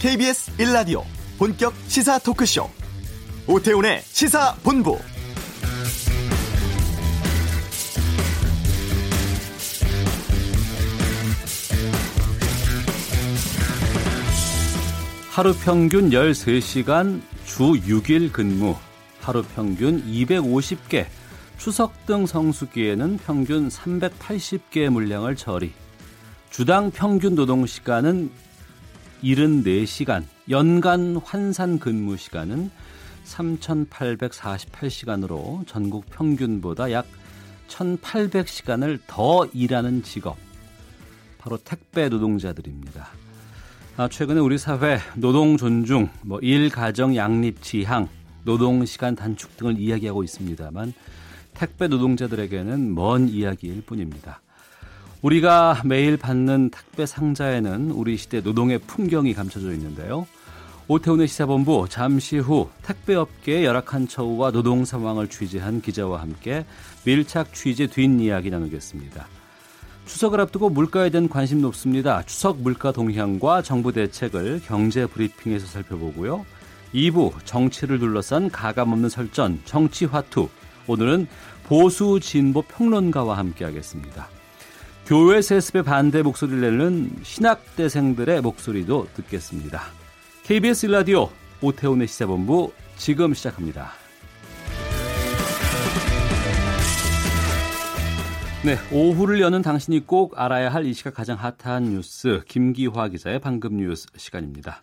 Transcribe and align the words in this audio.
KBS 0.00 0.56
1라디오 0.56 1.02
본격 1.36 1.74
시사 1.86 2.18
토크쇼. 2.20 2.70
오태훈의 3.46 4.00
시사본부. 4.00 4.98
하루 15.28 15.54
평균 15.62 16.08
13시간 16.08 17.20
주 17.44 17.64
6일 17.64 18.32
근무, 18.32 18.76
하루 19.20 19.42
평균 19.54 20.02
250개, 20.06 21.04
추석 21.58 22.06
등 22.06 22.24
성수기에는 22.24 23.18
평균 23.18 23.68
380개의 23.68 24.88
물량을 24.88 25.36
처리, 25.36 25.72
주당 26.48 26.90
평균 26.90 27.34
노동 27.34 27.66
시간은 27.66 28.30
74시간, 29.22 30.24
연간 30.48 31.16
환산 31.16 31.78
근무 31.78 32.16
시간은 32.16 32.70
3,848시간으로 33.24 35.66
전국 35.66 36.06
평균보다 36.10 36.92
약 36.92 37.06
1,800시간을 37.68 39.00
더 39.06 39.46
일하는 39.52 40.02
직업, 40.02 40.38
바로 41.38 41.58
택배 41.58 42.08
노동자들입니다. 42.08 43.08
아, 43.96 44.08
최근에 44.08 44.40
우리 44.40 44.58
사회 44.58 44.98
노동 45.14 45.56
존중, 45.56 46.10
뭐 46.22 46.40
일, 46.40 46.68
가정, 46.70 47.14
양립, 47.14 47.62
지향, 47.62 48.08
노동 48.44 48.84
시간 48.86 49.14
단축 49.14 49.56
등을 49.56 49.78
이야기하고 49.78 50.24
있습니다만 50.24 50.92
택배 51.54 51.86
노동자들에게는 51.88 52.94
먼 52.94 53.28
이야기일 53.28 53.82
뿐입니다. 53.82 54.40
우리가 55.22 55.82
매일 55.84 56.16
받는 56.16 56.70
택배 56.70 57.04
상자에는 57.04 57.90
우리 57.90 58.16
시대 58.16 58.40
노동의 58.40 58.78
풍경이 58.78 59.34
감춰져 59.34 59.72
있는데요. 59.72 60.26
오태훈의 60.88 61.28
시사본부 61.28 61.86
잠시 61.88 62.38
후 62.38 62.68
택배업계의 62.82 63.64
열악한 63.64 64.08
처우와 64.08 64.50
노동 64.50 64.84
상황을 64.84 65.28
취재한 65.28 65.80
기자와 65.80 66.20
함께 66.20 66.64
밀착 67.04 67.54
취재 67.54 67.86
뒷이야기 67.86 68.50
나누겠습니다. 68.50 69.28
추석을 70.06 70.40
앞두고 70.40 70.70
물가에 70.70 71.10
대한 71.10 71.28
관심 71.28 71.60
높습니다. 71.60 72.22
추석 72.24 72.60
물가 72.60 72.90
동향과 72.90 73.62
정부 73.62 73.92
대책을 73.92 74.62
경제 74.64 75.06
브리핑에서 75.06 75.66
살펴보고요. 75.66 76.44
2부 76.92 77.32
정치를 77.44 78.00
둘러싼 78.00 78.50
가감없는 78.50 79.08
설전 79.08 79.60
정치화투 79.64 80.48
오늘은 80.88 81.28
보수 81.64 82.18
진보 82.20 82.62
평론가와 82.62 83.38
함께하겠습니다. 83.38 84.39
교회 85.10 85.42
세습에 85.42 85.82
반대 85.82 86.22
목소리를 86.22 86.60
내는 86.60 87.10
신학대생들의 87.24 88.42
목소리도 88.42 89.08
듣겠습니다. 89.14 89.82
KBS 90.44 90.86
라디오 90.86 91.28
오태훈의 91.60 92.06
시사본부 92.06 92.72
지금 92.96 93.34
시작합니다. 93.34 93.90
네, 98.64 98.76
오후를 98.92 99.40
여는 99.40 99.62
당신이 99.62 100.06
꼭 100.06 100.38
알아야 100.40 100.68
할 100.72 100.84
이 100.86 100.92
시각 100.94 101.14
가장 101.14 101.36
핫한 101.36 101.90
뉴스 101.90 102.42
김기화 102.46 103.08
기자의 103.08 103.40
방금 103.40 103.78
뉴스 103.78 104.06
시간입니다. 104.16 104.80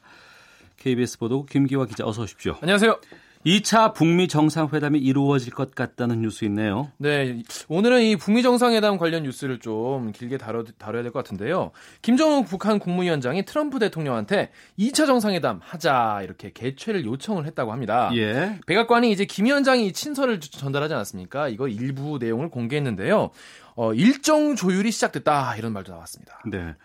KBS 0.75 1.19
보도국 1.19 1.47
김기화 1.47 1.85
기자 1.85 2.05
어서 2.05 2.23
오십시오. 2.23 2.57
안녕하세요. 2.59 2.99
2차 3.47 3.93
북미 3.93 4.27
정상회담이 4.27 4.99
이루어질 4.99 5.53
것 5.53 5.73
같다는 5.73 6.21
뉴스 6.21 6.43
있네요. 6.45 6.91
네, 6.97 7.43
오늘은 7.69 8.01
이 8.01 8.15
북미 8.17 8.43
정상회담 8.43 8.97
관련 8.97 9.23
뉴스를 9.23 9.59
좀 9.59 10.11
길게 10.11 10.37
다뤄, 10.37 10.65
다뤄야 10.77 11.01
될 11.03 11.13
것 11.13 11.19
같은데요. 11.23 11.71
김정은 12.01 12.43
북한 12.43 12.77
국무위원장이 12.77 13.45
트럼프 13.45 13.79
대통령한테 13.79 14.51
2차 14.77 15.05
정상회담 15.05 15.61
하자 15.63 16.19
이렇게 16.23 16.51
개최를 16.51 17.05
요청을 17.05 17.45
했다고 17.45 17.71
합니다. 17.71 18.11
예. 18.15 18.59
백악관이 18.67 19.11
이제 19.11 19.23
김 19.23 19.45
위원장이 19.45 19.93
친서를 19.93 20.41
전달하지 20.41 20.93
않았습니까? 20.95 21.47
이거 21.47 21.69
일부 21.69 22.17
내용을 22.19 22.49
공개했는데요. 22.49 23.29
어, 23.75 23.93
일정 23.93 24.55
조율이 24.57 24.91
시작됐다 24.91 25.55
이런 25.55 25.71
말도 25.71 25.93
나왔습니다. 25.93 26.41
네. 26.51 26.75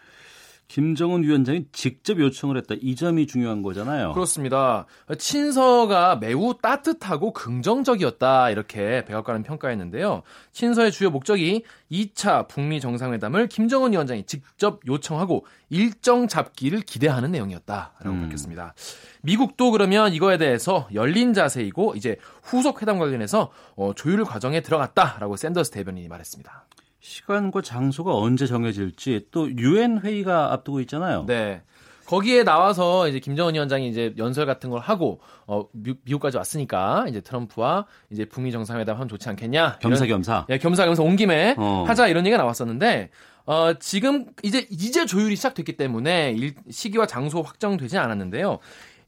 김정은 0.73 1.23
위원장이 1.23 1.67
직접 1.71 2.19
요청을 2.19 2.57
했다. 2.57 2.75
이 2.81 2.97
점이 2.97 3.27
중요한 3.27 3.61
거잖아요. 3.61 4.13
그렇습니다. 4.13 4.87
친서가 5.19 6.17
매우 6.17 6.55
따뜻하고 6.63 7.35
긍정적이었다. 7.35 8.49
이렇게 8.49 9.05
백악관은 9.05 9.43
평가했는데요. 9.43 10.23
친서의 10.53 10.91
주요 10.91 11.11
목적이 11.11 11.65
2차 11.91 12.49
북미 12.49 12.81
정상회담을 12.81 13.49
김정은 13.49 13.93
위원장이 13.93 14.25
직접 14.25 14.81
요청하고 14.87 15.45
일정 15.69 16.27
잡기를 16.27 16.81
기대하는 16.81 17.33
내용이었다라고 17.33 18.09
음. 18.09 18.23
밝혔습니다. 18.23 18.73
미국도 19.21 19.73
그러면 19.73 20.15
이거에 20.15 20.39
대해서 20.39 20.89
열린 20.95 21.35
자세이고 21.35 21.97
이제 21.97 22.17
후속 22.43 22.81
회담 22.81 22.99
관련해서 22.99 23.53
어, 23.77 23.93
조율 23.95 24.25
과정에 24.25 24.63
들어갔다라고 24.63 25.37
샌더스 25.37 25.71
대변인이 25.71 26.09
말했습니다. 26.09 26.65
시간과 27.03 27.63
장소가 27.63 28.15
언제 28.15 28.47
정해질지 28.47 29.27
또 29.33 29.51
유엔 29.59 29.99
회의가 29.99 30.53
앞두고 30.53 30.81
있잖아요. 30.81 31.25
네. 31.27 31.63
거기에 32.07 32.45
나와서 32.45 33.09
이제 33.09 33.19
김정은 33.19 33.55
위원장이 33.55 33.89
이제 33.89 34.15
연설 34.19 34.47
같은 34.47 34.71
걸 34.71 34.81
하고 34.81 35.21
어 35.47 35.65
미, 35.73 35.95
국까지 36.09 36.37
왔으니까 36.37 37.07
이제 37.09 37.21
트럼프와 37.21 37.87
이제 38.11 38.25
북미 38.25 38.53
정상회담 38.53 38.97
하면 38.97 39.09
좋지 39.09 39.29
않겠냐. 39.29 39.79
겸사겸사. 39.81 40.47
예, 40.51 40.59
겸사겸사 40.59 41.03
온 41.03 41.17
김에 41.17 41.57
어. 41.59 41.85
하자 41.87 42.07
이런 42.07 42.25
얘기가 42.25 42.37
나왔었는데 42.41 43.11
어 43.47 43.73
지금 43.81 44.27
이제 44.43 44.67
이제 44.71 45.05
조율이 45.05 45.35
시작됐기 45.37 45.77
때문에 45.77 46.33
일, 46.33 46.55
시기와 46.71 47.07
장소 47.07 47.43
확정되지 47.43 47.99
않았는데요. 47.99 48.59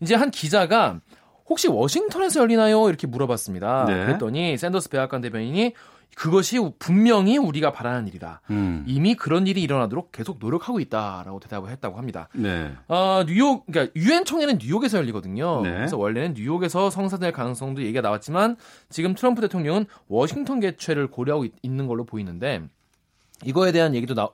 이제 0.00 0.14
한 0.14 0.30
기자가 0.30 1.00
혹시 1.46 1.68
워싱턴에서 1.68 2.40
열리나요? 2.40 2.88
이렇게 2.88 3.06
물어봤습니다. 3.06 3.84
네. 3.86 4.06
그랬더니 4.06 4.56
샌더스 4.56 4.88
백악관 4.88 5.20
대변인이 5.20 5.74
그것이 6.16 6.58
분명히 6.78 7.36
우리가 7.38 7.72
바라는 7.72 8.08
일이다. 8.08 8.40
음. 8.50 8.84
이미 8.86 9.14
그런 9.14 9.46
일이 9.46 9.62
일어나도록 9.62 10.12
계속 10.12 10.38
노력하고 10.38 10.80
있다라고 10.80 11.40
대답을 11.40 11.70
했다고 11.70 11.98
합니다. 11.98 12.28
네. 12.34 12.72
어, 12.88 13.24
뉴욕, 13.26 13.66
그러니까 13.66 13.92
유엔 13.96 14.24
총회는 14.24 14.58
뉴욕에서 14.60 14.98
열리거든요. 14.98 15.62
네. 15.62 15.72
그래서 15.72 15.96
원래는 15.96 16.34
뉴욕에서 16.34 16.90
성사될 16.90 17.32
가능성도 17.32 17.82
얘기가 17.82 18.00
나왔지만 18.00 18.56
지금 18.90 19.14
트럼프 19.14 19.40
대통령은 19.40 19.86
워싱턴 20.08 20.60
개최를 20.60 21.08
고려하고 21.08 21.44
있, 21.44 21.52
는 21.74 21.88
걸로 21.88 22.04
보이는데 22.04 22.62
이거에 23.44 23.72
대한 23.72 23.96
얘기도 23.96 24.14
나, 24.14 24.28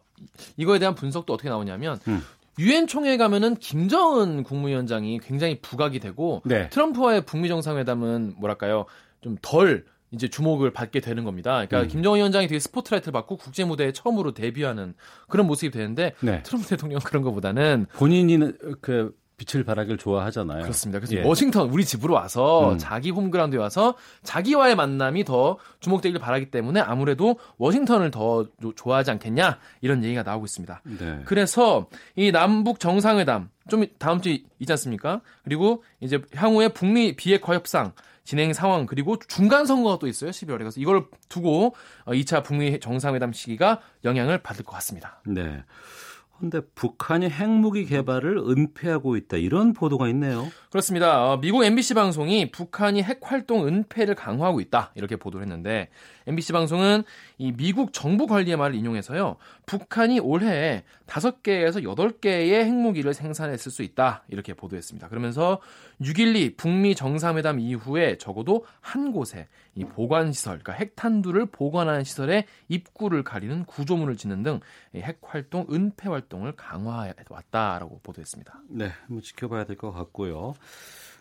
이거에 0.59 0.79
대한 0.79 0.95
분석도 0.95 1.33
어떻게 1.33 1.49
나오냐면 1.49 1.99
음. 2.09 2.23
유엔 2.59 2.87
총회 2.87 3.17
가면은 3.17 3.55
김정은 3.57 4.43
국무위원장이 4.43 5.21
굉장히 5.21 5.61
부각이 5.61 6.01
되고 6.01 6.43
네. 6.45 6.69
트럼프와의 6.69 7.25
북미 7.25 7.49
정상회담은 7.49 8.35
뭐랄까요 8.37 8.85
좀덜 9.23 9.87
이제 10.13 10.29
주목을 10.29 10.73
받게 10.73 11.01
되는 11.01 11.25
겁니다. 11.25 11.53
그러니까 11.53 11.83
음. 11.83 11.89
김정은 11.89 12.19
위원장이 12.19 12.49
되게 12.49 12.59
스포트라이트를 12.59 13.13
받고 13.13 13.37
국제 13.37 13.65
무대에 13.65 13.93
처음으로 13.93 14.33
데뷔하는 14.33 14.95
그런 15.29 15.47
모습이 15.47 15.71
되는데 15.71 16.15
네. 16.21 16.43
트럼프 16.43 16.69
대통령 16.69 17.01
그런 17.01 17.23
것보다는 17.23 17.87
본인이 17.93 18.39
그 18.81 19.15
빛을 19.41 19.65
발하기를 19.65 19.97
좋아하잖아요. 19.97 20.63
그렇습니다. 20.63 20.99
그래서 20.99 21.17
예. 21.17 21.23
워싱턴 21.23 21.71
우리 21.71 21.85
집으로 21.85 22.15
와서 22.15 22.73
음. 22.73 22.79
자기 22.79 23.11
홈그라운드에 23.11 23.59
와서 23.59 23.95
자기와의 24.23 24.77
만남이 24.77 25.25
더 25.25 25.57
주목되기를 25.81 26.21
바라기 26.21 26.51
때문에 26.51 26.81
아무래도 26.81 27.39
워싱턴을 27.57 28.11
더 28.11 28.47
좋아하지 28.77 29.13
않겠냐 29.13 29.59
이런 29.81 30.05
얘기가 30.05 30.23
나오고 30.23 30.45
있습니다. 30.45 30.83
네. 30.99 31.21
그래서 31.25 31.89
이 32.17 32.31
남북 32.33 32.81
정상회담 32.81 33.49
좀 33.69 33.87
다음 33.99 34.21
주에 34.21 34.43
있지 34.59 34.73
않습니까? 34.73 35.23
그리고 35.45 35.83
이제 36.01 36.21
향후에 36.35 36.69
북미 36.69 37.17
비핵화 37.17 37.55
협상 37.55 37.93
진행 38.25 38.53
상황 38.53 38.87
그리고 38.87 39.17
중간 39.19 39.67
선거가 39.67 39.99
또 39.99 40.07
있어요 40.07 40.31
12월에 40.31 40.59
그래서 40.59 40.81
이걸 40.81 41.07
두고 41.29 41.75
2차 42.07 42.39
어, 42.39 42.43
북미 42.43 42.79
정상회담 42.81 43.33
시기가 43.33 43.81
영향을 44.05 44.43
받을 44.43 44.65
것 44.65 44.73
같습니다. 44.73 45.23
네. 45.27 45.65
그런데 46.41 46.63
북한이 46.75 47.29
핵무기 47.29 47.85
개발을 47.85 48.39
은폐하고 48.39 49.17
있다 49.17 49.37
이런 49.37 49.75
보도가 49.75 50.09
있네요. 50.09 50.49
그렇습니다. 50.71 51.27
어, 51.33 51.41
미국 51.41 51.65
MBC 51.65 51.95
방송이 51.95 52.53
북한이 52.53 53.03
핵 53.03 53.19
활동 53.23 53.67
은폐를 53.67 54.15
강화하고 54.15 54.61
있다 54.61 54.93
이렇게 54.95 55.17
보도를 55.17 55.45
했는데 55.45 55.89
MBC 56.29 56.53
방송은 56.53 57.03
이 57.39 57.51
미국 57.51 57.93
정부 57.93 58.29
관리의 58.29 58.57
말을 58.57 58.77
인용해서요. 58.77 59.37
북한이 59.67 60.21
올해 60.21 60.85
5개에서 61.09 61.83
8개의 61.83 62.65
핵무기를 62.65 63.15
생산했을 63.15 63.73
수 63.73 63.83
있다 63.83 64.23
이렇게 64.29 64.55
보도했습니다. 64.55 65.09
그러면서 65.09 65.61
6.12 66.03 66.57
북미 66.57 66.95
정상회담 66.95 67.59
이후에 67.59 68.17
적어도 68.19 68.65
한 68.81 69.11
곳에 69.11 69.49
이 69.75 69.85
보관 69.85 70.33
시설, 70.33 70.59
그러니까 70.59 70.73
핵탄두를 70.75 71.47
보관하는 71.47 72.05
시설에 72.05 72.47
입구를 72.69 73.25
가리는 73.25 73.65
구조물을 73.65 74.17
짓는 74.17 74.43
등 74.45 74.61
핵 74.95 75.21
활동, 75.23 75.67
은폐 75.71 76.09
활동을 76.09 76.53
강화해 76.57 77.15
왔다라고 77.29 78.01
보도했습니다. 78.03 78.61
네, 78.71 78.91
한번 79.07 79.23
지켜봐야 79.23 79.65
될 79.65 79.77
것 79.77 79.93
같고요. 79.93 80.55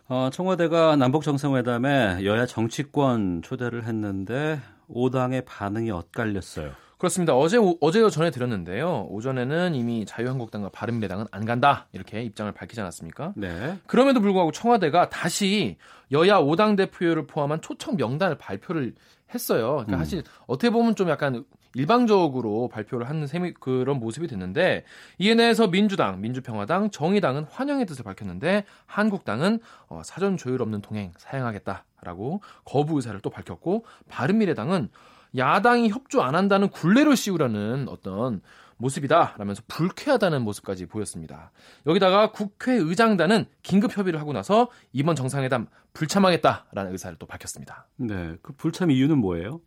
어, 0.08 0.30
청와대가 0.32 0.96
남북 0.96 1.24
정상회담에 1.24 2.26
여야 2.26 2.46
정치권 2.46 3.42
초대를 3.44 3.86
했는데 3.86 4.60
5당의 4.90 5.46
반응이 5.46 5.92
엇갈렸어요. 5.92 6.72
그렇습니다. 6.98 7.34
어제 7.34 7.58
어제도 7.80 8.10
전해 8.10 8.30
드렸는데요. 8.30 9.08
오전에는 9.10 9.74
이미 9.74 10.06
자유한국당과 10.06 10.70
바른미래당은 10.70 11.28
안 11.32 11.46
간다 11.46 11.88
이렇게 11.94 12.22
입장을 12.24 12.52
밝히지 12.52 12.82
않았습니까? 12.82 13.34
네. 13.38 13.78
그럼에도 13.88 14.20
불구하고 14.20 14.52
청와대가 14.52 15.10
다시 15.10 15.78
여야 16.12 16.40
5당 16.40 16.76
대표를 16.76 17.26
포함한 17.26 17.62
초청 17.62 17.96
명단을 17.96 18.38
발표를 18.38 18.96
했어요. 19.34 19.84
그러니까 19.86 19.96
음. 19.96 20.00
사실 20.00 20.24
어떻게 20.46 20.72
보면 20.72 20.96
좀 20.96 21.08
약간 21.10 21.46
일방적으로 21.76 22.68
발표를 22.68 23.08
하는 23.08 23.28
셈이 23.28 23.54
그런 23.60 24.00
모습이 24.00 24.28
됐는데 24.28 24.86
이에 25.20 25.36
대해서 25.36 25.68
민주당, 25.68 26.22
민주평화당, 26.22 26.90
정의당은 26.92 27.46
환영의 27.50 27.86
뜻을 27.86 28.04
밝혔는데 28.04 28.66
한국당은 28.86 29.60
어, 29.88 30.02
사전 30.04 30.38
조율 30.38 30.62
없는 30.62 30.82
동행 30.82 31.12
사양하겠다라고 31.18 32.42
거부 32.66 32.96
의사를 32.96 33.20
또 33.22 33.30
밝혔고 33.30 33.86
바른미래당은 34.08 34.90
야당이 35.38 35.90
협조 35.90 36.24
안 36.24 36.36
한다는 36.36 36.70
굴레를 36.70 37.16
씌우려는 37.16 37.88
어떤 37.88 38.42
모습이다라면서 38.78 39.62
불쾌하다는 39.68 40.42
모습까지 40.42 40.86
보였습니다. 40.86 41.52
여기다가 41.86 42.32
국회의장단은 42.32 43.46
긴급 43.62 43.96
협의를 43.96 44.20
하고 44.20 44.34
나서 44.34 44.70
이번 44.94 45.16
정상회담 45.16 45.68
불참하겠다라는 45.94 46.92
의사를 46.94 47.18
또 47.20 47.26
밝혔습니다. 47.26 47.88
네, 47.98 48.38
그 48.42 48.54
불참 48.54 48.90
이유는 48.90 49.18
뭐예요? 49.18 49.60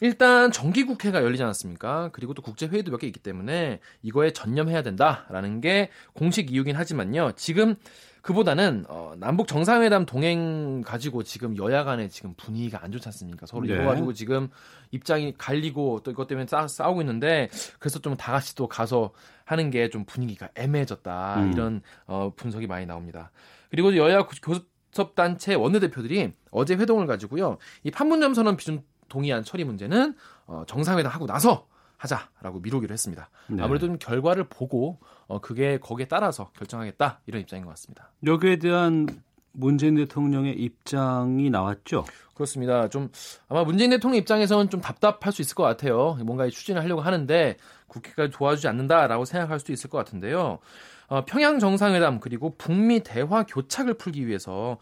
일단 0.00 0.50
정기국회가 0.50 1.22
열리지 1.22 1.42
않았습니까? 1.42 2.10
그리고 2.12 2.34
또 2.34 2.42
국제회의도 2.42 2.90
몇 2.90 2.98
개 3.00 3.06
있기 3.06 3.20
때문에 3.20 3.80
이거에 4.02 4.32
전념해야 4.32 4.82
된다라는 4.82 5.60
게 5.60 5.90
공식 6.14 6.50
이유긴 6.52 6.76
하지만요. 6.76 7.32
지금 7.36 7.76
그보다는 8.22 8.86
어, 8.88 9.14
남북 9.18 9.46
정상회담 9.46 10.06
동행 10.06 10.80
가지고 10.82 11.22
지금 11.22 11.56
여야 11.58 11.84
간에 11.84 12.08
지금 12.08 12.34
분위기가 12.36 12.82
안 12.82 12.90
좋지 12.90 13.06
않습니까? 13.08 13.46
서로 13.46 13.66
네. 13.66 13.74
이거 13.74 13.84
가지고 13.84 14.12
지금 14.14 14.48
입장이 14.92 15.34
갈리고 15.36 16.00
또 16.02 16.10
이것 16.10 16.26
때문에 16.26 16.46
싸, 16.46 16.66
싸우고 16.66 17.02
있는데 17.02 17.48
그래서 17.78 17.98
좀 18.00 18.16
다 18.16 18.32
같이 18.32 18.54
또 18.54 18.66
가서 18.66 19.12
하는 19.44 19.70
게 19.70 19.88
좀 19.90 20.04
분위기가 20.06 20.48
애매해졌다 20.54 21.34
음. 21.40 21.52
이런 21.52 21.82
어, 22.06 22.32
분석이 22.34 22.66
많이 22.66 22.86
나옵니다. 22.86 23.30
그리고 23.70 23.94
여야 23.96 24.26
교섭 24.42 25.14
단체 25.14 25.54
원내대표들이 25.54 26.32
어제 26.50 26.74
회동을 26.76 27.06
가지고요. 27.06 27.58
이 27.82 27.90
판문점 27.90 28.32
선언 28.32 28.56
비준 28.56 28.82
동의안 29.08 29.44
처리 29.44 29.64
문제는 29.64 30.14
어, 30.46 30.64
정상회담 30.66 31.10
하고 31.12 31.26
나서 31.26 31.66
하자라고 31.96 32.60
미루기로 32.60 32.92
했습니다. 32.92 33.30
네. 33.48 33.62
아무래도 33.62 33.86
좀 33.86 33.98
결과를 33.98 34.44
보고 34.44 34.98
어, 35.26 35.40
그게 35.40 35.78
거기에 35.78 36.06
따라서 36.06 36.50
결정하겠다 36.56 37.20
이런 37.26 37.40
입장인 37.40 37.64
것 37.64 37.70
같습니다. 37.70 38.10
여기에 38.24 38.58
대한 38.58 39.06
문재인 39.52 39.94
대통령의 39.94 40.54
입장이 40.54 41.48
나왔죠. 41.48 42.04
그렇습니다. 42.34 42.88
좀 42.88 43.10
아마 43.48 43.62
문재인 43.62 43.90
대통령 43.90 44.18
입장에서는 44.18 44.68
좀 44.68 44.80
답답할 44.80 45.32
수 45.32 45.40
있을 45.40 45.54
것 45.54 45.62
같아요. 45.62 46.18
뭔가 46.24 46.48
추진을 46.48 46.82
하려고 46.82 47.00
하는데 47.00 47.56
국회가 47.86 48.28
도와주지 48.28 48.66
않는다라고 48.66 49.24
생각할 49.24 49.60
수도 49.60 49.72
있을 49.72 49.88
것 49.88 49.98
같은데요. 49.98 50.58
어, 51.06 51.24
평양 51.24 51.58
정상회담 51.58 52.18
그리고 52.18 52.56
북미 52.56 53.00
대화 53.04 53.44
교착을 53.44 53.94
풀기 53.94 54.26
위해서 54.26 54.52
어, 54.72 54.78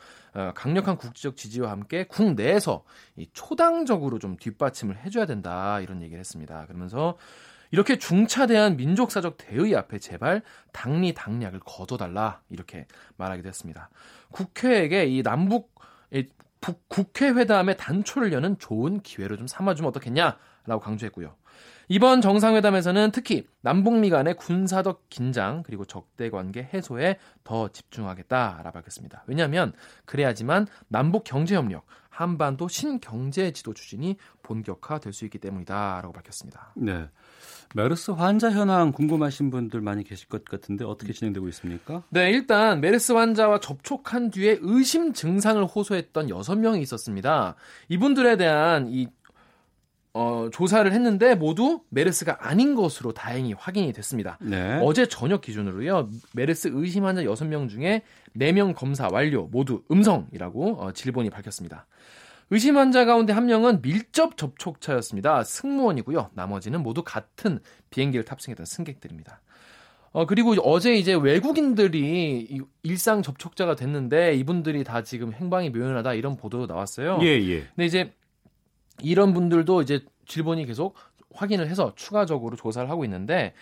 강력한 0.54 0.96
국제적 0.96 1.36
지지와 1.36 1.70
함께 1.70 2.04
국내에서 2.04 2.84
이 3.16 3.28
초당적으로 3.32 4.18
좀 4.18 4.36
뒷받침을 4.36 4.98
해줘야 4.98 5.26
된다 5.26 5.80
이런 5.80 6.02
얘기를 6.02 6.18
했습니다. 6.18 6.66
그러면서 6.66 7.16
이렇게 7.70 7.98
중차대한 7.98 8.76
민족사적 8.76 9.36
대의 9.38 9.74
앞에 9.74 9.98
제발 9.98 10.42
당리 10.72 11.14
당략을 11.14 11.60
거둬달라 11.60 12.40
이렇게 12.50 12.86
말하기도 13.16 13.48
했습니다. 13.48 13.90
국회에게 14.30 15.06
이 15.06 15.22
남북 15.22 15.72
국회 16.88 17.28
회담의 17.30 17.76
단초를 17.76 18.32
여는 18.32 18.58
좋은 18.58 19.00
기회로 19.00 19.36
좀 19.36 19.46
삼아주면 19.46 19.88
어떻겠냐라고 19.88 20.80
강조했고요. 20.80 21.34
이번 21.92 22.22
정상회담에서는 22.22 23.10
특히 23.12 23.46
남북미 23.60 24.08
간의 24.08 24.34
군사적 24.36 25.10
긴장 25.10 25.62
그리고 25.62 25.84
적대 25.84 26.30
관계 26.30 26.66
해소에 26.72 27.18
더 27.44 27.68
집중하겠다라고 27.68 28.72
밝혔습니다. 28.72 29.24
왜냐하면 29.26 29.74
그래야지만 30.06 30.68
남북 30.88 31.24
경제 31.24 31.54
협력, 31.54 31.84
한반도 32.08 32.68
신경제 32.68 33.50
지도 33.50 33.74
추진이 33.74 34.16
본격화될 34.42 35.12
수 35.12 35.26
있기 35.26 35.36
때문이다라고 35.36 36.14
밝혔습니다. 36.14 36.72
네. 36.76 37.10
메르스 37.74 38.10
환자 38.12 38.50
현황 38.50 38.92
궁금하신 38.92 39.50
분들 39.50 39.82
많이 39.82 40.02
계실 40.02 40.28
것 40.28 40.46
같은데 40.46 40.86
어떻게 40.86 41.12
진행되고 41.12 41.46
있습니까? 41.48 42.04
네, 42.08 42.30
일단 42.30 42.80
메르스 42.80 43.12
환자와 43.12 43.60
접촉한 43.60 44.30
뒤에 44.30 44.58
의심 44.62 45.12
증상을 45.12 45.62
호소했던 45.66 46.28
6명이 46.28 46.80
있었습니다. 46.80 47.54
이분들에 47.90 48.36
대한 48.36 48.88
이 48.88 49.08
어, 50.14 50.48
조사를 50.52 50.90
했는데 50.92 51.34
모두 51.34 51.80
메르스가 51.88 52.46
아닌 52.46 52.74
것으로 52.74 53.12
다행히 53.12 53.54
확인이 53.54 53.92
됐습니다. 53.92 54.38
네. 54.40 54.78
어제 54.82 55.06
저녁 55.06 55.40
기준으로요. 55.40 56.10
메르스 56.34 56.68
의심 56.72 57.06
환자 57.06 57.22
6명 57.22 57.68
중에 57.68 58.02
4명 58.36 58.74
검사 58.74 59.08
완료 59.10 59.46
모두 59.46 59.82
음성이라고 59.90 60.82
어, 60.82 60.92
질본이 60.92 61.30
밝혔습니다. 61.30 61.86
의심 62.50 62.76
환자 62.76 63.06
가운데 63.06 63.32
한 63.32 63.46
명은 63.46 63.80
밀접 63.80 64.36
접촉자였습니다. 64.36 65.44
승무원이고요. 65.44 66.30
나머지는 66.34 66.82
모두 66.82 67.02
같은 67.02 67.60
비행기를 67.88 68.26
탑승했던 68.26 68.66
승객들입니다. 68.66 69.40
어, 70.12 70.26
그리고 70.26 70.52
어제 70.62 70.92
이제 70.94 71.14
외국인들이 71.14 72.60
일상 72.82 73.22
접촉자가 73.22 73.74
됐는데 73.76 74.34
이분들이 74.34 74.84
다 74.84 75.02
지금 75.02 75.32
행방이 75.32 75.70
묘연하다 75.70 76.12
이런 76.12 76.36
보도도 76.36 76.66
나왔어요. 76.66 77.20
예, 77.22 77.28
예. 77.28 77.60
근데 77.74 77.86
이제 77.86 78.12
이런 79.00 79.32
분들도 79.32 79.82
이제 79.82 80.04
질본이 80.26 80.66
계속 80.66 80.94
확인을 81.34 81.68
해서 81.68 81.92
추가적으로 81.96 82.56
조사를 82.56 82.88
하고 82.90 83.04
있는데 83.04 83.54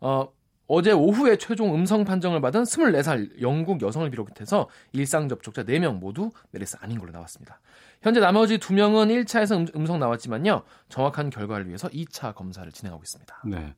어 0.00 0.28
어제 0.68 0.92
오후에 0.92 1.38
최종 1.38 1.74
음성 1.74 2.04
판정을 2.04 2.42
받은 2.42 2.64
24살 2.64 3.40
영국 3.40 3.80
여성을 3.80 4.08
비롯해서 4.10 4.68
일상 4.92 5.28
접촉자 5.28 5.64
4명 5.64 5.98
모두 5.98 6.30
메르스 6.50 6.76
아닌 6.80 6.98
걸로 6.98 7.10
나왔습니다. 7.10 7.58
현재 8.02 8.20
나머지 8.20 8.58
2명은 8.58 9.24
1차에서 9.24 9.74
음, 9.74 9.86
성 9.86 9.98
나왔지만요. 9.98 10.62
정확한 10.90 11.30
결과를 11.30 11.66
위해서 11.68 11.88
2차 11.88 12.34
검사를 12.34 12.70
진행하고 12.70 13.02
있습니다. 13.02 13.42
네. 13.46 13.74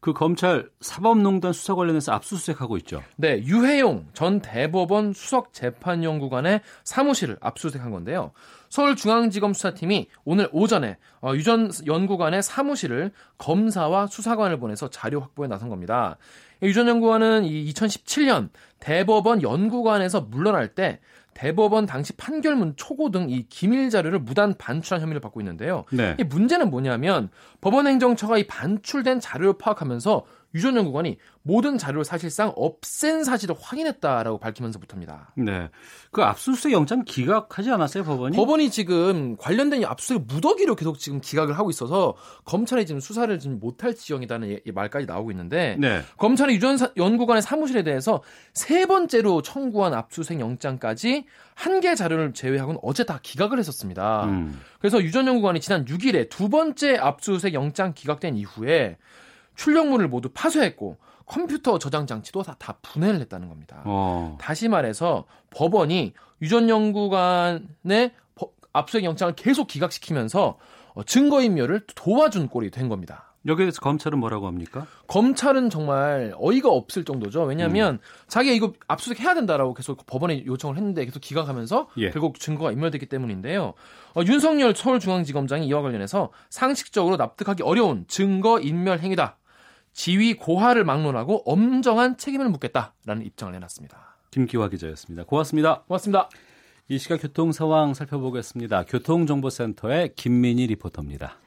그 0.00 0.12
검찰 0.12 0.68
사법농단 0.80 1.52
수사 1.52 1.74
관련해서 1.74 2.12
압수수색하고 2.12 2.76
있죠. 2.78 3.02
네, 3.16 3.42
유해용 3.44 4.06
전 4.12 4.40
대법원 4.40 5.12
수석 5.14 5.52
재판연구관의 5.52 6.60
사무실을 6.84 7.38
압수수색한 7.40 7.90
건데요. 7.90 8.32
서울중앙지검 8.68 9.54
수사팀이 9.54 10.08
오늘 10.24 10.48
오전에 10.52 10.98
어, 11.22 11.32
유전 11.34 11.70
연구관의 11.86 12.42
사무실을 12.42 13.12
검사와 13.38 14.06
수사관을 14.08 14.58
보내서 14.58 14.90
자료 14.90 15.20
확보에 15.20 15.48
나선 15.48 15.68
겁니다. 15.68 16.16
유 16.62 16.72
전 16.72 16.88
연구관은 16.88 17.44
이 17.44 17.70
2017년 17.72 18.48
대법원 18.80 19.42
연구관에서 19.42 20.20
물러날 20.22 20.68
때 20.68 21.00
대법원 21.36 21.84
당시 21.84 22.14
판결문 22.14 22.74
초고 22.76 23.10
등 23.10 23.26
이 23.28 23.46
기밀 23.48 23.90
자료를 23.90 24.20
무단 24.20 24.54
반출한 24.56 25.02
혐의를 25.02 25.20
받고 25.20 25.40
있는데요. 25.40 25.84
네. 25.90 26.16
이 26.18 26.24
문제는 26.24 26.70
뭐냐면 26.70 27.28
법원 27.60 27.86
행정처가 27.86 28.38
이 28.38 28.46
반출된 28.46 29.20
자료를 29.20 29.58
파악하면서 29.58 30.24
유전 30.56 30.76
연구관이 30.76 31.18
모든 31.42 31.78
자료를 31.78 32.04
사실상 32.04 32.52
없앤 32.56 33.22
사실을 33.22 33.54
확인했다라고 33.60 34.38
밝히면서부터입니다. 34.38 35.32
네. 35.36 35.70
그 36.10 36.22
압수수색 36.22 36.72
영장 36.72 37.04
기각하지 37.04 37.70
않았어요, 37.70 38.02
법원이? 38.02 38.36
법원이 38.36 38.70
지금 38.70 39.36
관련된 39.36 39.84
압수수색 39.84 40.24
무더기로 40.26 40.74
계속 40.74 40.98
지금 40.98 41.20
기각을 41.20 41.56
하고 41.56 41.70
있어서 41.70 42.14
검찰이 42.44 42.86
지금 42.86 43.00
수사를 43.00 43.38
지금 43.38 43.60
못할 43.60 43.94
지경이라는 43.94 44.60
말까지 44.74 45.06
나오고 45.06 45.30
있는데 45.30 45.76
네. 45.78 46.00
검찰이 46.16 46.54
유전 46.54 46.76
연구관의 46.96 47.42
사무실에 47.42 47.84
대해서 47.84 48.22
세 48.52 48.86
번째로 48.86 49.42
청구한 49.42 49.94
압수수색 49.94 50.40
영장까지 50.40 51.26
한 51.54 51.76
개 51.80 51.94
자료를 51.94 52.32
제외하고는 52.32 52.80
어제 52.82 53.04
다 53.04 53.20
기각을 53.22 53.58
했었습니다. 53.58 54.24
음. 54.24 54.60
그래서 54.78 55.02
유전 55.02 55.26
연구관이 55.26 55.60
지난 55.60 55.84
6일에 55.84 56.28
두 56.30 56.48
번째 56.48 56.96
압수수색 56.96 57.52
영장 57.52 57.92
기각된 57.92 58.34
이후에 58.36 58.96
출력물을 59.56 60.08
모두 60.08 60.28
파쇄했고 60.28 60.96
컴퓨터 61.26 61.78
저장 61.78 62.06
장치도 62.06 62.42
다, 62.42 62.54
다 62.58 62.78
분해를 62.82 63.20
했다는 63.20 63.48
겁니다. 63.48 63.82
어. 63.84 64.38
다시 64.40 64.68
말해서 64.68 65.24
법원이 65.50 66.14
유전 66.42 66.68
연구관의 66.68 68.12
압수수색 68.72 69.04
영장을 69.04 69.34
계속 69.34 69.66
기각시키면서 69.66 70.58
어, 70.94 71.02
증거인멸을 71.02 71.86
도와준 71.94 72.48
꼴이 72.48 72.70
된 72.70 72.88
겁니다. 72.88 73.34
여기에 73.46 73.66
대해서 73.66 73.80
검찰은 73.80 74.18
뭐라고 74.18 74.46
합니까? 74.46 74.86
검찰은 75.06 75.70
정말 75.70 76.34
어이가 76.36 76.68
없을 76.68 77.04
정도죠. 77.04 77.44
왜냐하면 77.44 77.94
음. 77.94 77.98
자기가 78.26 78.54
이거 78.54 78.72
압수수색 78.88 79.20
해야 79.20 79.34
된다라고 79.34 79.72
계속 79.72 80.04
법원에 80.04 80.44
요청을 80.44 80.76
했는데 80.76 81.04
계속 81.04 81.20
기각하면서 81.20 81.88
예. 81.98 82.10
결국 82.10 82.40
증거가 82.40 82.72
인멸됐기 82.72 83.06
때문인데요. 83.06 83.74
어, 84.14 84.20
윤석열 84.26 84.74
서울중앙지검장이 84.74 85.66
이와 85.68 85.82
관련해서 85.82 86.32
상식적으로 86.50 87.16
납득하기 87.16 87.62
어려운 87.62 88.04
증거 88.08 88.58
인멸 88.58 88.98
행위다. 88.98 89.36
지위 89.96 90.34
고하를 90.34 90.84
막론하고 90.84 91.42
엄정한 91.46 92.18
책임을 92.18 92.50
묻겠다라는 92.50 93.24
입장을 93.24 93.50
내놨습니다. 93.54 94.18
김기화 94.30 94.68
기자였습니다. 94.68 95.24
고맙습니다. 95.24 95.84
고맙습니다. 95.88 96.28
이 96.88 96.98
시각 96.98 97.22
교통 97.22 97.50
상황 97.50 97.94
살펴보겠습니다. 97.94 98.84
교통정보센터의 98.84 100.14
김민희 100.14 100.66
리포터입니다. 100.66 101.38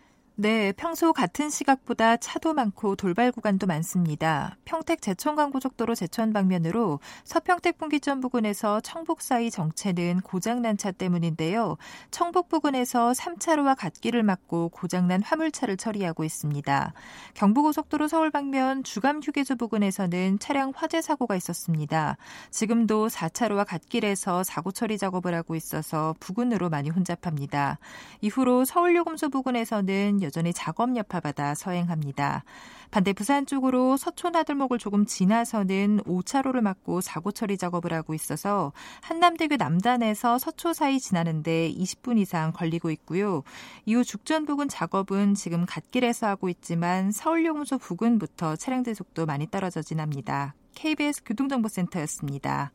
네, 0.42 0.72
평소 0.78 1.12
같은 1.12 1.50
시각보다 1.50 2.16
차도 2.16 2.54
많고 2.54 2.96
돌발 2.96 3.30
구간도 3.30 3.68
많습니다. 3.68 4.56
평택 4.64 5.02
제천간 5.02 5.52
고속도로 5.52 5.96
제천 5.96 6.32
방면으로 6.32 7.02
서평택 7.26 7.78
분기점 7.78 8.22
부근에서 8.22 8.80
청북 8.80 9.22
사이 9.22 9.52
정체는 9.52 10.22
고장난 10.22 10.78
차 10.78 10.94
때문인데요. 10.94 11.76
청북 12.10 12.48
부근에서 12.48 13.12
3차로와 13.12 13.78
갓길을 13.78 14.24
막고 14.24 14.70
고장난 14.70 15.22
화물차를 15.22 15.76
처리하고 15.76 16.24
있습니다. 16.24 16.94
경부고속도로 17.34 18.08
서울 18.08 18.32
방면 18.32 18.86
주감 18.86 19.20
휴게소 19.22 19.58
부근에서는 19.58 20.40
차량 20.40 20.72
화재 20.74 21.02
사고가 21.02 21.36
있었습니다. 21.36 22.16
지금도 22.50 23.10
4차로와 23.10 23.66
갓길에서 23.68 24.44
사고 24.44 24.72
처리 24.72 24.98
작업을 24.98 25.34
하고 25.34 25.58
있어서 25.58 26.16
부근으로 26.22 26.70
많이 26.70 26.90
혼잡합니다. 26.90 27.78
이후로 28.22 28.64
서울요금소 28.64 29.28
부근에서는 29.28 30.29
여전히 30.30 30.54
작업 30.54 30.96
여파받아 30.96 31.56
서행합니다. 31.56 32.44
반대 32.92 33.14
부산 33.14 33.48
쪽으로 33.48 33.98
서촌 33.98 34.34
나들목을 34.34 34.78
조금 34.78 35.06
지나서는 35.08 36.02
5차로를 36.06 36.62
막고 36.62 37.02
사고 37.02 37.32
처리 37.32 37.58
작업을 37.58 37.94
하고 37.94 38.14
있어서 38.14 38.72
한남대교 39.02 39.56
남단에서 39.56 40.38
서초 40.38 40.74
사이 40.74 41.00
지나는데 41.00 41.72
20분 41.74 42.20
이상 42.20 42.52
걸리고 42.52 42.92
있고요. 42.92 43.42
이후 43.86 44.04
죽전 44.04 44.46
부근 44.46 44.68
작업은 44.68 45.34
지금 45.34 45.66
갓길에서 45.66 46.28
하고 46.28 46.48
있지만 46.50 47.12
서울요금소 47.12 47.80
부근부터 47.80 48.56
차량들 48.56 48.94
속도 48.94 49.26
많이 49.26 49.50
떨어져 49.50 49.82
지납니다. 49.82 50.54
KBS 50.76 51.24
교통정보센터였습니다. 51.26 52.72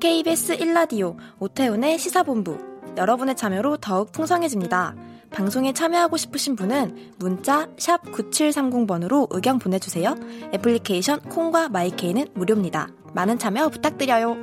KBS 0.00 0.56
1라디오 0.56 1.14
오태훈의 1.40 1.98
시사본부 1.98 2.58
여러분의 2.96 3.36
참여로 3.36 3.76
더욱 3.76 4.12
풍성해집니다. 4.12 4.96
방송에 5.30 5.74
참여하고 5.74 6.16
싶으신 6.16 6.56
분은 6.56 7.12
문자 7.18 7.66
9730번으로 7.76 9.28
의견 9.30 9.58
보내주세요. 9.58 10.16
애플리케이션 10.54 11.20
콩과 11.20 11.68
마이케이는 11.68 12.28
무료입니다. 12.32 12.88
많은 13.12 13.38
참여 13.38 13.68
부탁드려요. 13.68 14.38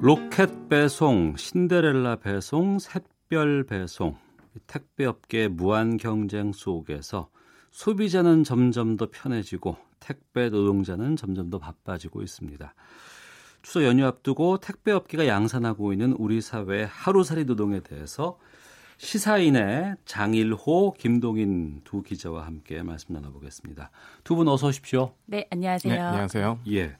로켓 0.00 0.68
배송, 0.68 1.36
신데렐라 1.36 2.16
배송, 2.16 2.80
샛별 2.80 3.64
배송, 3.66 4.16
택배업계 4.66 5.46
무한 5.46 5.96
경쟁 5.96 6.52
속에서 6.52 7.28
소비자는 7.74 8.44
점점 8.44 8.96
더 8.96 9.08
편해지고 9.10 9.76
택배 9.98 10.48
노동자는 10.48 11.16
점점 11.16 11.50
더 11.50 11.58
바빠지고 11.58 12.22
있습니다. 12.22 12.72
추석 13.62 13.82
연휴 13.82 14.06
앞두고 14.06 14.58
택배 14.58 14.92
업계가 14.92 15.26
양산하고 15.26 15.92
있는 15.92 16.12
우리 16.12 16.40
사회의 16.40 16.86
하루살이 16.86 17.44
노동에 17.44 17.80
대해서 17.80 18.38
시사인의 18.98 19.96
장일호, 20.04 20.94
김동인 20.98 21.80
두 21.82 22.02
기자와 22.02 22.46
함께 22.46 22.80
말씀 22.82 23.12
나눠보겠습니다. 23.12 23.90
두 24.22 24.36
분 24.36 24.46
어서 24.46 24.68
오십시오. 24.68 25.12
네, 25.26 25.48
안녕하세요. 25.50 25.92
네, 25.92 25.98
안녕하세요. 25.98 26.60
예. 26.68 26.96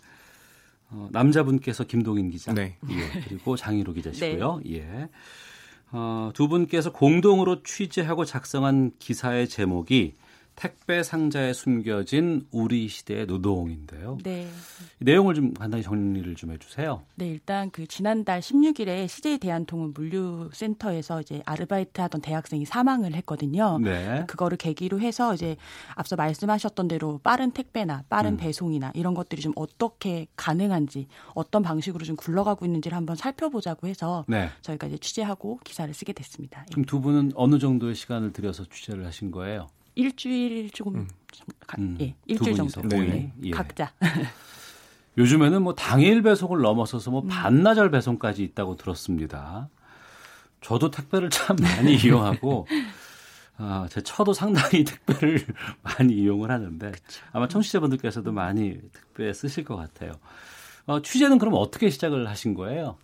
어, 0.91 1.09
남자분께서 1.13 1.85
김동인 1.85 2.31
기자. 2.31 2.53
네. 2.53 2.79
예. 2.91 3.21
그리고 3.29 3.57
장일호 3.57 3.93
기자시고요. 3.93 4.61
네. 4.65 4.73
예. 4.75 5.09
어, 5.93 6.33
두 6.35 6.49
분께서 6.49 6.91
공동으로 6.91 7.63
취재하고 7.63 8.25
작성한 8.25 8.91
기사의 8.99 9.49
제목이 9.49 10.15
택배 10.57 11.03
상자에 11.03 11.53
숨겨진 11.53 12.47
우리 12.51 12.89
시대의 12.89 13.27
노동인데요. 13.27 14.19
네. 14.23 14.49
내용을 14.99 15.35
좀 15.35 15.53
간단히 15.55 15.83
정리를 15.83 16.35
좀 16.37 16.53
해주세요. 16.53 17.03
네, 17.17 17.29
일단 17.29 17.71
그 17.71 17.87
지난달 17.87 18.41
16일에 18.41 19.09
CJ 19.09 19.39
대한통운 19.39 19.93
물류센터에서 19.95 21.21
이제 21.21 21.43
아르바이트하던 21.45 22.21
대학생이 22.21 22.65
사망을 22.65 23.15
했거든요. 23.15 23.79
네. 23.79 24.25
그거를 24.29 24.57
계기로 24.57 25.01
해서 25.01 25.35
이제 25.35 25.57
앞서 25.95 26.17
말씀하셨던 26.17 26.89
대로 26.89 27.19
빠른 27.23 27.51
택배나 27.51 28.05
빠른 28.09 28.33
음. 28.33 28.37
배송이나 28.37 28.93
이런 28.95 29.15
것들이 29.15 29.43
좀 29.43 29.53
어떻게 29.57 30.27
가능한지 30.37 31.09
어떤 31.35 31.63
방식으로 31.63 32.05
좀 32.05 32.17
굴러가고 32.17 32.65
있는지를 32.65 32.97
한번 32.97 33.17
살펴보자고 33.17 33.87
해서 33.87 34.25
네. 34.29 34.49
저희가 34.63 34.87
이제 34.87 34.99
취재하고 34.99 35.59
기사를 35.65 35.93
쓰게 35.93 36.13
됐습니다. 36.13 36.65
그럼 36.71 36.85
두 36.85 37.01
분은 37.01 37.33
어느 37.35 37.59
정도의 37.59 37.95
시간을 37.95 38.33
들여서 38.33 38.65
취재를 38.65 39.05
하신 39.07 39.31
거예요? 39.31 39.69
일주일 39.95 40.71
조금 40.71 40.95
음. 40.95 41.09
가, 41.67 41.77
음. 41.79 41.97
예, 42.01 42.15
일주일 42.27 42.57
정도 42.57 42.81
네. 42.83 43.33
예. 43.43 43.51
각자. 43.51 43.93
요즘에는 45.17 45.63
뭐 45.63 45.75
당일 45.75 46.23
배송을 46.23 46.61
넘어서서 46.61 47.11
뭐 47.11 47.23
음. 47.23 47.29
반나절 47.29 47.91
배송까지 47.91 48.43
있다고 48.43 48.77
들었습니다. 48.77 49.69
저도 50.61 50.91
택배를 50.91 51.31
참 51.31 51.57
많이 51.61 51.95
이용하고 52.03 52.67
아, 53.57 53.87
제 53.91 54.01
처도 54.01 54.33
상당히 54.33 54.85
택배를 54.85 55.47
많이 55.83 56.15
이용을 56.15 56.51
하는데 56.51 56.91
그쵸. 56.91 57.23
아마 57.33 57.47
청취자분들께서도 57.47 58.33
많이 58.33 58.81
택배 58.93 59.33
쓰실 59.33 59.65
것 59.65 59.77
같아요. 59.77 60.13
어, 60.87 61.01
취재는 61.01 61.39
그럼 61.39 61.55
어떻게 61.57 61.89
시작을 61.91 62.29
하신 62.29 62.55
거예요? 62.55 62.97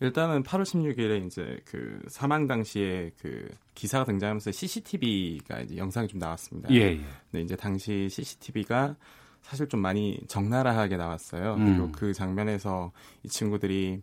일단은 0.00 0.42
8월 0.42 0.62
16일에 0.62 1.26
이제 1.26 1.60
그 1.64 2.00
사망 2.08 2.46
당시에 2.46 3.12
그 3.20 3.48
기사가 3.74 4.04
등장하면서 4.04 4.52
CCTV가 4.52 5.60
이제 5.60 5.76
영상이 5.76 6.08
좀 6.08 6.18
나왔습니다. 6.18 6.70
예, 6.70 6.80
예. 6.80 7.00
근데 7.30 7.42
이제 7.42 7.56
당시 7.56 8.08
CCTV가 8.10 8.96
사실 9.42 9.68
좀 9.68 9.80
많이 9.80 10.18
적나라하게 10.26 10.96
나왔어요. 10.96 11.54
음. 11.54 11.64
그리고 11.64 11.92
그 11.92 12.12
장면에서 12.12 12.92
이 13.22 13.28
친구들이 13.28 14.02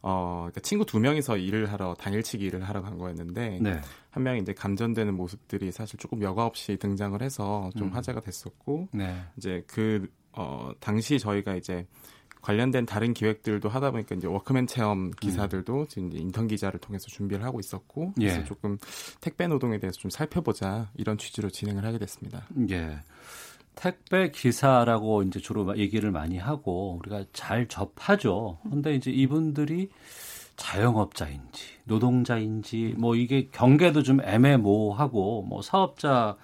어, 0.00 0.36
그러니까 0.42 0.60
친구 0.60 0.86
두 0.86 1.00
명이서 1.00 1.36
일을 1.36 1.70
하러 1.72 1.94
당일치기 1.94 2.44
일을 2.44 2.62
하러 2.62 2.82
간 2.82 2.98
거였는데 2.98 3.58
네. 3.60 3.80
한 4.10 4.22
명이 4.22 4.40
이제 4.40 4.52
감전되는 4.54 5.14
모습들이 5.14 5.72
사실 5.72 5.98
조금 5.98 6.22
여과 6.22 6.46
없이 6.46 6.76
등장을 6.76 7.20
해서 7.20 7.70
좀 7.76 7.88
음. 7.88 7.92
화제가 7.92 8.20
됐었고 8.20 8.88
네. 8.92 9.22
이제 9.36 9.64
그 9.66 10.08
어, 10.32 10.70
당시 10.78 11.18
저희가 11.18 11.56
이제 11.56 11.86
관련된 12.40 12.86
다른 12.86 13.14
기획들도 13.14 13.68
하다 13.68 13.90
보니까 13.90 14.14
이제 14.14 14.26
워크맨 14.26 14.66
체험 14.66 15.10
기사들도 15.10 15.80
음. 15.80 15.86
지금 15.88 16.08
이제 16.08 16.18
인턴 16.18 16.48
기자를 16.48 16.80
통해서 16.80 17.06
준비를 17.08 17.44
하고 17.44 17.60
있었고 17.60 18.14
예. 18.20 18.26
그래서 18.26 18.44
조금 18.44 18.78
택배 19.20 19.46
노동에 19.46 19.78
대해서 19.78 19.98
좀 19.98 20.10
살펴보자 20.10 20.90
이런 20.94 21.18
취지로 21.18 21.50
진행을 21.50 21.84
하게 21.84 21.98
됐습니다. 21.98 22.46
예. 22.70 22.98
택배 23.74 24.30
기사라고 24.30 25.22
이제 25.22 25.38
주로 25.38 25.76
얘기를 25.78 26.10
많이 26.10 26.36
하고 26.36 26.98
우리가 26.98 27.24
잘 27.32 27.68
접하죠. 27.68 28.58
근데 28.68 28.94
이제 28.94 29.10
이분들이 29.10 29.90
자영업자인지 30.56 31.64
노동자인지 31.84 32.96
뭐 32.98 33.14
이게 33.14 33.48
경계도 33.52 34.02
좀 34.02 34.20
애매모호하고 34.20 35.42
뭐 35.42 35.62
사업자 35.62 36.36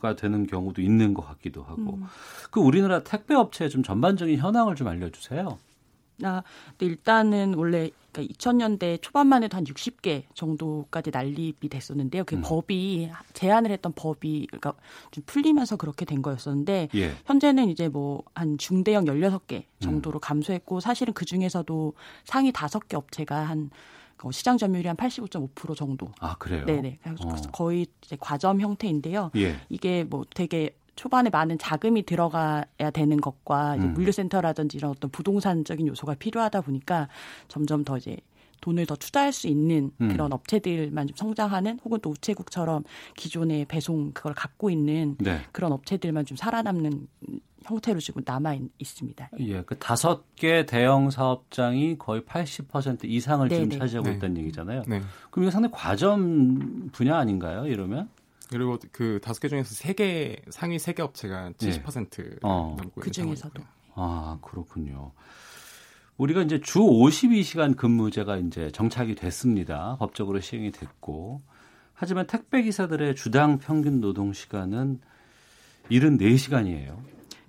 가 0.00 0.16
되는 0.16 0.46
경우도 0.46 0.82
있는 0.82 1.14
것 1.14 1.26
같기도 1.26 1.62
하고 1.62 1.94
음. 1.94 2.04
그 2.50 2.60
우리나라 2.60 3.02
택배 3.02 3.34
업체의 3.34 3.70
좀 3.70 3.82
전반적인 3.82 4.38
현황을 4.38 4.74
좀 4.76 4.88
알려주세요. 4.88 5.58
아, 6.24 6.42
네, 6.78 6.86
일단은 6.86 7.54
원래 7.54 7.90
그러니까 8.12 8.34
2000년대 8.34 9.00
초반만 9.00 9.42
해도 9.42 9.56
한 9.56 9.64
60개 9.64 10.24
정도까지 10.34 11.10
난립이 11.10 11.68
됐었는데요. 11.70 12.24
그 12.24 12.36
음. 12.36 12.42
법이 12.44 13.10
제한을 13.32 13.70
했던 13.70 13.92
법이 13.94 14.46
그러니까 14.48 14.74
좀 15.10 15.24
풀리면서 15.26 15.76
그렇게 15.76 16.04
된 16.04 16.20
거였었는데 16.20 16.90
예. 16.94 17.12
현재는 17.24 17.70
이제 17.70 17.88
뭐 17.88 18.22
한 18.34 18.58
중대형 18.58 19.06
16개 19.06 19.64
정도로 19.80 20.18
음. 20.18 20.20
감소했고 20.20 20.80
사실은 20.80 21.14
그 21.14 21.24
중에서도 21.24 21.94
상위 22.24 22.52
5개 22.52 22.94
업체가 22.94 23.36
한 23.48 23.70
어, 23.70 23.70
시장 24.32 24.58
점유율이 24.58 24.86
한 24.88 24.96
85.5% 24.96 25.76
정도. 25.76 26.08
아 26.20 26.34
그래요? 26.38 26.64
네네. 26.64 26.98
어. 27.04 27.34
거의 27.52 27.86
이제 28.04 28.16
과점 28.20 28.60
형태인데요. 28.60 29.30
예. 29.36 29.56
이게 29.68 30.04
뭐 30.04 30.24
되게 30.34 30.76
초반에 30.94 31.30
많은 31.30 31.58
자금이 31.58 32.04
들어가야 32.04 32.90
되는 32.92 33.20
것과 33.20 33.76
이제 33.76 33.86
음. 33.86 33.94
물류센터라든지 33.94 34.76
이런 34.76 34.90
어떤 34.90 35.10
부동산적인 35.10 35.86
요소가 35.86 36.14
필요하다 36.14 36.60
보니까 36.60 37.08
점점 37.48 37.84
더 37.84 37.96
이제 37.96 38.16
돈을 38.60 38.86
더 38.86 38.94
투자할 38.94 39.32
수 39.32 39.48
있는 39.48 39.90
음. 40.00 40.08
그런 40.08 40.32
업체들만 40.32 41.08
좀 41.08 41.16
성장하는 41.16 41.80
혹은 41.84 41.98
또 42.00 42.10
우체국처럼 42.10 42.84
기존의 43.16 43.64
배송 43.64 44.12
그걸 44.12 44.34
갖고 44.34 44.70
있는 44.70 45.16
네. 45.18 45.40
그런 45.50 45.72
업체들만 45.72 46.26
좀 46.26 46.36
살아남는 46.36 47.08
형태로 47.64 48.00
지금 48.00 48.22
남아 48.24 48.56
있습니다. 48.78 49.30
예, 49.40 49.62
그 49.62 49.78
다섯 49.78 50.34
개 50.36 50.64
대형 50.66 51.10
사업장이 51.10 51.98
거의 51.98 52.22
80% 52.22 53.04
이상을 53.04 53.48
네네. 53.48 53.64
지금 53.68 53.78
차지하고 53.78 54.08
네. 54.08 54.16
있다는 54.16 54.36
얘기잖아요. 54.38 54.82
네. 54.86 55.00
그럼 55.30 55.44
이거 55.44 55.50
상당히 55.50 55.72
과점 55.74 56.88
분야 56.92 57.16
아닌가요? 57.18 57.66
이러면? 57.66 58.08
그리고 58.50 58.78
그 58.92 59.18
다섯 59.22 59.40
개 59.40 59.48
중에서 59.48 59.74
세 59.74 59.94
개 59.94 60.36
상위 60.50 60.78
세 60.78 60.92
개 60.92 61.02
업체가 61.02 61.52
70% 61.52 62.10
네. 62.10 62.36
어. 62.42 62.74
넘고 62.78 63.00
그 63.00 63.10
중에서도. 63.10 63.62
아 63.94 64.38
그렇군요. 64.42 65.12
우리가 66.18 66.42
이제 66.42 66.60
주 66.60 66.80
52시간 66.80 67.76
근무제가 67.76 68.36
이제 68.36 68.70
정착이 68.70 69.14
됐습니다. 69.14 69.96
법적으로 69.98 70.40
시행이 70.40 70.70
됐고 70.70 71.40
하지만 71.94 72.26
택배 72.26 72.62
기사들의 72.62 73.14
주당 73.16 73.58
평균 73.58 74.00
노동 74.00 74.32
시간은 74.32 75.00
74시간이에요. 75.90 76.96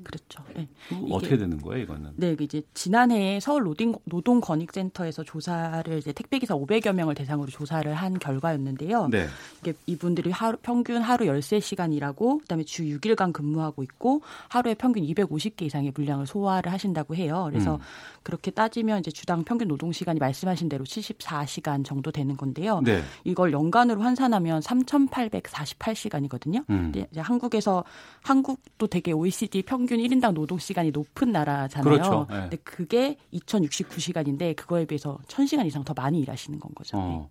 그렇죠. 0.03 0.43
네. 0.55 0.67
어떻게 1.09 1.37
되는 1.37 1.59
거예요, 1.61 1.83
이거는? 1.83 2.11
네, 2.15 2.35
이제 2.39 2.61
지난해에 2.73 3.39
서울 3.39 3.63
노동, 3.63 3.95
노동권익센터에서 4.05 5.23
조사를 5.23 5.97
이제 5.97 6.11
택배기사 6.11 6.55
500여 6.55 6.93
명을 6.93 7.15
대상으로 7.15 7.49
조사를 7.49 7.93
한 7.93 8.19
결과였는데요. 8.19 9.07
네. 9.07 9.27
이게 9.61 9.73
이분들이 9.85 10.31
하루, 10.31 10.57
평균 10.61 11.01
하루 11.01 11.25
13시간 11.25 11.93
일하고 11.93 12.39
그다음에 12.39 12.63
주 12.63 12.83
6일간 12.83 13.33
근무하고 13.33 13.83
있고 13.83 14.21
하루에 14.49 14.73
평균 14.73 15.03
250개 15.03 15.63
이상의 15.63 15.91
물량을 15.95 16.27
소화를 16.27 16.71
하신다고 16.71 17.15
해요. 17.15 17.47
그래서 17.49 17.75
음. 17.75 17.79
그렇게 18.23 18.51
따지면 18.51 18.99
이제 18.99 19.11
주당 19.11 19.43
평균 19.43 19.67
노동 19.67 19.91
시간이 19.91 20.19
말씀하신 20.19 20.69
대로 20.69 20.85
74시간 20.85 21.85
정도 21.85 22.11
되는 22.11 22.35
건데요. 22.35 22.81
네. 22.81 23.03
이걸 23.23 23.51
연간으로 23.51 24.01
환산하면 24.01 24.61
3,848시간이거든요. 24.61 26.65
음. 26.69 26.91
이제 26.95 27.19
한국에서 27.19 27.83
한국도 28.23 28.87
되게 28.87 29.11
OECD 29.11 29.61
평균 29.61 29.83
평균 29.83 29.99
1인당 29.99 30.33
노동 30.33 30.57
시간이 30.57 30.91
높은 30.91 31.31
나라잖아요. 31.31 31.83
그렇죠. 31.83 32.27
네. 32.29 32.39
근데 32.41 32.57
그게 32.57 33.17
2,069시간인데 33.33 34.55
그거에 34.55 34.85
비해서 34.85 35.19
1,000시간 35.27 35.65
이상 35.65 35.83
더 35.83 35.93
많이 35.93 36.19
일하시는 36.21 36.59
건 36.59 36.71
거죠. 36.73 36.97
어. 36.97 37.29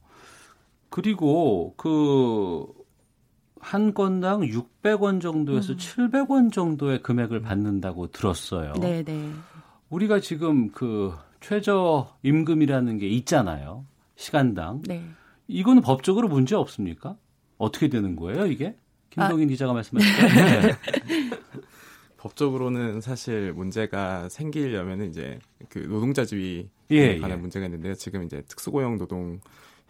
그리고 0.91 1.75
그 1.77 2.83
한 3.63 3.95
건당 3.95 4.41
600원 4.41 5.21
정도에서 5.21 5.73
음. 5.73 5.79
700원 5.79 6.53
정도의 6.53 7.01
금액을 7.03 7.43
받는다고 7.43 8.09
들었어요. 8.09 8.73
네, 8.81 9.05
네. 9.05 9.31
우리가 9.93 10.21
지금 10.21 10.71
그 10.71 11.13
최저 11.41 12.17
임금이라는 12.23 12.99
게 12.99 13.07
있잖아요. 13.09 13.85
시간당. 14.17 14.81
네. 14.87 15.05
이거는 15.49 15.83
법적으로 15.83 16.29
문제 16.29 16.57
없습니까? 16.57 17.17
어떻게 17.59 17.89
되는 17.89 18.17
거예요, 18.17 18.47
이게? 18.47 18.75
김동인 19.11 19.49
아. 19.49 19.51
기자가 19.51 19.75
말씀하셨죠. 19.75 20.27
네. 20.29 20.73
법적으로는 22.17 23.03
사실 23.03 23.53
문제가 23.53 24.31
생기려면은 24.31 25.11
이제 25.11 25.39
그 25.69 25.79
노동자 25.81 26.25
지위에 26.25 26.69
예, 26.91 27.19
관한 27.19 27.39
예. 27.39 27.41
문제가 27.43 27.67
있는데요. 27.67 27.95
지금 27.95 28.23
이제 28.23 28.43
특수고용 28.49 28.97
노동 28.97 29.41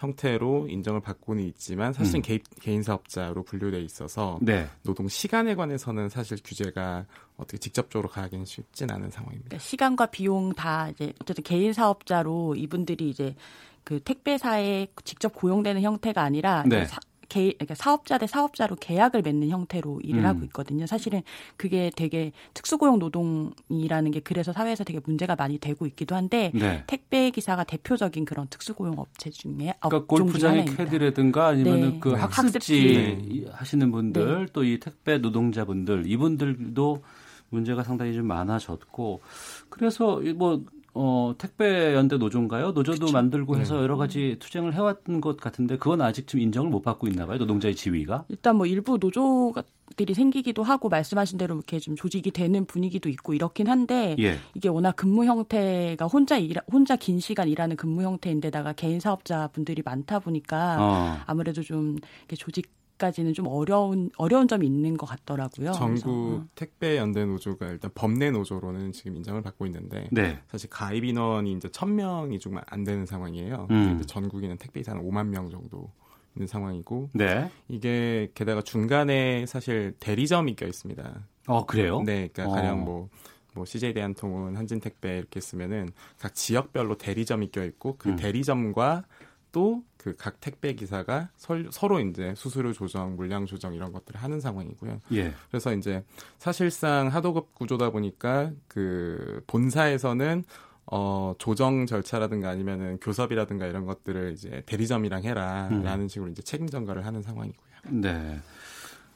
형태로 0.02 0.66
인정을 0.68 1.00
받고는 1.00 1.44
있지만 1.44 1.92
사실은 1.92 2.23
음. 2.28 2.38
개인 2.61 2.82
사업자로 2.82 3.44
분류돼 3.44 3.80
있어서 3.82 4.38
네. 4.42 4.68
노동 4.82 5.06
시간에 5.06 5.54
관해서는 5.54 6.09
사실 6.09 6.38
규제가 6.44 7.06
어떻게 7.37 7.59
직접적으로 7.59 8.09
가기는 8.09 8.44
쉽진 8.44 8.90
않은 8.90 9.11
상황입니다. 9.11 9.50
그러니까 9.50 9.64
시간과 9.64 10.06
비용 10.06 10.52
다 10.54 10.88
이제 10.90 11.12
어쨌든 11.21 11.44
개인 11.44 11.73
사업자로 11.73 12.56
이분들이 12.56 13.09
이제 13.09 13.37
그 13.85 14.00
택배사에 14.00 14.88
직접 15.04 15.35
고용되는 15.35 15.80
형태가 15.82 16.21
아니라 16.21 16.64
네. 16.66 16.85
사, 16.87 16.99
개, 17.32 17.52
그러니까 17.52 17.74
사업자 17.74 18.18
대 18.18 18.26
사업자로 18.26 18.76
계약을 18.76 19.22
맺는 19.22 19.48
형태로 19.48 20.00
일을 20.02 20.20
음. 20.20 20.26
하고 20.26 20.44
있거든요. 20.44 20.86
사실은 20.86 21.22
그게 21.56 21.90
되게 21.96 22.32
특수고용 22.52 22.98
노동이라는 22.98 24.10
게 24.10 24.20
그래서 24.20 24.52
사회에서 24.52 24.84
되게 24.84 25.00
문제가 25.02 25.34
많이 25.34 25.56
되고 25.58 25.86
있기도 25.86 26.14
한데 26.14 26.50
네. 26.54 26.84
택배 26.86 27.30
기사가 27.30 27.64
대표적인 27.64 28.26
그런 28.26 28.48
특수고용 28.48 28.98
업체 28.98 29.30
중에 29.30 29.72
그러니까 29.80 30.04
골프장의 30.06 30.66
캐디라든가 30.66 31.46
아니면 31.46 31.80
네. 31.80 31.98
그 32.00 32.10
네. 32.10 32.16
학습지, 32.16 33.46
하시는 33.50 33.90
분들 33.90 34.46
네. 34.46 34.52
또이 34.52 34.78
택배 34.78 35.16
노동자분들 35.16 36.04
이분들도 36.06 37.02
문제가 37.48 37.82
상당히 37.82 38.12
좀 38.12 38.26
많아졌고 38.26 39.22
그래서 39.70 40.20
뭐 40.36 40.62
어, 40.94 41.34
택배 41.38 41.94
연대 41.94 42.18
노조인가요? 42.18 42.72
노조도 42.72 43.06
그쵸. 43.06 43.12
만들고 43.12 43.56
해서 43.56 43.76
네. 43.76 43.82
여러 43.82 43.96
가지 43.96 44.37
투쟁을 44.38 44.75
해왔던 44.75 45.22
것 45.22 45.38
같은데 45.38 45.78
그건 45.78 46.02
아직 46.02 46.26
좀 46.26 46.40
인정을 46.40 46.70
못 46.70 46.82
받고 46.82 47.08
있나 47.08 47.25
봐요. 47.25 47.38
노동자의 47.38 47.75
지위가. 47.75 48.26
일단 48.28 48.56
뭐 48.56 48.66
일부 48.66 48.99
노조들이 49.00 50.12
생기기도 50.14 50.62
하고 50.62 50.90
말씀하신 50.90 51.38
대로 51.38 51.54
이렇게 51.54 51.78
좀 51.78 51.96
조직이 51.96 52.30
되는 52.30 52.66
분위기도 52.66 53.08
있고 53.08 53.32
이렇긴 53.32 53.68
한데 53.68 54.16
예. 54.18 54.38
이게 54.54 54.68
워낙 54.68 54.92
근무 54.92 55.25
형태가 55.25 56.06
혼자 56.06 56.37
일, 56.37 56.56
혼자 56.70 56.96
긴 56.96 57.20
시간 57.20 57.48
일하는 57.48 57.76
근무 57.76 58.02
형태인데다가 58.02 58.74
개인 58.74 59.00
사업자 59.00 59.48
분들이 59.48 59.81
많다 59.83 60.18
보니까 60.18 60.76
어. 60.78 61.16
아무래도 61.24 61.62
좀 61.62 61.96
이렇게 62.20 62.37
조직 62.37 62.70
아직까지는 63.02 63.34
좀 63.34 63.48
어려운 63.48 64.10
어려운 64.16 64.46
점이 64.46 64.64
있는 64.64 64.96
것 64.96 65.06
같더라고요. 65.06 65.72
전국 65.72 66.08
어. 66.08 66.46
택배 66.54 66.96
연대 66.96 67.24
노조가 67.24 67.66
일단 67.66 67.90
법내 67.94 68.30
노조로는 68.30 68.92
지금 68.92 69.16
인정을 69.16 69.42
받고 69.42 69.66
있는데 69.66 70.08
네. 70.12 70.38
사실 70.48 70.70
가입 70.70 71.04
인원이 71.04 71.52
이제 71.52 71.68
천 71.70 71.96
명이 71.96 72.38
좀안 72.38 72.84
되는 72.84 73.04
상황이에요. 73.04 73.66
음. 73.70 73.96
이제 73.96 74.06
전국에는 74.06 74.56
택배 74.58 74.80
이사는 74.80 75.02
5만 75.02 75.26
명 75.26 75.50
정도 75.50 75.90
있는 76.36 76.46
상황이고 76.46 77.10
네. 77.14 77.50
이게 77.68 78.30
게다가 78.34 78.62
중간에 78.62 79.44
사실 79.46 79.94
대리점이 79.98 80.54
껴 80.54 80.66
있습니다. 80.66 81.26
어 81.48 81.66
그래요? 81.66 82.02
네, 82.06 82.28
그러니까 82.32 82.46
어. 82.46 82.54
가령 82.54 82.84
뭐. 82.84 83.08
뭐 83.54 83.66
CJ 83.66 83.92
대한통운, 83.92 84.56
한진택배 84.56 85.18
이렇게 85.18 85.38
쓰면은 85.38 85.90
각 86.18 86.34
지역별로 86.34 86.96
대리점이 86.96 87.50
껴 87.50 87.62
있고 87.64 87.96
그 87.98 88.08
음. 88.08 88.16
대리점과 88.16 89.04
또 89.52 89.82
그 90.02 90.16
각 90.16 90.40
택배 90.40 90.74
기사가 90.74 91.28
설, 91.36 91.68
서로 91.70 92.00
이제 92.00 92.34
수수료 92.36 92.72
조정, 92.72 93.16
물량 93.16 93.46
조정 93.46 93.74
이런 93.74 93.92
것들을 93.92 94.20
하는 94.20 94.40
상황이고요. 94.40 95.00
예. 95.12 95.32
그래서 95.48 95.72
이제 95.74 96.04
사실상 96.38 97.08
하도급 97.08 97.54
구조다 97.54 97.90
보니까 97.90 98.50
그 98.68 99.42
본사에서는 99.46 100.44
어, 100.86 101.34
조정 101.38 101.86
절차라든가 101.86 102.50
아니면은 102.50 102.98
교섭이라든가 103.00 103.66
이런 103.66 103.86
것들을 103.86 104.32
이제 104.32 104.62
대리점이랑 104.66 105.22
해라라는 105.22 106.00
음. 106.00 106.08
식으로 106.08 106.30
이제 106.30 106.42
책임 106.42 106.68
전가를 106.68 107.06
하는 107.06 107.22
상황이고요. 107.22 107.72
네. 107.90 108.40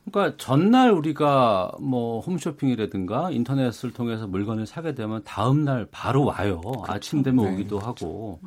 그러니까 0.05 0.37
전날 0.39 0.93
우리가 0.93 1.73
뭐 1.81 2.21
홈쇼핑이라든가 2.21 3.33
인터넷을 3.33 3.93
통해서 3.93 4.29
물건을 4.29 4.67
사게 4.67 4.95
되면 4.95 5.23
다음 5.25 5.65
날 5.65 5.89
바로 5.91 6.25
와요. 6.25 6.61
그렇죠. 6.61 6.85
아침 6.87 7.23
되면 7.25 7.45
네. 7.45 7.53
오기도 7.53 7.81
하고. 7.81 8.41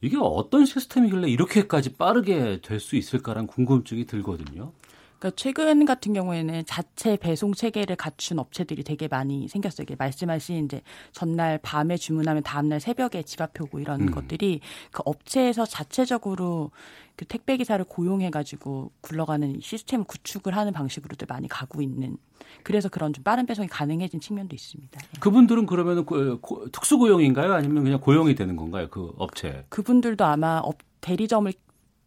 이게 0.00 0.16
어떤 0.20 0.66
시스템이길래 0.66 1.28
이렇게까지 1.28 1.94
빠르게 1.96 2.60
될 2.62 2.80
수 2.80 2.96
있을까라는 2.96 3.46
궁금증이 3.46 4.06
들거든요. 4.06 4.72
그러니까 5.18 5.36
최근 5.36 5.84
같은 5.84 6.12
경우에는 6.12 6.64
자체 6.66 7.16
배송 7.16 7.54
체계를 7.54 7.96
갖춘 7.96 8.38
업체들이 8.38 8.84
되게 8.84 9.08
많이 9.08 9.48
생겼어요. 9.48 9.84
이게 9.84 9.96
말씀하신 9.96 10.66
이제 10.66 10.82
전날 11.12 11.58
밤에 11.58 11.96
주문하면 11.96 12.42
다음날 12.42 12.80
새벽에 12.80 13.22
집 13.22 13.40
앞에 13.40 13.64
오고 13.64 13.80
이런 13.80 14.02
음. 14.02 14.10
것들이 14.10 14.60
그 14.90 15.02
업체에서 15.04 15.64
자체적으로 15.64 16.70
그 17.16 17.24
택배 17.24 17.56
기사를 17.56 17.82
고용해 17.82 18.30
가지고 18.30 18.92
굴러가는 19.00 19.60
시스템 19.62 20.04
구축을 20.04 20.54
하는 20.54 20.72
방식으로도 20.72 21.24
많이 21.26 21.48
가고 21.48 21.80
있는 21.80 22.18
그래서 22.62 22.90
그런 22.90 23.14
좀 23.14 23.24
빠른 23.24 23.46
배송이 23.46 23.68
가능해진 23.68 24.20
측면도 24.20 24.54
있습니다. 24.54 25.00
네. 25.00 25.20
그분들은 25.20 25.64
그러면 25.64 26.04
그, 26.04 26.40
특수 26.72 26.98
고용인가요? 26.98 27.54
아니면 27.54 27.84
그냥 27.84 28.00
고용이 28.00 28.34
되는 28.34 28.54
건가요? 28.56 28.88
그 28.90 29.14
업체? 29.16 29.64
그분들도 29.70 30.24
아마 30.24 30.58
업 30.58 30.76
대리점을 31.00 31.50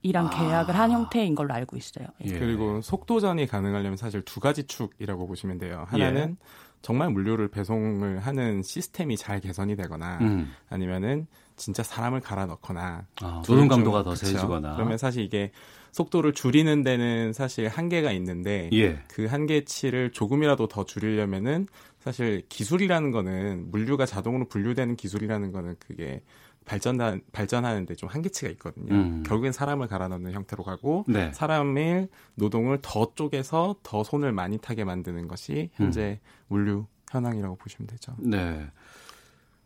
이랑 0.01 0.27
아. 0.27 0.29
계약을 0.29 0.75
한 0.75 0.91
형태인 0.91 1.35
걸로 1.35 1.53
알고 1.53 1.75
있어요. 1.77 2.07
예. 2.23 2.39
그리고 2.39 2.81
속도전이 2.81 3.47
가능하려면 3.47 3.97
사실 3.97 4.21
두 4.21 4.39
가지 4.39 4.63
축이라고 4.63 5.27
보시면 5.27 5.57
돼요. 5.57 5.85
하나는 5.87 6.37
예. 6.39 6.45
정말 6.81 7.09
물류를 7.09 7.49
배송을 7.49 8.19
하는 8.19 8.63
시스템이 8.63 9.17
잘 9.17 9.41
개선이 9.41 9.75
되거나 9.75 10.19
음. 10.21 10.51
아니면은 10.69 11.27
진짜 11.57 11.83
사람을 11.83 12.21
갈아 12.21 12.45
넣거나 12.45 13.05
아, 13.21 13.43
노동 13.45 13.67
강도가 13.67 14.01
더 14.01 14.15
세지거나 14.15 14.75
그러면 14.75 14.97
사실 14.97 15.23
이게 15.23 15.51
속도를 15.91 16.33
줄이는 16.33 16.83
데는 16.83 17.33
사실 17.33 17.67
한계가 17.67 18.11
있는데 18.13 18.69
예. 18.71 19.03
그 19.09 19.25
한계치를 19.25 20.11
조금이라도 20.11 20.67
더 20.67 20.85
줄이려면은 20.85 21.67
사실 21.99 22.43
기술이라는 22.47 23.11
거는 23.11 23.71
물류가 23.71 24.05
자동으로 24.05 24.47
분류되는 24.47 24.95
기술이라는 24.95 25.51
거는 25.51 25.75
그게 25.79 26.21
발전 26.69 26.99
발전하는데 27.31 27.95
좀 27.95 28.09
한계치가 28.09 28.51
있거든요. 28.51 28.93
음. 28.93 29.23
결국엔 29.25 29.51
사람을 29.51 29.87
갈아 29.87 30.07
넣는 30.07 30.33
형태로 30.33 30.63
가고 30.63 31.03
네. 31.07 31.31
사람의 31.33 32.09
노동을 32.35 32.77
더 32.83 33.11
쪼개서 33.15 33.77
더 33.81 34.03
손을 34.03 34.31
많이 34.31 34.59
타게 34.59 34.83
만드는 34.83 35.27
것이 35.27 35.71
현재 35.73 36.19
음. 36.21 36.45
물류 36.47 36.85
현황이라고 37.09 37.55
보시면 37.55 37.87
되죠. 37.87 38.13
네. 38.19 38.67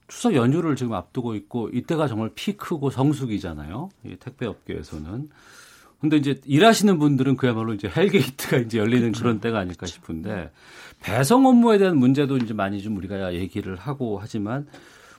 추석 0.07 0.33
연휴를 0.33 0.77
지금 0.77 0.93
앞두고 0.93 1.35
있고 1.35 1.69
이때가 1.73 2.07
정말 2.07 2.29
피크고 2.35 2.89
성수기잖아요. 2.89 3.89
이 4.05 4.15
택배 4.15 4.45
업계에서는. 4.45 5.29
근데 5.99 6.17
이제 6.17 6.39
일하시는 6.45 6.99
분들은 6.99 7.35
그야말로 7.35 7.73
이제 7.73 7.89
hell 7.93 8.19
gate가 8.19 8.57
이제 8.59 8.77
열리는 8.77 9.03
그렇죠. 9.11 9.23
그런 9.23 9.39
때가 9.41 9.59
아닐까 9.59 9.85
싶은데 9.85 10.51
배송 11.01 11.45
업무에 11.45 11.77
대한 11.77 11.97
문제도 11.97 12.37
이제 12.37 12.53
많이 12.53 12.81
좀 12.81 12.95
우리가 12.95 13.33
얘기를 13.33 13.75
하고 13.75 14.19
하지만 14.21 14.67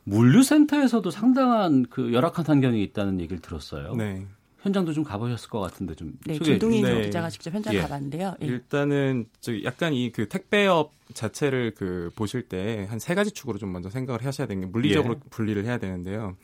물류센터에서도 0.04 1.10
상당한 1.10 1.84
그 1.88 2.12
열악한 2.12 2.46
환경이 2.46 2.82
있다는 2.82 3.20
얘기를 3.20 3.40
들었어요. 3.40 3.94
네. 3.94 4.26
현장도 4.62 4.94
좀 4.94 5.04
가보셨을 5.04 5.50
것 5.50 5.60
같은데 5.60 5.94
좀 5.94 6.14
네, 6.24 6.38
김동인 6.38 6.82
네. 6.84 7.02
기자가 7.02 7.28
직접 7.28 7.52
현장 7.52 7.74
예. 7.74 7.80
가봤는데요. 7.80 8.34
예. 8.40 8.46
일단은 8.46 9.26
저 9.40 9.52
약간 9.62 9.92
이 9.92 10.10
그 10.10 10.26
택배업 10.28 10.90
자체를 11.12 11.72
그 11.76 12.10
보실 12.16 12.48
때 12.48 12.86
한 12.88 12.98
세 12.98 13.14
가지 13.14 13.30
축으로 13.30 13.58
좀 13.58 13.72
먼저 13.72 13.90
생각을 13.90 14.24
하셔야 14.24 14.46
되는 14.46 14.62
게 14.62 14.66
물리적으로 14.66 15.14
예. 15.16 15.28
분리를 15.30 15.62
해야 15.66 15.76
되는데요. 15.78 16.34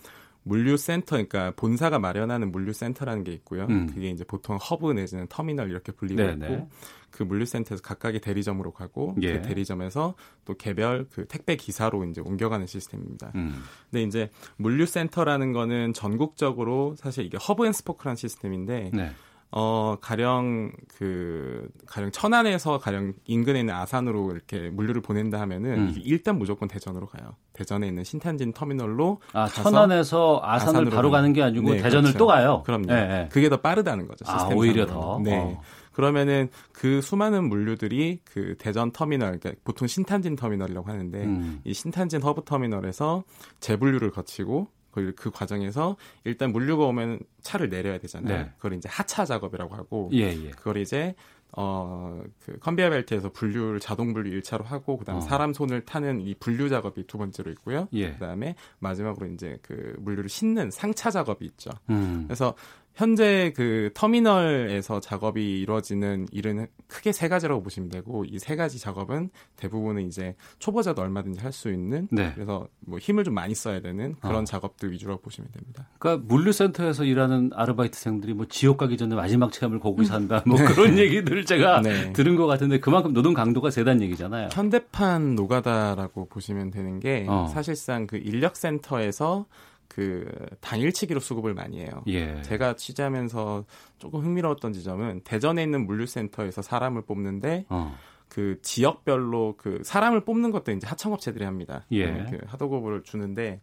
물류센터, 0.42 1.16
그러니까 1.16 1.53
본사가 1.57 1.98
마련하는 1.98 2.50
물류센터라는 2.50 3.24
게 3.24 3.33
있고요. 3.33 3.66
음. 3.68 3.87
그게 3.87 4.11
이제 4.11 4.24
보통 4.24 4.57
허브 4.57 4.92
내지는 4.92 5.26
터미널 5.29 5.70
이렇게 5.70 5.92
분리가 5.92 6.24
네, 6.24 6.33
있고 6.33 6.46
네. 6.46 6.68
그 7.11 7.22
물류센터에서 7.22 7.83
각각의 7.83 8.20
대리점으로 8.20 8.72
가고 8.72 9.16
예. 9.22 9.35
그 9.35 9.42
대리점에서 9.42 10.14
또 10.44 10.55
개별 10.55 11.07
그 11.12 11.26
택배 11.26 11.57
기사로 11.57 12.05
이제 12.05 12.20
옮겨가는 12.20 12.66
시스템입니다. 12.66 13.33
음. 13.35 13.62
근데 13.90 14.03
이제 14.03 14.31
물류센터라는 14.57 15.53
거는 15.53 15.92
전국적으로 15.92 16.94
사실 16.96 17.26
이게 17.26 17.37
hub 17.37 17.66
and 17.66 17.73
spoke라는 17.73 18.16
시스템인데 18.16 18.90
네. 18.94 19.11
어, 19.53 19.97
가령 20.01 20.73
그 20.97 21.69
가령 21.87 22.13
천안에서 22.13 22.79
가령 22.79 23.15
인근에 23.25 23.61
있는 23.61 23.75
아산으로 23.75 24.31
이렇게 24.33 24.71
물류를 24.71 25.03
보낸다 25.03 25.41
하면은 25.41 25.73
음. 25.73 25.95
일단 26.05 26.39
무조건 26.39 26.69
대전으로 26.69 27.07
가요. 27.07 27.35
대전에 27.53 27.89
있는 27.89 28.05
신탄진 28.05 28.53
터미널로 28.53 29.21
아, 29.33 29.49
천안에서 29.49 30.41
아산을 30.43 30.91
바로 30.91 31.11
가는 31.11 31.33
게 31.33 31.43
아니고 31.43 31.71
네, 31.71 31.83
대전을 31.83 32.03
그렇죠. 32.13 32.19
또 32.19 32.27
가요. 32.27 32.63
그럼요. 32.65 32.87
네, 32.87 33.09
네. 33.09 33.29
그게 33.33 33.49
더 33.49 33.57
빠르다는 33.57 34.07
거죠. 34.07 34.25
시스템 34.25 34.53
아, 34.53 34.55
오히려 34.55 34.87
더. 34.87 35.21
네. 35.23 35.37
어. 35.37 35.61
그러면은 35.93 36.49
그 36.73 37.03
수많은 37.03 37.49
물류들이 37.49 38.21
그 38.25 38.55
대전 38.59 38.93
터미널, 38.93 39.39
그러니까 39.41 39.61
보통 39.65 39.89
신탄진 39.89 40.37
터미널이라고 40.37 40.89
하는데 40.89 41.19
음. 41.25 41.61
이 41.65 41.75
신탄진 41.75 42.23
허브 42.23 42.43
터미널에서 42.45 43.25
재분류를 43.59 44.11
거치고 44.13 44.69
그, 44.90 45.12
그 45.16 45.31
과정에서 45.31 45.96
일단 46.24 46.53
물류가 46.53 46.85
오면 46.87 47.20
차를 47.42 47.68
내려야 47.68 47.98
되잖아요. 47.98 48.38
네. 48.38 48.53
그걸 48.57 48.74
이제 48.74 48.88
하차 48.88 49.24
작업이라고 49.24 49.74
하고 49.74 50.11
예, 50.12 50.26
예. 50.29 50.50
그걸 50.50 50.79
이제 50.79 51.14
어, 51.53 52.22
그 52.44 52.59
컨베이어 52.61 52.90
벨트에서 52.90 53.31
분류를 53.31 53.81
자동 53.81 54.12
분류 54.12 54.40
1차로 54.40 54.64
하고 54.64 54.96
그다음에 54.96 55.18
어. 55.18 55.20
사람 55.20 55.53
손을 55.53 55.85
타는 55.85 56.20
이 56.20 56.35
분류 56.35 56.68
작업이 56.68 57.07
두 57.07 57.18
번째로 57.18 57.50
있고요. 57.53 57.88
예. 57.92 58.12
그다음에 58.12 58.55
마지막으로 58.79 59.26
이제 59.29 59.59
그 59.62 59.94
물류를 59.98 60.29
싣는 60.29 60.70
상차 60.70 61.11
작업이 61.11 61.44
있죠. 61.46 61.70
음. 61.90 62.24
그래서 62.26 62.55
현재 62.94 63.53
그 63.57 63.90
터미널에서 63.94 65.00
작업이 65.00 65.61
이루어지는 65.61 66.26
일은 66.33 66.66
크게 66.88 67.12
세 67.12 67.29
가지라고 67.29 67.62
보시면 67.62 67.88
되고 67.88 68.24
이 68.24 68.38
세 68.38 68.57
가지 68.57 68.79
작업은 68.79 69.31
대부분은 69.57 70.07
이제 70.07 70.35
초보자도 70.59 71.00
얼마든지 71.00 71.40
할 71.40 71.53
수 71.53 71.70
있는 71.70 72.09
네. 72.11 72.33
그래서 72.35 72.68
뭐 72.81 72.98
힘을 72.98 73.24
좀 73.24 73.35
많이 73.35 73.55
써야 73.55 73.81
되는 73.81 74.14
그런 74.20 74.42
어. 74.42 74.44
작업들 74.44 74.92
위주라고 74.92 75.20
보시면 75.20 75.50
됩니다. 75.53 75.88
그러니까 75.98 76.24
물류센터에서 76.26 77.05
일하는 77.05 77.50
아르바이트생들이 77.55 78.35
뭐 78.35 78.46
지옥 78.48 78.76
가기 78.79 78.96
전에 78.96 79.14
마지막 79.14 79.53
체험을 79.53 79.79
거기서 79.81 80.14
한다 80.14 80.42
뭐 80.46 80.57
네. 80.59 80.64
그런 80.64 80.98
얘기들을 80.98 81.44
제가 81.46 81.83
네. 81.83 82.12
들은 82.12 82.37
것 82.37 82.46
같은데 82.46 82.81
그만큼 82.81 83.12
노동 83.12 83.35
강도가 83.35 83.70
세다는 83.70 84.03
얘기잖아요. 84.03 84.48
현대판 84.53 85.35
노가다라고 85.37 86.26
보시면 86.29 86.70
되는 86.70 86.98
게 87.00 87.24
어. 87.29 87.46
사실상 87.53 88.07
그 88.07 88.16
인력센터에서 88.16 89.46
그 89.90 90.24
당일치기로 90.61 91.18
수급을 91.18 91.53
많이 91.53 91.81
해요. 91.81 92.05
예. 92.07 92.40
제가 92.42 92.76
취재하면서 92.76 93.64
조금 93.98 94.20
흥미로웠던 94.20 94.72
지점은 94.72 95.22
대전에 95.24 95.64
있는 95.64 95.85
물류센터에서 95.85 96.62
사람을 96.62 97.03
뽑는데 97.03 97.66
어. 97.68 97.98
그 98.29 98.61
지역별로 98.62 99.57
그 99.59 99.81
사람을 99.83 100.24
뽑는 100.24 100.53
것도 100.53 100.70
이제 100.70 100.87
하청업체들이 100.87 101.44
합니다. 101.44 101.85
예. 101.90 102.07
그 102.31 102.38
하도급을 102.46 103.03
주는데 103.03 103.61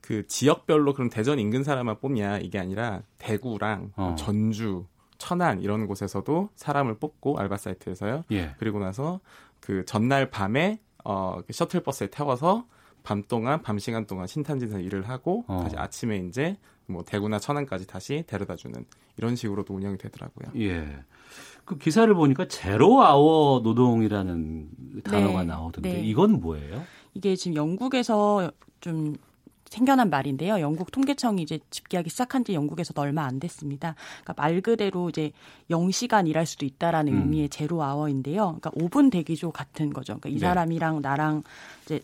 그 0.00 0.26
지역별로 0.26 0.94
그럼 0.94 1.10
대전 1.10 1.38
인근 1.38 1.62
사람만 1.62 2.00
뽑냐 2.00 2.38
이게 2.38 2.58
아니라 2.58 3.02
대구랑 3.18 3.92
어. 3.96 4.14
전주, 4.16 4.86
천안 5.18 5.60
이런 5.60 5.86
곳에서도 5.86 6.48
사람을 6.56 6.94
뽑고 6.94 7.38
알바 7.38 7.58
사이트에서요. 7.58 8.24
예. 8.30 8.54
그리고 8.58 8.78
나서 8.78 9.20
그 9.60 9.84
전날 9.84 10.30
밤에 10.30 10.80
어그 11.04 11.52
셔틀버스에 11.52 12.06
태워서 12.06 12.64
밤 13.02 13.22
동안 13.22 13.62
밤 13.62 13.78
시간 13.78 14.06
동안 14.06 14.26
신탄진에서 14.26 14.80
일을 14.80 15.08
하고 15.08 15.44
어. 15.46 15.60
다시 15.62 15.76
아침에 15.76 16.18
이제 16.28 16.56
뭐 16.86 17.04
대구나 17.04 17.38
천안까지 17.38 17.86
다시 17.86 18.24
데려다 18.26 18.56
주는 18.56 18.84
이런 19.16 19.36
식으로도 19.36 19.74
운영이 19.74 19.98
되더라고요. 19.98 20.52
예. 20.56 20.86
그 21.64 21.76
기사를 21.76 22.12
보니까 22.14 22.48
제로 22.48 23.02
아워 23.04 23.60
노동이라는 23.60 24.68
단어가 25.04 25.40
네. 25.42 25.48
나오던데 25.48 25.92
네. 25.92 26.00
이건 26.00 26.40
뭐예요? 26.40 26.82
이게 27.12 27.36
지금 27.36 27.56
영국에서 27.56 28.50
좀 28.80 29.16
생겨난 29.68 30.08
말인데요. 30.08 30.60
영국 30.60 30.90
통계청이 30.90 31.42
이제 31.42 31.60
집계하기 31.70 32.08
시작한 32.08 32.44
지 32.44 32.54
영국에서도 32.54 32.98
얼마 33.00 33.24
안 33.24 33.38
됐습니다. 33.38 33.94
그러니까 34.22 34.42
말 34.42 34.60
그대로 34.62 35.10
이제 35.10 35.32
0시간 35.70 36.26
일할 36.26 36.46
수도 36.46 36.64
있다라는 36.64 37.12
음. 37.12 37.20
의미의 37.20 37.48
제로 37.50 37.82
아워인데요. 37.82 38.58
그러니까 38.60 38.70
5분 38.70 39.10
대기조 39.10 39.50
같은 39.50 39.92
거죠. 39.92 40.14
그러니까 40.14 40.30
이 40.30 40.34
네. 40.34 40.38
사람이랑 40.38 41.02
나랑 41.02 41.42
이제 41.84 42.00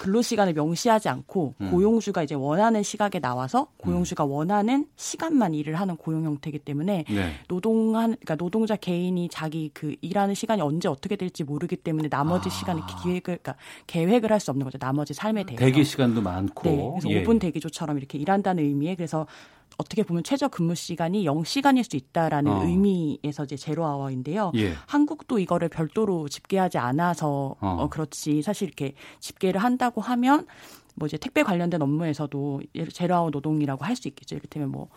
근로 0.00 0.20
시간을 0.22 0.54
명시하지 0.54 1.08
않고 1.08 1.54
음. 1.60 1.70
고용주가 1.70 2.22
이제 2.22 2.34
원하는 2.34 2.82
시각에 2.82 3.20
나와서 3.20 3.68
고용주가 3.76 4.24
음. 4.24 4.30
원하는 4.30 4.86
시간만 4.96 5.54
일을 5.54 5.76
하는 5.76 5.96
고용 5.96 6.24
형태이기 6.24 6.58
때문에 6.60 7.04
네. 7.08 7.34
노동한 7.48 8.10
그러니까 8.12 8.36
노동자 8.36 8.74
개인이 8.74 9.28
자기 9.28 9.70
그 9.72 9.94
일하는 10.00 10.34
시간이 10.34 10.60
언제 10.60 10.88
어떻게 10.88 11.14
될지 11.16 11.44
모르기 11.44 11.76
때문에 11.76 12.08
나머지 12.08 12.48
아. 12.48 12.52
시간을 12.52 12.82
기획을 13.02 13.20
그러니까 13.22 13.54
계획을 13.86 14.30
할 14.32 14.42
수 14.42 14.50
없는 14.50 14.64
거죠. 14.64 14.76
나머지 14.76 15.14
삶에 15.14 15.44
대해서. 15.44 15.64
대기 15.64 15.84
시간도 15.84 16.20
많고. 16.20 16.68
네. 16.68 16.90
그래서 16.90 17.10
예. 17.10 17.22
5분 17.22 17.38
대기조처럼 17.38 17.96
이렇게 17.96 18.18
일한다는 18.18 18.64
의미에 18.64 18.96
그래서 18.96 19.24
어떻게 19.78 20.02
보면 20.02 20.22
최저 20.22 20.48
근무 20.48 20.74
시간이 20.74 21.24
0시간일 21.24 21.88
수 21.88 21.96
있다라는 21.96 22.52
어. 22.52 22.64
의미에서 22.64 23.44
이제 23.44 23.56
제로 23.56 23.84
아워인데요. 23.86 24.52
예. 24.56 24.74
한국도 24.86 25.38
이거를 25.38 25.68
별도로 25.68 26.28
집계하지 26.28 26.78
않아서 26.78 27.56
어. 27.60 27.76
어, 27.80 27.88
그렇지 27.88 28.42
사실 28.42 28.68
이렇게 28.68 28.94
집계를 29.20 29.62
한다고 29.62 30.00
하면 30.00 30.46
뭐 30.94 31.06
이제 31.06 31.16
택배 31.16 31.42
관련된 31.42 31.80
업무에서도 31.82 32.62
zero 32.92 33.14
hour 33.14 33.30
노동이라고 33.30 33.84
할 33.84 33.96
수 33.96 34.08
있겠죠. 34.08 34.36
이를테면 34.36 34.70
뭐 34.70 34.88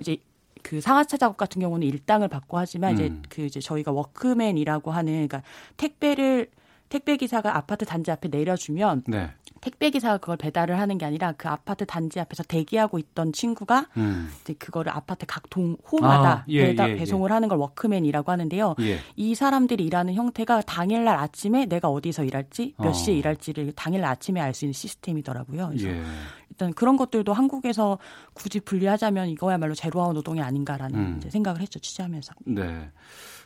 이제 0.00 0.16
그 0.62 0.80
상하차 0.80 1.16
작업 1.18 1.36
같은 1.36 1.60
경우는 1.60 1.86
일당을 1.86 2.28
받고 2.28 2.56
하지만 2.58 2.92
음. 2.92 2.94
이제 2.94 3.14
그 3.28 3.42
이제 3.42 3.60
저희가 3.60 3.92
workman이라고 3.92 4.90
하는 4.90 5.12
그러니까 5.12 5.42
택배를 5.76 6.50
택배 6.88 7.16
기사가 7.16 7.56
아파트 7.56 7.84
단지 7.84 8.10
앞에 8.10 8.28
내려주면 8.28 9.02
네. 9.06 9.30
택배 9.64 9.88
기사가 9.88 10.18
그걸 10.18 10.36
배달을 10.36 10.78
하는 10.78 10.98
게 10.98 11.06
아니라 11.06 11.32
그 11.32 11.48
아파트 11.48 11.86
단지 11.86 12.20
앞에서 12.20 12.42
대기하고 12.42 12.98
있던 12.98 13.32
친구가 13.32 13.86
음. 13.96 14.30
이제 14.42 14.52
그거를 14.52 14.92
아파트 14.92 15.24
각 15.26 15.44
동 15.48 15.76
호마다 15.90 16.30
아, 16.30 16.44
예, 16.48 16.66
배달, 16.66 16.90
예, 16.90 16.96
배송을 16.96 17.30
예. 17.30 17.34
하는 17.34 17.48
걸 17.48 17.58
workman이라고 17.58 18.32
하는데요. 18.32 18.74
예. 18.80 18.98
이 19.16 19.34
사람들이 19.34 19.84
일하는 19.84 20.14
형태가 20.14 20.62
당일날 20.62 21.16
아침에 21.16 21.66
내가 21.66 21.88
어디서 21.88 22.24
일할지 22.24 22.74
몇 22.78 22.88
어. 22.88 22.92
시에 22.92 23.14
일할지를 23.14 23.72
당일날 23.72 24.10
아침에 24.10 24.40
알 24.40 24.52
수 24.52 24.64
있는 24.64 24.72
시스템이더라고요. 24.72 25.68
그래서 25.68 25.88
예. 25.88 26.02
일단 26.50 26.72
그런 26.74 26.96
것들도 26.96 27.32
한국에서 27.32 27.98
굳이 28.32 28.60
분리하자면 28.60 29.28
이거야말로 29.28 29.74
제로아워 29.74 30.12
노동이 30.12 30.40
아닌가라는 30.42 30.98
음. 30.98 31.20
생각을 31.28 31.60
했죠 31.60 31.78
취재하면서. 31.78 32.34
네. 32.46 32.90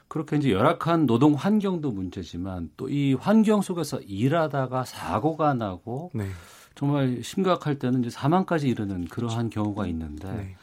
그렇게 0.08 0.36
이제 0.36 0.50
열악한 0.50 1.06
노동 1.06 1.34
환경도 1.34 1.90
문제지만 1.92 2.70
또 2.76 2.88
이 2.88 3.12
환경 3.14 3.60
속에서 3.62 4.00
일하다가 4.00 4.84
사고가 4.84 5.54
나고 5.54 6.10
네. 6.14 6.28
정말 6.74 7.22
심각할 7.22 7.78
때는 7.78 8.00
이제 8.00 8.10
사망까지 8.10 8.68
이르는 8.68 9.06
그러한 9.06 9.50
경우가 9.50 9.86
있는데 9.88 10.32
네. 10.32 10.56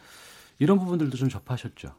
이런 0.60 0.80
부분들도 0.80 1.16
좀 1.18 1.30
접하셨죠. 1.30 1.94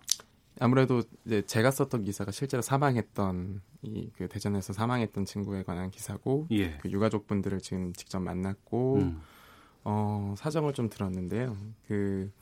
아무래도 0.59 1.03
이제 1.27 1.43
제가 1.43 1.71
썼던 1.71 2.05
기사가 2.05 2.31
실제로 2.33 2.63
사망했던 2.63 3.61
이 3.83 4.09
그 4.17 4.27
대전에서 4.27 4.73
사망했던 4.73 5.27
친구에 5.27 5.63
관한 5.63 5.91
기사고 5.91 6.47
예. 6.51 6.79
그 6.79 6.91
유가족분들을 6.91 7.61
지금 7.61 7.93
직접 7.93 8.19
만났고 8.21 8.97
음. 8.97 9.21
어 9.85 10.35
사정을 10.39 10.73
좀 10.73 10.89
들었는데요. 10.89 11.57
그 11.87 12.33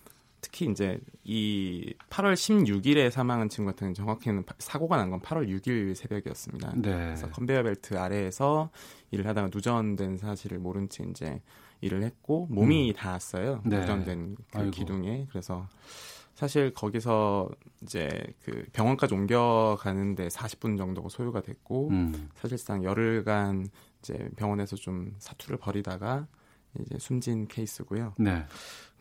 특히 0.44 0.66
이제 0.70 1.00
이 1.24 1.94
8월 2.10 2.34
16일에 2.34 3.10
사망한 3.10 3.48
친구 3.48 3.70
같은 3.70 3.86
경우는 3.86 3.94
정확히는 3.94 4.44
사고가 4.58 4.98
난 4.98 5.10
건 5.10 5.20
8월 5.22 5.48
6일 5.48 5.94
새벽이었습니다. 5.94 6.72
네. 6.76 6.82
그래서 6.90 7.30
컨베이어 7.30 7.62
벨트 7.62 7.96
아래에서 7.96 8.68
일을 9.10 9.26
하다가 9.26 9.48
누전된 9.52 10.18
사실을 10.18 10.58
모른 10.58 10.90
채 10.90 11.02
이제 11.08 11.40
일을 11.80 12.02
했고 12.02 12.46
몸이 12.50 12.90
음. 12.90 12.94
닿았어요. 12.94 13.62
네. 13.64 13.80
누전된 13.80 14.36
그 14.52 14.70
기둥에. 14.70 15.26
그래서 15.30 15.66
사실 16.34 16.74
거기서 16.74 17.48
이제 17.82 18.10
그 18.44 18.66
병원까지 18.74 19.14
옮겨가는데 19.14 20.28
40분 20.28 20.76
정도가 20.76 21.08
소요가 21.08 21.40
됐고 21.40 21.88
음. 21.88 22.28
사실상 22.34 22.84
열흘간 22.84 23.68
이제 24.00 24.28
병원에서 24.36 24.76
좀 24.76 25.14
사투를 25.18 25.56
벌이다가 25.58 26.26
이제 26.80 26.98
숨진 26.98 27.46
케이스고요. 27.48 28.14
네. 28.18 28.44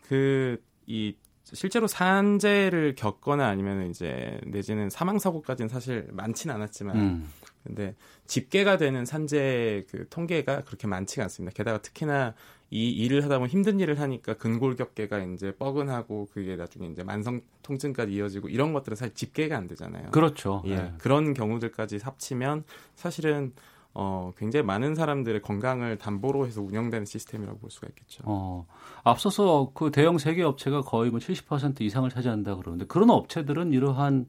그이 0.08 1.18
실제로 1.44 1.88
산재를 1.88 2.96
겪거나 2.96 3.48
아니면 3.48 3.90
이제 3.90 4.40
내지는 4.46 4.90
사망 4.90 5.20
사고까지는 5.20 5.70
사실 5.70 6.08
많지는 6.12 6.56
않았지만 6.56 6.96
음. 6.96 7.30
근데 7.64 7.96
집계가 8.26 8.78
되는 8.78 9.06
산재 9.06 9.86
그 9.90 10.08
통계가 10.10 10.64
그렇게 10.64 10.88
많지가 10.88 11.24
않습니다. 11.24 11.54
게다가 11.56 11.82
특히나 11.82 12.34
이 12.70 12.90
일을 12.90 13.24
하다 13.24 13.38
보면 13.38 13.50
힘든 13.50 13.80
일을 13.80 14.00
하니까 14.00 14.34
근골격계가 14.34 15.20
이제 15.20 15.56
뻐근하고 15.56 16.28
그게 16.34 16.56
나중에 16.56 16.88
이제 16.88 17.04
만성 17.04 17.42
통증까지 17.62 18.12
이어지고 18.14 18.50
이런 18.50 18.74
것들은 18.74 18.96
사실 18.96 19.14
집계가 19.14 19.58
안 19.58 19.68
되잖아요. 19.68 20.10
그렇죠. 20.12 20.64
예. 20.66 20.76
네. 20.76 20.94
그런 20.98 21.34
경우들까지 21.34 22.00
합치면 22.02 22.64
사실은 22.96 23.54
어, 23.96 24.32
굉장히 24.38 24.66
많은 24.66 24.96
사람들의 24.96 25.42
건강을 25.42 25.98
담보로 25.98 26.48
해서 26.48 26.62
운영되는 26.62 27.06
시스템이라고 27.06 27.60
볼 27.60 27.70
수가 27.70 27.88
있겠죠. 27.90 28.24
어, 28.26 28.66
앞서서 29.04 29.72
그 29.74 29.92
대형 29.92 30.18
세계 30.18 30.44
업체가 30.44 30.82
거의 30.82 31.12
뭐 31.12 31.20
70% 31.20 31.82
이상을 31.82 32.10
차지한다 32.10 32.56
그러는데 32.56 32.86
그런 32.86 33.10
업체들은 33.10 33.72
이러한 33.72 34.28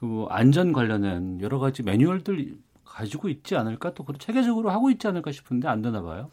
그 0.00 0.26
안전 0.30 0.72
관련된 0.72 1.40
여러 1.42 1.58
가지 1.58 1.82
매뉴얼들 1.82 2.56
가지고 2.84 3.28
있지 3.28 3.54
않을까 3.56 3.94
또 3.94 4.04
체계적으로 4.18 4.70
하고 4.70 4.90
있지 4.90 5.06
않을까 5.06 5.30
싶은데 5.30 5.68
안 5.68 5.82
되나 5.82 6.02
봐요. 6.02 6.30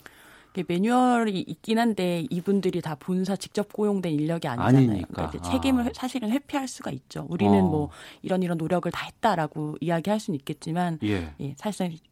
매뉴얼이 0.68 1.40
있긴 1.40 1.80
한데 1.80 2.26
이분들이 2.30 2.82
다 2.82 2.96
본사 2.96 3.36
직접 3.36 3.72
고용된 3.72 4.12
인력이 4.12 4.48
아니잖아요. 4.48 4.88
그러니까 4.88 5.26
이제 5.26 5.40
책임을 5.50 5.88
아. 5.88 5.92
사실은 5.94 6.32
회피할 6.32 6.68
수가 6.68 6.92
있죠. 6.92 7.26
우리는 7.30 7.58
어. 7.60 7.68
뭐 7.68 7.90
이런 8.22 8.44
이런 8.44 8.58
노력을 8.58 8.92
다 8.92 9.06
했다라고 9.06 9.78
이야기할 9.80 10.20
수는 10.20 10.38
있겠지만 10.40 11.00
예. 11.04 11.34
예 11.40 11.54
사실상 11.58 11.88
그러니까 11.88 12.10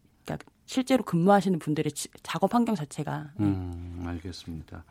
실제로 0.68 1.04
근무하시는 1.04 1.58
분들의 1.60 1.92
작업 2.22 2.54
환경 2.54 2.76
자체가 2.76 3.32
네. 3.38 3.46
음, 3.46 4.04
알겠습니다. 4.06 4.84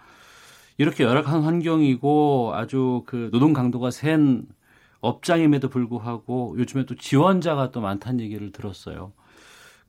이렇게 0.78 1.04
열악한 1.04 1.42
환경이고 1.42 2.52
아주 2.54 3.04
그 3.06 3.28
노동 3.30 3.52
강도가 3.52 3.90
센 3.90 4.46
업장임에도 5.00 5.68
불구하고 5.68 6.56
요즘에 6.58 6.86
또 6.86 6.96
지원자가 6.96 7.70
또 7.70 7.80
많다는 7.80 8.20
얘기를 8.20 8.50
들었어요. 8.50 9.12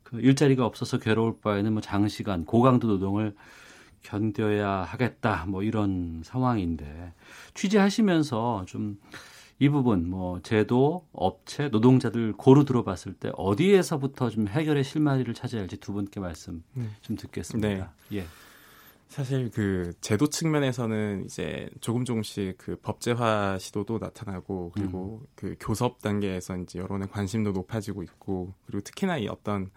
그 0.04 0.20
일자리가 0.20 0.66
없어서 0.66 1.00
괴로울 1.00 1.40
바에는 1.42 1.74
뭐 1.74 1.82
장시간 1.82 2.46
고강도 2.46 2.88
노동을 2.88 3.34
견뎌야 4.04 4.70
하겠다 4.70 5.46
뭐 5.48 5.64
이런 5.64 6.22
상황인데 6.24 7.14
취재하시면서 7.56 8.66
좀 8.68 9.00
이 9.60 9.70
부분 9.70 10.08
뭐 10.10 10.40
제도, 10.42 11.08
업체, 11.12 11.70
노동자들 11.70 12.34
고루 12.34 12.64
들어봤을 12.64 13.14
때 13.14 13.32
어디에서부터 13.36 14.30
좀 14.30 14.48
해결의 14.48 14.84
실마리를 14.84 15.34
찾아야 15.34 15.62
할지 15.62 15.78
두 15.78 15.94
분께 15.94 16.20
말씀 16.20 16.64
음. 16.76 16.96
좀 17.02 17.16
듣겠습니다. 17.16 17.94
네. 18.10 18.18
예. 18.18 18.26
사실 19.08 19.50
그 19.52 19.94
제도 20.02 20.28
측면에서는 20.28 21.24
이제 21.26 21.70
조금 21.80 22.06
조금씩 22.06 22.58
그 22.58 22.76
법제화 22.76 23.58
시도도 23.58 24.00
나타나고 24.00 24.72
그리고 24.76 25.22
음. 25.24 25.28
그 25.34 25.56
교섭 25.60 26.02
단계에서 26.02 26.58
이제 26.58 26.80
여론의 26.80 27.08
관심도 27.10 27.52
높아지고 27.52 28.04
있고 28.04 28.54
그리고 28.66 28.82
특히나 28.82 29.18
이 29.18 29.28
어떤 29.28 29.72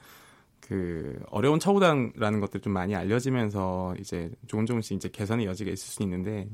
그 0.61 1.19
어려운 1.31 1.59
처우단라는 1.59 2.40
것들 2.40 2.61
좀 2.61 2.73
많이 2.73 2.95
알려지면서 2.95 3.95
이제 3.99 4.31
조금 4.47 4.66
조금씩 4.66 4.97
이제 4.97 5.09
개선의 5.09 5.47
여지가 5.47 5.71
있을 5.71 5.88
수 5.88 6.03
있는데 6.03 6.49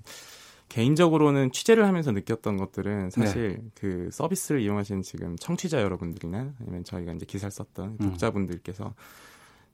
개인적으로는 0.69 1.53
취재를 1.53 1.87
하면서 1.87 2.13
느꼈던 2.13 2.57
것들은 2.57 3.11
사실 3.11 3.61
네. 3.63 3.71
그 3.75 4.09
서비스를 4.13 4.61
이용하시는 4.61 5.03
지금 5.03 5.37
청취자 5.37 5.81
여러분들이나 5.81 6.55
아니면 6.61 6.85
저희가 6.85 7.13
이제 7.13 7.25
기사를 7.25 7.51
썼던 7.51 7.99
음. 8.01 8.09
독자분들께서 8.11 8.95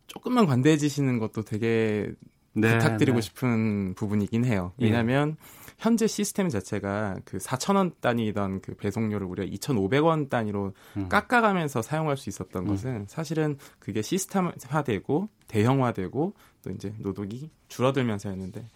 조금만 0.07 0.47
관대해지시는 0.47 1.19
것도 1.19 1.43
되게 1.43 2.13
네, 2.55 2.77
부탁드리고 2.77 3.17
네. 3.17 3.23
싶은 3.23 3.95
부분이긴 3.95 4.45
해요. 4.45 4.73
예. 4.81 4.87
왜냐하면 4.87 5.37
예. 5.39 5.63
현재 5.79 6.07
시스템 6.07 6.49
자체가 6.49 7.21
그 7.25 7.39
4,000원 7.39 8.01
단위던 8.01 8.61
그 8.61 8.75
배송료를 8.75 9.27
우리가 9.27 9.53
2,500원 9.57 10.29
단위로 10.29 10.75
음. 10.99 11.09
깎아가면서 11.09 11.83
사용할 11.83 12.17
수 12.17 12.29
있었던 12.29 12.65
음. 12.65 12.69
것은 12.69 13.07
사실은 13.09 13.57
그게 13.79 14.03
시스템화되고 14.03 15.29
대형화되고 15.49 16.35
또 16.63 16.71
이제 16.71 16.95
노동이 16.99 17.51
줄어들면서였는데 17.69 18.69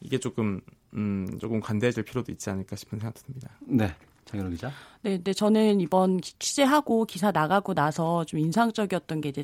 이게 0.00 0.18
조금 0.18 0.60
음 0.94 1.38
조금 1.40 1.60
관대해질 1.60 2.04
필요도 2.04 2.32
있지 2.32 2.50
않을까 2.50 2.76
싶은 2.76 2.98
생각도 2.98 3.22
듭니다. 3.22 3.50
네. 3.60 3.94
장현우 4.24 4.50
기자. 4.50 4.70
네, 5.02 5.18
네, 5.22 5.32
저는 5.32 5.80
이번 5.80 6.20
취재하고 6.20 7.04
기사 7.04 7.32
나가고 7.32 7.74
나서 7.74 8.24
좀 8.24 8.38
인상적이었던 8.38 9.20
게 9.20 9.30
이제 9.30 9.42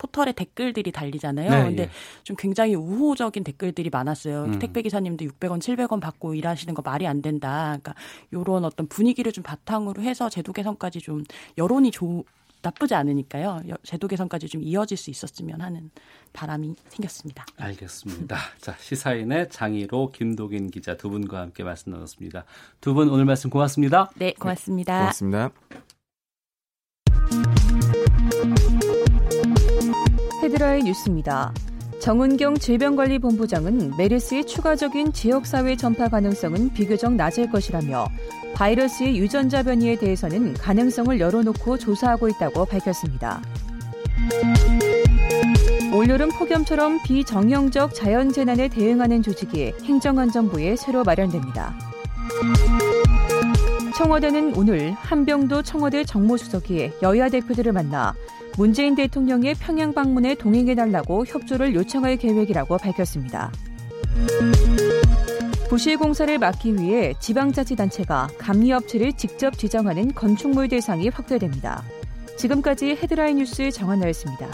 포털에 0.00 0.32
댓글들이 0.32 0.92
달리잖아요. 0.92 1.50
네, 1.50 1.64
근데 1.64 1.82
예. 1.84 1.90
좀 2.22 2.34
굉장히 2.36 2.74
우호적인 2.74 3.44
댓글들이 3.44 3.90
많았어요. 3.90 4.44
음. 4.44 4.58
택배 4.58 4.80
기사님도 4.80 5.26
600원, 5.26 5.58
700원 5.58 6.00
받고 6.00 6.34
일하시는 6.34 6.72
거 6.74 6.82
말이 6.82 7.06
안 7.06 7.20
된다. 7.20 7.76
그러니까 7.80 7.94
요런 8.32 8.64
어떤 8.64 8.86
분위기를 8.86 9.30
좀 9.30 9.44
바탕으로 9.44 10.02
해서 10.02 10.30
제도 10.30 10.52
개선까지 10.52 11.00
좀 11.00 11.24
여론이 11.58 11.90
좋 11.90 12.24
나쁘지 12.62 12.94
않으니까요. 12.94 13.60
제도 13.82 14.06
개선까지 14.08 14.48
좀 14.48 14.62
이어질 14.62 14.96
수 14.96 15.10
있었으면 15.10 15.60
하는 15.60 15.90
바람이 16.32 16.74
생겼습니다. 16.88 17.44
알겠습니다. 17.56 18.36
자, 18.60 18.74
시사인의 18.78 19.48
장희로 19.50 20.12
김도긴 20.12 20.70
기자 20.70 20.96
두 20.96 21.08
분과 21.10 21.40
함께 21.40 21.62
말씀 21.64 21.92
나눴습니다. 21.92 22.44
두 22.80 22.94
분 22.94 23.08
오늘 23.08 23.24
말씀 23.24 23.50
고맙습니다. 23.50 24.10
네, 24.16 24.32
고맙습니다. 24.38 24.92
네, 24.94 24.98
고맙습니다. 25.00 25.50
헤드라인 30.42 30.84
뉴스입니다. 30.84 31.52
정은경 32.00 32.54
질병관리본부장은 32.56 33.96
메르스의 33.98 34.46
추가적인 34.46 35.12
지역사회 35.12 35.76
전파 35.76 36.08
가능성은 36.08 36.72
비교적 36.72 37.12
낮을 37.14 37.50
것이라며 37.50 38.06
바이러스의 38.60 39.16
유전자 39.16 39.62
변이에 39.62 39.96
대해서는 39.96 40.52
가능성을 40.52 41.18
열어놓고 41.18 41.78
조사하고 41.78 42.28
있다고 42.28 42.66
밝혔습니다. 42.66 43.40
올여름 45.94 46.28
폭염처럼 46.28 47.02
비정형적 47.02 47.94
자연재난에 47.94 48.68
대응하는 48.68 49.22
조직이 49.22 49.72
행정안전부에 49.82 50.76
새로 50.76 51.04
마련됩니다. 51.04 51.74
청와대는 53.96 54.54
오늘 54.54 54.92
한병도 54.92 55.62
청와대 55.62 56.04
정무수석이 56.04 56.92
여야 57.00 57.30
대표들을 57.30 57.72
만나 57.72 58.14
문재인 58.58 58.94
대통령의 58.94 59.54
평양 59.54 59.94
방문에 59.94 60.34
동행해달라고 60.34 61.24
협조를 61.24 61.74
요청할 61.74 62.18
계획이라고 62.18 62.76
밝혔습니다. 62.76 63.50
부실 65.70 65.98
공사를 65.98 66.36
막기 66.36 66.74
위해 66.74 67.14
지방자치단체가 67.20 68.30
감리업체를 68.38 69.12
직접 69.12 69.56
지정하는 69.56 70.12
건축물 70.16 70.66
대상이 70.66 71.08
확대됩니다. 71.08 71.84
지금까지 72.36 72.98
헤드라인 73.00 73.36
뉴스 73.36 73.70
정한나였습니다. 73.70 74.48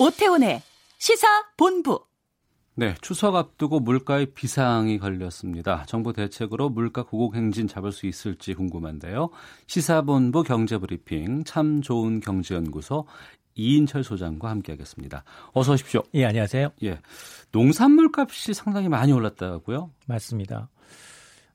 오태훈의 0.00 0.62
시사 0.98 1.28
본부. 1.56 2.00
네, 2.76 2.94
추석 3.00 3.36
앞두고 3.36 3.78
물가에 3.78 4.26
비상이 4.26 4.98
걸렸습니다. 4.98 5.84
정부 5.86 6.12
대책으로 6.12 6.70
물가 6.70 7.04
고곡 7.04 7.36
행진 7.36 7.68
잡을 7.68 7.92
수 7.92 8.06
있을지 8.06 8.52
궁금한데요. 8.54 9.30
시사본부 9.68 10.42
경제브리핑 10.42 11.44
참 11.44 11.82
좋은 11.82 12.18
경제연구소 12.18 13.06
이인철 13.54 14.02
소장과 14.02 14.50
함께하겠습니다. 14.50 15.22
어서 15.52 15.74
오십시오. 15.74 16.02
예, 16.14 16.24
안녕하세요. 16.24 16.70
예, 16.82 16.98
농산물 17.52 18.10
값이 18.12 18.54
상당히 18.54 18.88
많이 18.88 19.12
올랐다고요? 19.12 19.90
맞습니다. 20.08 20.68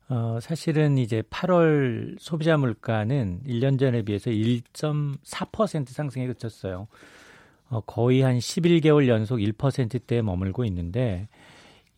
어, 0.07 0.39
사실은 0.41 0.97
이제 0.97 1.21
8월 1.23 2.15
소비자 2.17 2.55
물가는 2.55 3.41
1년 3.45 3.77
전에 3.77 4.03
비해서 4.03 4.31
1.4% 4.31 5.89
상승에 5.89 6.27
그쳤어요. 6.27 6.87
어, 7.69 7.81
거의 7.81 8.21
한 8.21 8.37
11개월 8.37 9.07
연속 9.07 9.37
1%대에 9.37 10.21
머물고 10.21 10.65
있는데 10.65 11.27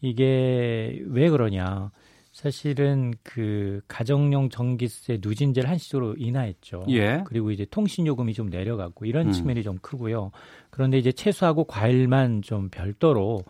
이게 0.02 1.02
왜 1.08 1.30
그러냐? 1.30 1.92
사실은 2.32 3.14
그 3.24 3.82
가정용 3.90 4.50
전기세 4.50 5.20
누진제를 5.22 5.70
한시적으로 5.70 6.16
인하했죠. 6.18 6.86
예. 6.90 7.24
그리고 7.26 7.52
이제 7.52 7.66
통신 7.70 8.08
요금이 8.08 8.34
좀 8.34 8.50
내려갔고 8.50 9.06
이런 9.06 9.28
음. 9.28 9.32
측면이 9.34 9.64
좀 9.64 9.78
크고요. 9.82 10.32
그런데 10.70 10.98
이제 10.98 11.12
채소하고 11.12 11.66
과일만 11.66 12.42
좀 12.42 12.70
별도로 12.70 13.44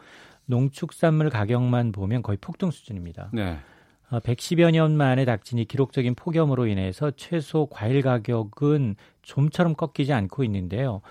농축산물 0.46 1.30
가격만 1.30 1.92
보면 1.92 2.24
거의 2.24 2.38
폭등 2.42 2.72
수준입니다. 2.72 3.30
네. 3.34 3.58
110여 4.10 4.68
어, 4.68 4.72
년 4.72 4.98
만에 4.98 5.24
닥친 5.24 5.60
이 5.60 5.66
기록적인 5.66 6.16
폭염으로 6.16 6.68
인해서 6.68 7.12
채소 7.12 7.68
과일 7.68 8.02
가격은 8.02 8.96
좀처럼 9.22 9.76
꺾이지 9.76 10.12
않고 10.12 10.44
있는데요. 10.44 11.02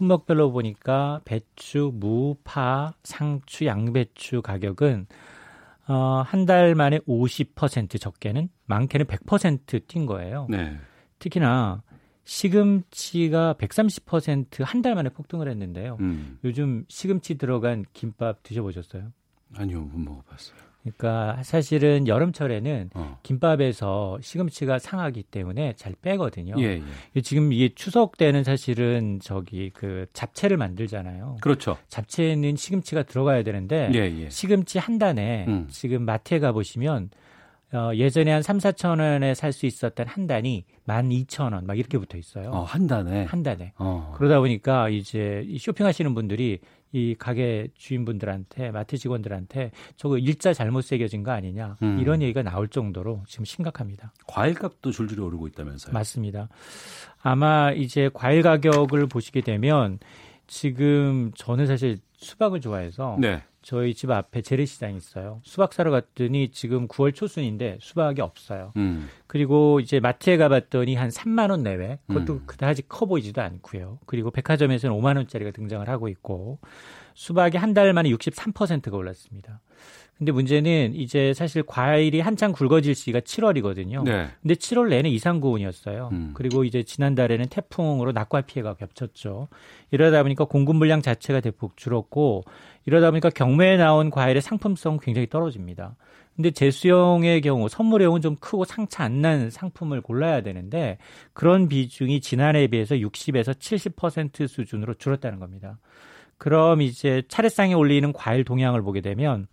품목별로 0.00 0.50
보니까 0.50 1.20
배추, 1.26 1.92
무, 1.94 2.36
파, 2.42 2.94
상추, 3.04 3.66
양배추 3.66 4.40
가격은 4.40 5.06
어, 5.88 6.22
한 6.24 6.46
달 6.46 6.74
만에 6.74 6.98
50% 7.00 8.00
적게는 8.00 8.48
많게는 8.66 9.06
100%뛴 9.06 10.06
거예요. 10.06 10.46
네. 10.48 10.78
특히나 11.18 11.82
시금치가 12.24 13.54
130%한 13.58 14.82
달 14.82 14.94
만에 14.94 15.10
폭등을 15.10 15.48
했는데요. 15.50 15.98
음. 16.00 16.38
요즘 16.44 16.84
시금치 16.88 17.36
들어간 17.36 17.84
김밥 17.92 18.42
드셔보셨어요? 18.42 19.12
아니요, 19.56 19.82
못 19.82 19.98
먹어봤어요. 19.98 20.58
그러니까 20.82 21.42
사실은 21.42 22.08
여름철에는 22.08 22.90
어. 22.94 23.18
김밥에서 23.22 24.18
시금치가 24.22 24.78
상하기 24.78 25.24
때문에 25.24 25.74
잘 25.76 25.94
빼거든요. 26.00 26.54
예, 26.58 26.82
예. 27.16 27.20
지금 27.20 27.52
이게 27.52 27.70
추석 27.74 28.16
때는 28.16 28.44
사실은 28.44 29.20
저기 29.22 29.70
그 29.74 30.06
잡채를 30.12 30.56
만들잖아요. 30.56 31.36
그렇죠. 31.40 31.76
잡채는 31.88 32.56
시금치가 32.56 33.02
들어가야 33.02 33.42
되는데 33.42 33.90
예, 33.94 33.98
예. 34.22 34.30
시금치 34.30 34.78
한 34.78 34.98
단에 34.98 35.44
음. 35.48 35.66
지금 35.70 36.04
마트에 36.04 36.38
가 36.38 36.52
보시면 36.52 37.10
어, 37.72 37.92
예전에 37.94 38.32
한 38.32 38.42
3, 38.42 38.58
4천 38.58 38.98
원에 39.00 39.34
살 39.34 39.52
수 39.52 39.64
있었던 39.66 40.06
한 40.08 40.26
단이 40.26 40.64
12,000원 40.86 41.64
막 41.64 41.78
이렇게 41.78 41.98
붙어 41.98 42.18
있어요. 42.18 42.50
어, 42.50 42.62
한 42.64 42.86
단에. 42.86 43.24
한 43.24 43.42
단에. 43.42 43.72
어. 43.78 44.12
그러다 44.16 44.40
보니까 44.40 44.88
이제 44.88 45.46
쇼핑하시는 45.58 46.12
분들이 46.14 46.58
이 46.92 47.14
가게 47.16 47.68
주인분들한테 47.76 48.72
마트 48.72 48.98
직원들한테 48.98 49.70
저거 49.96 50.18
일자 50.18 50.52
잘못 50.52 50.80
새겨진 50.82 51.22
거 51.22 51.30
아니냐 51.30 51.76
음. 51.82 52.00
이런 52.00 52.20
얘기가 52.22 52.42
나올 52.42 52.66
정도로 52.66 53.22
지금 53.28 53.44
심각합니다. 53.44 54.12
과일값도 54.26 54.90
줄줄이 54.90 55.20
오르고 55.20 55.46
있다면서요? 55.48 55.92
맞습니다. 55.92 56.48
아마 57.22 57.70
이제 57.70 58.10
과일 58.12 58.42
가격을 58.42 59.06
보시게 59.06 59.42
되면 59.42 60.00
지금 60.48 61.30
저는 61.36 61.66
사실 61.68 61.98
수박을 62.16 62.60
좋아해서 62.60 63.16
네. 63.20 63.40
저희 63.70 63.94
집 63.94 64.10
앞에 64.10 64.42
재래시장이 64.42 64.96
있어요. 64.96 65.38
수박 65.44 65.72
사러 65.72 65.92
갔더니 65.92 66.50
지금 66.50 66.88
9월 66.88 67.14
초순인데 67.14 67.78
수박이 67.80 68.20
없어요. 68.20 68.72
음. 68.76 69.08
그리고 69.28 69.78
이제 69.78 70.00
마트에 70.00 70.36
가봤더니 70.38 70.96
한 70.96 71.08
3만 71.08 71.50
원 71.52 71.62
내외. 71.62 72.00
그것도 72.08 72.32
음. 72.32 72.42
그다지 72.46 72.88
커 72.88 73.06
보이지도 73.06 73.40
않고요. 73.42 74.00
그리고 74.06 74.32
백화점에서는 74.32 74.96
5만 74.96 75.14
원짜리가 75.18 75.52
등장을 75.52 75.88
하고 75.88 76.08
있고 76.08 76.58
수박이 77.14 77.58
한 77.58 77.72
달 77.72 77.92
만에 77.92 78.10
63%가 78.10 78.96
올랐습니다. 78.96 79.60
근데 80.18 80.32
문제는 80.32 80.92
이제 80.96 81.32
사실 81.32 81.62
과일이 81.62 82.20
한창 82.20 82.52
굵어질 82.52 82.94
시기가 82.94 83.20
7월이거든요. 83.20 84.04
네. 84.04 84.28
근데 84.42 84.54
7월 84.54 84.88
내내 84.88 85.08
이상 85.08 85.40
고온이었어요. 85.40 86.10
음. 86.12 86.32
그리고 86.34 86.64
이제 86.64 86.82
지난달에는 86.82 87.46
태풍으로 87.48 88.12
낙과 88.12 88.42
피해가 88.42 88.74
겹쳤죠. 88.74 89.48
이러다 89.92 90.22
보니까 90.22 90.44
공급 90.44 90.76
물량 90.76 91.00
자체가 91.00 91.40
대폭 91.40 91.78
줄었고 91.78 92.44
이러다 92.86 93.10
보니까 93.10 93.30
경매에 93.30 93.76
나온 93.76 94.10
과일의 94.10 94.42
상품성 94.42 94.98
굉장히 95.02 95.28
떨어집니다. 95.28 95.96
근데 96.36 96.50
재수용의 96.50 97.42
경우 97.42 97.68
선물용은 97.68 98.22
좀 98.22 98.36
크고 98.36 98.64
상처 98.64 99.02
안난 99.02 99.50
상품을 99.50 100.00
골라야 100.00 100.42
되는데 100.42 100.98
그런 101.34 101.68
비중이 101.68 102.20
지난해에 102.20 102.68
비해서 102.68 102.94
60에서 102.94 103.52
70% 103.54 104.48
수준으로 104.48 104.94
줄었다는 104.94 105.38
겁니다. 105.38 105.78
그럼 106.38 106.80
이제 106.80 107.22
차례상에 107.28 107.74
올리는 107.74 108.10
과일 108.14 108.44
동향을 108.44 108.80
보게 108.80 109.02
되면 109.02 109.46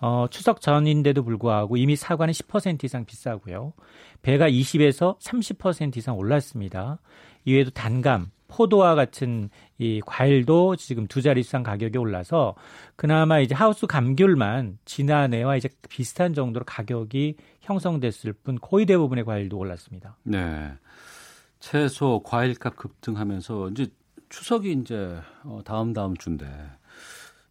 어, 0.00 0.26
추석 0.30 0.60
전인데도 0.60 1.24
불구하고 1.24 1.76
이미 1.76 1.96
사과는 1.96 2.32
10% 2.32 2.84
이상 2.84 3.04
비싸고요. 3.04 3.72
배가 4.22 4.48
20에서 4.48 5.18
30% 5.18 5.96
이상 5.96 6.16
올랐습니다. 6.16 7.00
이외에도 7.44 7.70
단감, 7.70 8.30
포도와 8.48 8.94
같은 8.94 9.50
이 9.80 10.02
과일도 10.04 10.76
지금 10.76 11.06
두 11.06 11.22
자리 11.22 11.40
이상 11.40 11.62
가격이 11.62 11.96
올라서 11.96 12.54
그나마 12.96 13.40
이제 13.40 13.54
하우스 13.54 13.86
감귤만 13.86 14.78
지난해와 14.84 15.56
이제 15.56 15.70
비슷한 15.88 16.34
정도로 16.34 16.66
가격이 16.66 17.36
형성됐을 17.62 18.34
뿐 18.34 18.58
거의 18.60 18.84
대부분의 18.84 19.24
과일도 19.24 19.56
올랐습니다. 19.56 20.18
네. 20.22 20.70
채소, 21.60 22.22
과일값 22.24 22.76
급등하면서 22.76 23.70
이제 23.70 23.86
추석이 24.28 24.72
이제 24.72 25.18
어, 25.44 25.60
다음 25.64 25.94
다음 25.94 26.14
주인데 26.14 26.46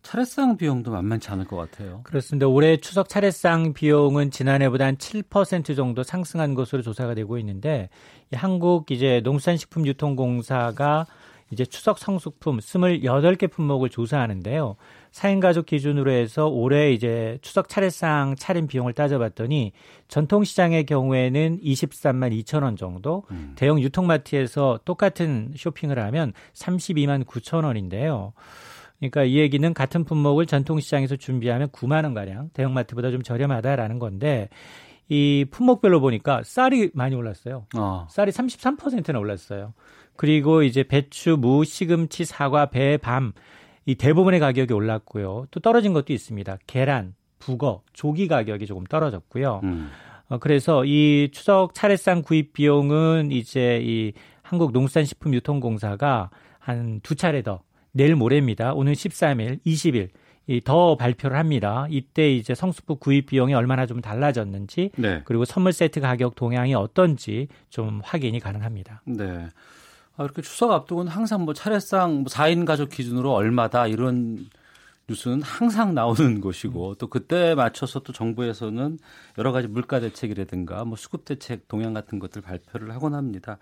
차례상 0.03 0.57
비용도 0.57 0.91
만만치 0.91 1.29
않을 1.31 1.45
것 1.45 1.55
같아요. 1.57 2.01
그렇습니다. 2.03 2.47
올해 2.47 2.77
추석 2.77 3.09
차례상 3.09 3.73
비용은 3.73 4.29
지난해보다 4.29 4.85
한 4.85 4.97
7% 4.97 5.75
정도 5.75 6.03
상승한 6.03 6.53
것으로 6.53 6.83
조사가 6.83 7.15
되고 7.15 7.39
있는데 7.39 7.89
한국 8.33 8.91
이제 8.91 9.19
농산식품유통공사가 9.23 11.07
이제 11.51 11.65
추석 11.65 11.97
성수품 11.97 12.59
28개 12.59 13.51
품목을 13.51 13.89
조사하는데요. 13.89 14.75
4인 15.11 15.39
가족 15.39 15.65
기준으로 15.65 16.11
해서 16.11 16.47
올해 16.47 16.91
이제 16.91 17.39
추석 17.41 17.69
차례상 17.69 18.35
차림 18.37 18.67
비용을 18.67 18.93
따져봤더니 18.93 19.71
전통 20.07 20.43
시장의 20.43 20.85
경우에는 20.85 21.59
23만 21.61 22.43
2천 22.43 22.63
원 22.63 22.75
정도, 22.75 23.23
음. 23.31 23.53
대형 23.55 23.81
유통마트에서 23.81 24.79
똑같은 24.85 25.53
쇼핑을 25.55 25.97
하면 25.99 26.33
32만 26.53 27.25
9천 27.25 27.65
원인데요. 27.65 28.33
그러니까 28.99 29.23
이 29.23 29.37
얘기는 29.37 29.73
같은 29.73 30.03
품목을 30.03 30.45
전통시장에서 30.45 31.15
준비하면 31.15 31.69
9만 31.69 32.03
원 32.03 32.13
가량 32.13 32.49
대형마트보다 32.53 33.11
좀 33.11 33.23
저렴하다라는 33.23 33.97
건데 33.97 34.49
이 35.07 35.45
품목별로 35.49 36.01
보니까 36.01 36.43
쌀이 36.43 36.91
많이 36.93 37.15
올랐어요. 37.15 37.65
어. 37.75 38.07
쌀이 38.09 38.31
33%나 38.31 39.17
올랐어요. 39.17 39.73
그리고 40.19 40.63
이제 40.63 40.83
배추, 40.83 41.37
무, 41.39 41.63
시금치, 41.63 42.25
사과, 42.25 42.65
배, 42.65 42.97
밤 42.97 43.31
이 43.85 43.95
대부분의 43.95 44.39
가격이 44.39 44.71
올랐고요. 44.71 45.47
또 45.49 45.59
떨어진 45.61 45.93
것도 45.93 46.13
있습니다. 46.13 46.57
계란, 46.67 47.15
북어, 47.39 47.81
조기 47.93 48.27
가격이 48.27 48.67
조금 48.67 48.83
떨어졌고요. 48.83 49.61
음. 49.63 49.89
어, 50.27 50.37
그래서 50.37 50.85
이 50.85 51.29
추석 51.31 51.73
차례상 51.73 52.21
구입 52.21 52.53
비용은 52.53 53.31
이제 53.31 53.79
이 53.81 54.13
한국농산식품유통공사가 54.43 56.29
한 56.59 56.99
두 57.01 57.15
차례 57.15 57.41
더 57.41 57.61
내일 57.91 58.15
모레입니다. 58.15 58.73
오늘 58.73 58.93
13일, 58.93 59.59
20일 59.65 60.09
더 60.63 60.95
발표를 60.95 61.37
합니다. 61.37 61.87
이때 61.89 62.31
이제 62.31 62.53
성수품 62.53 62.97
구입 62.99 63.27
비용이 63.27 63.55
얼마나 63.55 63.87
좀 63.87 64.01
달라졌는지 64.01 64.91
네. 64.97 65.21
그리고 65.25 65.45
선물 65.45 65.73
세트 65.73 65.99
가격 66.01 66.35
동향이 66.35 66.75
어떤지 66.75 67.47
좀 67.69 68.01
확인이 68.03 68.39
가능합니다. 68.39 69.01
네. 69.05 69.47
아, 70.19 70.25
이렇게 70.25 70.41
추석 70.41 70.71
앞두고는 70.71 71.09
항상 71.09 71.45
뭐 71.45 71.53
차례상 71.53 72.25
4인 72.25 72.57
뭐 72.57 72.65
가족 72.65 72.89
기준으로 72.89 73.31
얼마다 73.31 73.87
이런 73.87 74.49
뉴스는 75.07 75.41
항상 75.41 75.93
나오는 75.95 76.41
것이고 76.41 76.95
또 76.95 77.07
그때 77.07 77.55
맞춰서 77.55 78.01
또 78.01 78.11
정부에서는 78.11 78.99
여러 79.37 79.53
가지 79.53 79.69
물가 79.69 80.01
대책이라든가 80.01 80.83
뭐 80.83 80.97
수급 80.97 81.23
대책 81.23 81.69
동향 81.69 81.93
같은 81.93 82.19
것들 82.19 82.41
발표를 82.41 82.91
하곤 82.91 83.15
합니다. 83.15 83.59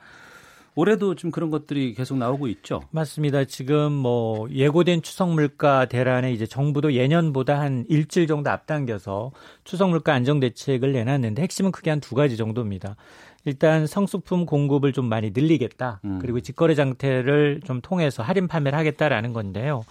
올해도 0.77 1.15
좀 1.15 1.31
그런 1.31 1.49
것들이 1.49 1.95
계속 1.95 2.17
나오고 2.19 2.47
있죠. 2.49 2.81
맞습니다. 2.91 3.45
지금 3.45 3.91
뭐 3.91 4.47
예고된 4.51 5.01
추석 5.01 5.31
물가 5.31 5.85
대란에 5.85 6.31
이제 6.31 6.45
정부도 6.45 6.93
예년보다 6.93 7.59
한 7.59 7.83
일주일 7.89 8.27
정도 8.27 8.51
앞당겨서 8.51 9.31
추석 9.63 9.89
물가 9.89 10.13
안정 10.13 10.39
대책을 10.39 10.93
내놨는데 10.93 11.41
핵심은 11.41 11.71
크게 11.71 11.89
한 11.89 11.97
두 11.99 12.13
가지 12.15 12.37
정도입니다. 12.37 12.95
일단 13.43 13.87
성수품 13.87 14.45
공급을 14.45 14.93
좀 14.93 15.05
많이 15.05 15.31
늘리겠다. 15.31 15.99
음. 16.05 16.19
그리고 16.21 16.39
직거래 16.41 16.75
장태를 16.75 17.61
좀 17.65 17.81
통해서 17.81 18.21
할인 18.21 18.47
판매를 18.47 18.77
하겠다라는 18.77 19.33
건데요. 19.33 19.83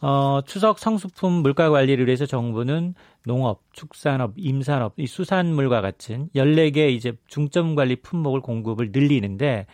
어, 0.00 0.40
추석 0.44 0.80
성수품 0.80 1.32
물가 1.32 1.70
관리를 1.70 2.06
위해서 2.06 2.26
정부는 2.26 2.94
농업, 3.24 3.62
축산업, 3.72 4.32
임산업, 4.36 4.94
이 4.96 5.06
수산물과 5.06 5.80
같은 5.80 6.28
14개 6.34 6.90
이제 6.90 7.12
중점 7.28 7.74
관리 7.74 7.96
품목을 7.96 8.40
공급을 8.40 8.90
늘리는데 8.92 9.66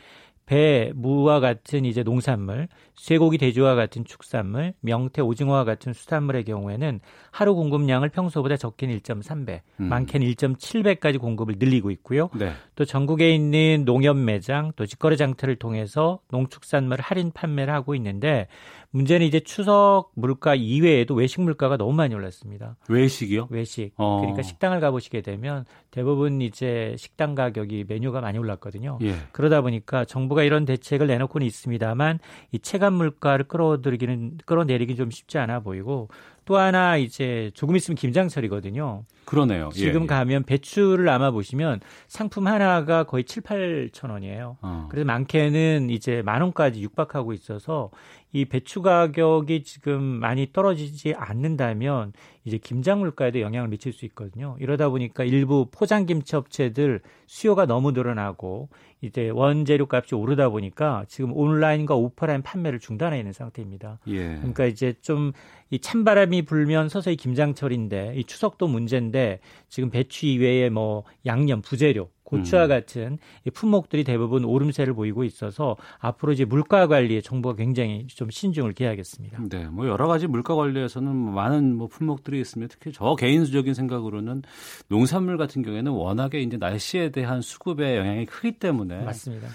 배, 0.51 0.91
무와 0.97 1.39
같은 1.39 1.85
이제 1.85 2.03
농산물, 2.03 2.67
쇠고기, 2.97 3.39
돼지와 3.39 3.77
같은 3.77 4.05
축산물, 4.05 4.75
명태, 4.81 5.23
오징어와 5.23 5.63
같은 5.63 5.93
수산물의 5.93 6.43
경우에는 6.43 6.99
하루 7.31 7.55
공급량을 7.55 8.09
평소보다 8.11 8.57
적게는 8.57 8.99
1.3배, 8.99 9.61
음. 9.81 9.85
많게는 9.89 10.27
1.7배까지 10.29 11.19
공급을 11.19 11.57
늘리고 11.59 11.91
있고요. 11.93 12.31
네. 12.35 12.53
또 12.75 12.85
전국에 12.85 13.35
있는 13.35 13.85
농협 13.85 14.17
매장, 14.17 14.73
또 14.77 14.87
직거래 14.87 15.17
장터를 15.17 15.57
통해서 15.57 16.21
농축산물 16.31 17.01
할인 17.01 17.31
판매를 17.33 17.73
하고 17.73 17.95
있는데 17.95 18.49
문제는 18.93 19.25
이제 19.25 19.39
추석 19.41 20.11
물가 20.15 20.57
이외에도 20.57 21.15
외식 21.15 21.41
물가가 21.41 21.77
너무 21.77 21.93
많이 21.93 22.15
올랐습니다. 22.15 22.77
외식이요? 22.89 23.47
외식. 23.51 23.93
어. 23.97 24.19
그러니까 24.21 24.43
식당을 24.43 24.81
가보시게 24.81 25.21
되면 25.21 25.65
대부분 25.93 26.41
이제 26.41 26.97
식당 26.99 27.37
가격이 27.37 27.85
메뉴가 27.87 28.21
많이 28.21 28.39
올랐거든요. 28.39 28.99
예. 29.03 29.15
그러다 29.31 29.61
보니까 29.61 30.05
정부가 30.05 30.43
이런 30.43 30.65
대책을 30.65 31.07
내놓고는 31.07 31.47
있습니다만 31.47 32.19
이 32.51 32.59
체감 32.59 32.95
물가를 32.95 33.47
끌어들이기는 33.47 34.39
끌어내리기 34.45 34.97
좀 34.97 35.11
쉽지 35.11 35.39
않아 35.39 35.61
보이고 35.61 36.09
또 36.51 36.59
하나 36.59 36.97
이제 36.97 37.53
조금 37.55 37.77
있으면 37.77 37.95
김장철이거든요. 37.95 39.05
그러네요. 39.25 39.71
예, 39.73 39.79
지금 39.79 40.03
예, 40.03 40.07
가면 40.09 40.43
배추를 40.43 41.09
아마 41.09 41.31
보시면 41.31 41.79
상품 42.09 42.49
하나가 42.49 43.05
거의 43.05 43.23
7, 43.23 43.45
8천 43.45 44.11
원이에요. 44.11 44.57
어. 44.61 44.89
그래서 44.91 45.07
많게는 45.07 45.91
이제 45.91 46.23
만 46.23 46.43
원까지 46.43 46.83
육박하고 46.83 47.33
있어서 47.35 47.93
이 48.33 48.47
배추 48.47 48.83
가격이 48.83 49.63
지금 49.63 50.03
많이 50.03 50.49
떨어지지 50.53 51.15
않는다면 51.17 52.15
이제 52.45 52.59
김장 52.59 52.99
물가에도 52.99 53.41
영향을 53.41 53.69
미칠 53.69 53.93
수 53.93 54.05
있거든요. 54.07 54.57
이러다 54.59 54.89
보니까 54.89 55.23
일부 55.23 55.69
포장 55.71 56.05
김치 56.05 56.35
업체들 56.35 57.01
수요가 57.29 57.65
너무 57.65 57.93
늘어나고 57.93 58.71
이제 59.01 59.31
원재료 59.31 59.87
값이 59.91 60.15
오르다 60.15 60.51
보니까 60.51 61.05
지금 61.09 61.33
온라인과 61.35 61.95
오프라인 61.95 62.43
판매를 62.43 62.79
중단해 62.79 63.19
있는 63.19 63.33
상태입니다. 63.33 63.99
예. 64.09 64.37
그러니까 64.37 64.67
이제 64.67 64.95
좀 65.01 65.33
이 65.71 65.79
찬바람이 65.79 66.43
불면 66.43 66.89
서서히 66.89 67.17
김장철인데 67.17 68.15
이 68.17 68.25
추석도 68.25 68.67
문제인데 68.67 69.39
지금 69.69 69.91
배추 69.91 70.27
이외에 70.27 70.69
뭐 70.69 71.05
양념, 71.27 71.63
부재료 71.63 72.11
고추와 72.31 72.65
음. 72.65 72.69
같은 72.69 73.19
품목들이 73.53 74.05
대부분 74.05 74.45
오름세를 74.45 74.95
보이고 74.95 75.25
있어서 75.25 75.77
앞으로 75.99 76.33
이제 76.33 76.45
물가 76.45 76.87
관리에 76.87 77.21
정부가 77.21 77.57
굉장히 77.57 78.07
좀 78.07 78.31
신중을 78.31 78.73
기하겠습니다. 78.73 79.43
네, 79.49 79.65
뭐 79.67 79.89
여러 79.89 80.07
가지 80.07 80.27
물가 80.27 80.55
관리에서는 80.55 81.15
많은 81.15 81.77
뭐 81.77 81.89
품목들이 81.89 82.41
있으면 82.41 82.69
특히 82.69 82.93
저 82.93 83.17
개인적인 83.17 83.75
생각으로는 83.75 84.43
농산물 84.89 85.37
같은 85.37 85.63
경우에는 85.63 85.91
워낙에 85.91 86.41
이제 86.41 86.57
날씨에 86.57 87.11
대한 87.11 87.41
수급의 87.41 87.97
영향이 87.97 88.27
크기 88.27 88.53
때문에 88.53 89.05
맞습니다. 89.05 89.49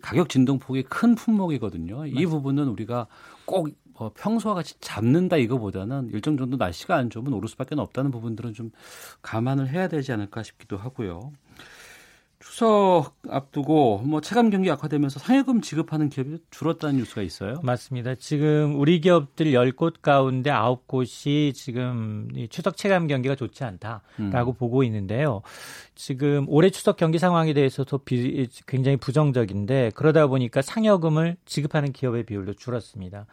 가격 0.00 0.30
진동폭이 0.30 0.84
큰 0.84 1.14
품목이거든요. 1.14 1.98
맞습니다. 1.98 2.20
이 2.20 2.26
부분은 2.26 2.68
우리가 2.68 3.06
꼭 3.44 3.68
어, 3.96 4.10
평소와 4.12 4.54
같이 4.54 4.74
잡는다 4.80 5.36
이거보다는 5.36 6.10
일정 6.12 6.36
정도 6.36 6.56
날씨가 6.56 6.96
안 6.96 7.10
좋으면 7.10 7.32
오를 7.32 7.48
수밖에 7.48 7.76
없다는 7.76 8.10
부분들은 8.10 8.52
좀 8.52 8.70
감안을 9.22 9.68
해야 9.68 9.86
되지 9.88 10.12
않을까 10.12 10.42
싶기도 10.42 10.76
하고요. 10.76 11.32
추석 12.54 13.16
앞두고 13.28 14.02
뭐 14.04 14.20
체감 14.20 14.48
경기 14.48 14.70
악화되면서 14.70 15.18
상해금 15.18 15.60
지급하는 15.60 16.08
기업이 16.08 16.38
줄었다는 16.52 16.98
뉴스가 16.98 17.22
있어요. 17.22 17.60
맞습니다. 17.64 18.14
지금 18.14 18.78
우리 18.78 19.00
기업들 19.00 19.46
10곳 19.46 20.02
가운데 20.02 20.52
9곳이 20.52 21.52
지금 21.52 22.28
추석 22.50 22.76
체감 22.76 23.08
경기가 23.08 23.34
좋지 23.34 23.64
않다라고 23.64 24.52
음. 24.52 24.54
보고 24.56 24.84
있는데요. 24.84 25.42
지금 25.96 26.46
올해 26.48 26.70
추석 26.70 26.96
경기 26.96 27.18
상황에 27.18 27.54
대해서도 27.54 27.98
비, 27.98 28.46
굉장히 28.68 28.98
부정적인데 28.98 29.90
그러다 29.96 30.28
보니까 30.28 30.62
상여금을 30.62 31.36
지급하는 31.46 31.90
기업의 31.90 32.22
비율도 32.22 32.54
줄었습니다. 32.54 33.26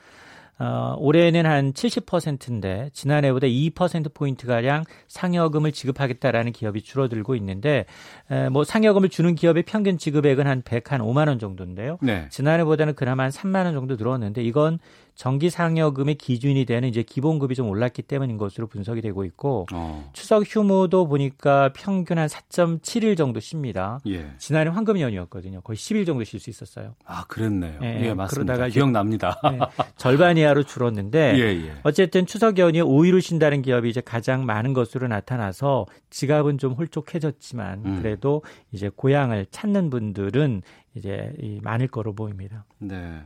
어, 0.62 0.96
올해는 1.00 1.48
한 1.48 1.74
70%인데 1.74 2.92
지난해보다 2.94 3.48
2%포인트 3.48 4.46
가량 4.46 4.84
상여금을 5.08 5.72
지급하겠다라는 5.72 6.52
기업이 6.52 6.84
줄어들고 6.84 7.34
있는데 7.38 7.86
에, 8.30 8.50
뭐 8.50 8.64
상여금을 8.64 9.10
주는 9.10 9.34
기업의 9.34 9.64
평균 9.64 9.98
지급액은 9.98 10.46
한 10.46 10.62
105만 10.62 11.30
원 11.30 11.40
정도인데요. 11.40 11.98
네. 12.04 12.28
지난해보다는 12.30 12.94
그나마 12.94 13.24
한 13.24 13.32
3만 13.32 13.66
원 13.66 13.74
정도 13.74 13.96
늘었는데 13.96 14.44
이건 14.44 14.78
정기 15.22 15.52
상여금의 15.52 16.16
기준이 16.16 16.66
되는 16.66 16.90
이제 16.90 17.04
기본급이 17.04 17.54
좀 17.54 17.70
올랐기 17.70 18.02
때문인 18.02 18.38
것으로 18.40 18.66
분석이 18.66 19.02
되고 19.02 19.24
있고 19.24 19.68
어. 19.72 20.10
추석 20.14 20.44
휴무도 20.48 21.08
보니까 21.08 21.72
평균 21.76 22.18
한 22.18 22.28
4.7일 22.28 23.16
정도 23.16 23.40
쉽니다. 23.40 24.00
예. 24.08 24.32
지난해 24.40 24.72
황금 24.72 25.00
연이었거든요. 25.00 25.62
거의 25.62 25.78
10일 25.78 26.08
정도 26.08 26.24
쉴 26.24 26.40
수 26.40 26.50
있었어요. 26.50 26.96
아 27.06 27.26
그랬네요. 27.28 27.78
예, 27.84 28.02
예 28.02 28.14
맞습니다. 28.16 28.54
그러다가 28.54 28.68
기억납니다. 28.70 29.40
예, 29.54 29.60
절반 29.96 30.38
이하로 30.38 30.64
줄었는데 30.64 31.36
예, 31.38 31.68
예. 31.68 31.74
어쨌든 31.84 32.26
추석 32.26 32.58
연휴 32.58 32.84
5일을 32.84 33.22
쉰다는 33.22 33.62
기업이 33.62 33.92
이제 33.92 34.02
가장 34.02 34.48
많은 34.48 34.74
것으로 34.74 35.08
나타나서 35.08 35.86
지갑은 36.10 36.58
좀 36.58 36.74
홀쭉해졌지만 36.74 37.86
음. 37.86 38.00
그래도 38.02 38.42
이제 38.72 38.90
고향을 38.90 39.46
찾는 39.52 39.92
분들은 39.92 40.64
이제 40.96 41.32
많을 41.62 41.90
거로 41.90 42.16
보입니다. 42.16 42.66
네. 42.80 43.22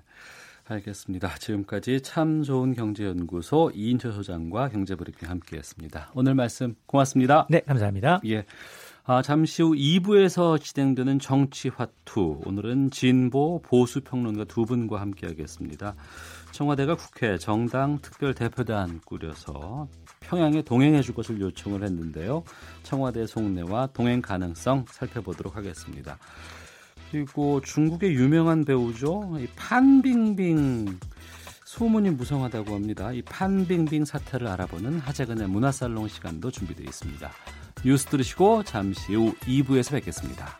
알겠습니다. 0.67 1.35
지금까지 1.35 2.01
참 2.01 2.43
좋은 2.43 2.73
경제연구소 2.73 3.71
이인철 3.75 4.13
소장과 4.13 4.69
경제브리핑 4.69 5.29
함께했습니다. 5.29 6.11
오늘 6.15 6.33
말씀 6.33 6.75
고맙습니다. 6.85 7.47
네, 7.49 7.61
감사합니다. 7.61 8.21
예. 8.25 8.45
아, 9.07 9.21
잠시 9.21 9.61
후 9.61 9.75
2부에서 9.75 10.59
진행되는 10.59 11.19
정치화투. 11.19 12.41
오늘은 12.43 12.89
진보 12.89 13.61
보수 13.61 14.01
평론가 14.01 14.45
두 14.45 14.65
분과 14.65 14.99
함께하겠습니다. 14.99 15.93
청와대가 16.51 16.95
국회 16.95 17.37
정당 17.37 17.99
특별 18.01 18.33
대표단 18.33 18.99
꾸려서 19.05 19.87
평양에 20.21 20.63
동행해 20.63 21.03
줄 21.03 21.13
것을 21.13 21.39
요청을 21.39 21.83
했는데요. 21.83 22.43
청와대 22.81 23.27
속내와 23.27 23.89
동행 23.93 24.23
가능성 24.23 24.85
살펴보도록 24.89 25.55
하겠습니다. 25.55 26.17
그리고 27.15 27.61
중국의 27.61 28.13
유명한 28.13 28.65
배우죠. 28.65 29.37
이 29.39 29.47
판빙빙 29.55 30.99
소문이 31.63 32.09
무성하다고 32.09 32.75
합니다. 32.75 33.13
이 33.13 33.21
판빙빙 33.21 34.03
사태를 34.03 34.47
알아보는 34.47 34.99
하재근의 34.99 35.47
문화살롱 35.47 36.09
시간도 36.09 36.51
준비되어 36.51 36.85
있습니다. 36.85 37.31
뉴스 37.85 38.07
들으시고 38.07 38.63
잠시 38.63 39.15
후 39.15 39.33
2부에서 39.43 39.91
뵙겠습니다. 39.91 40.59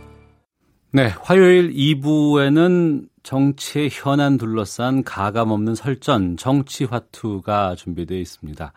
네, 0.93 1.13
화요일 1.21 1.71
2부에는 1.71 3.07
정치의 3.23 3.89
현안 3.91 4.37
둘러싼 4.37 5.03
가감없는 5.03 5.75
설전 5.75 6.35
정치화투가 6.37 7.75
준비되어 7.75 8.17
있습니다. 8.17 8.73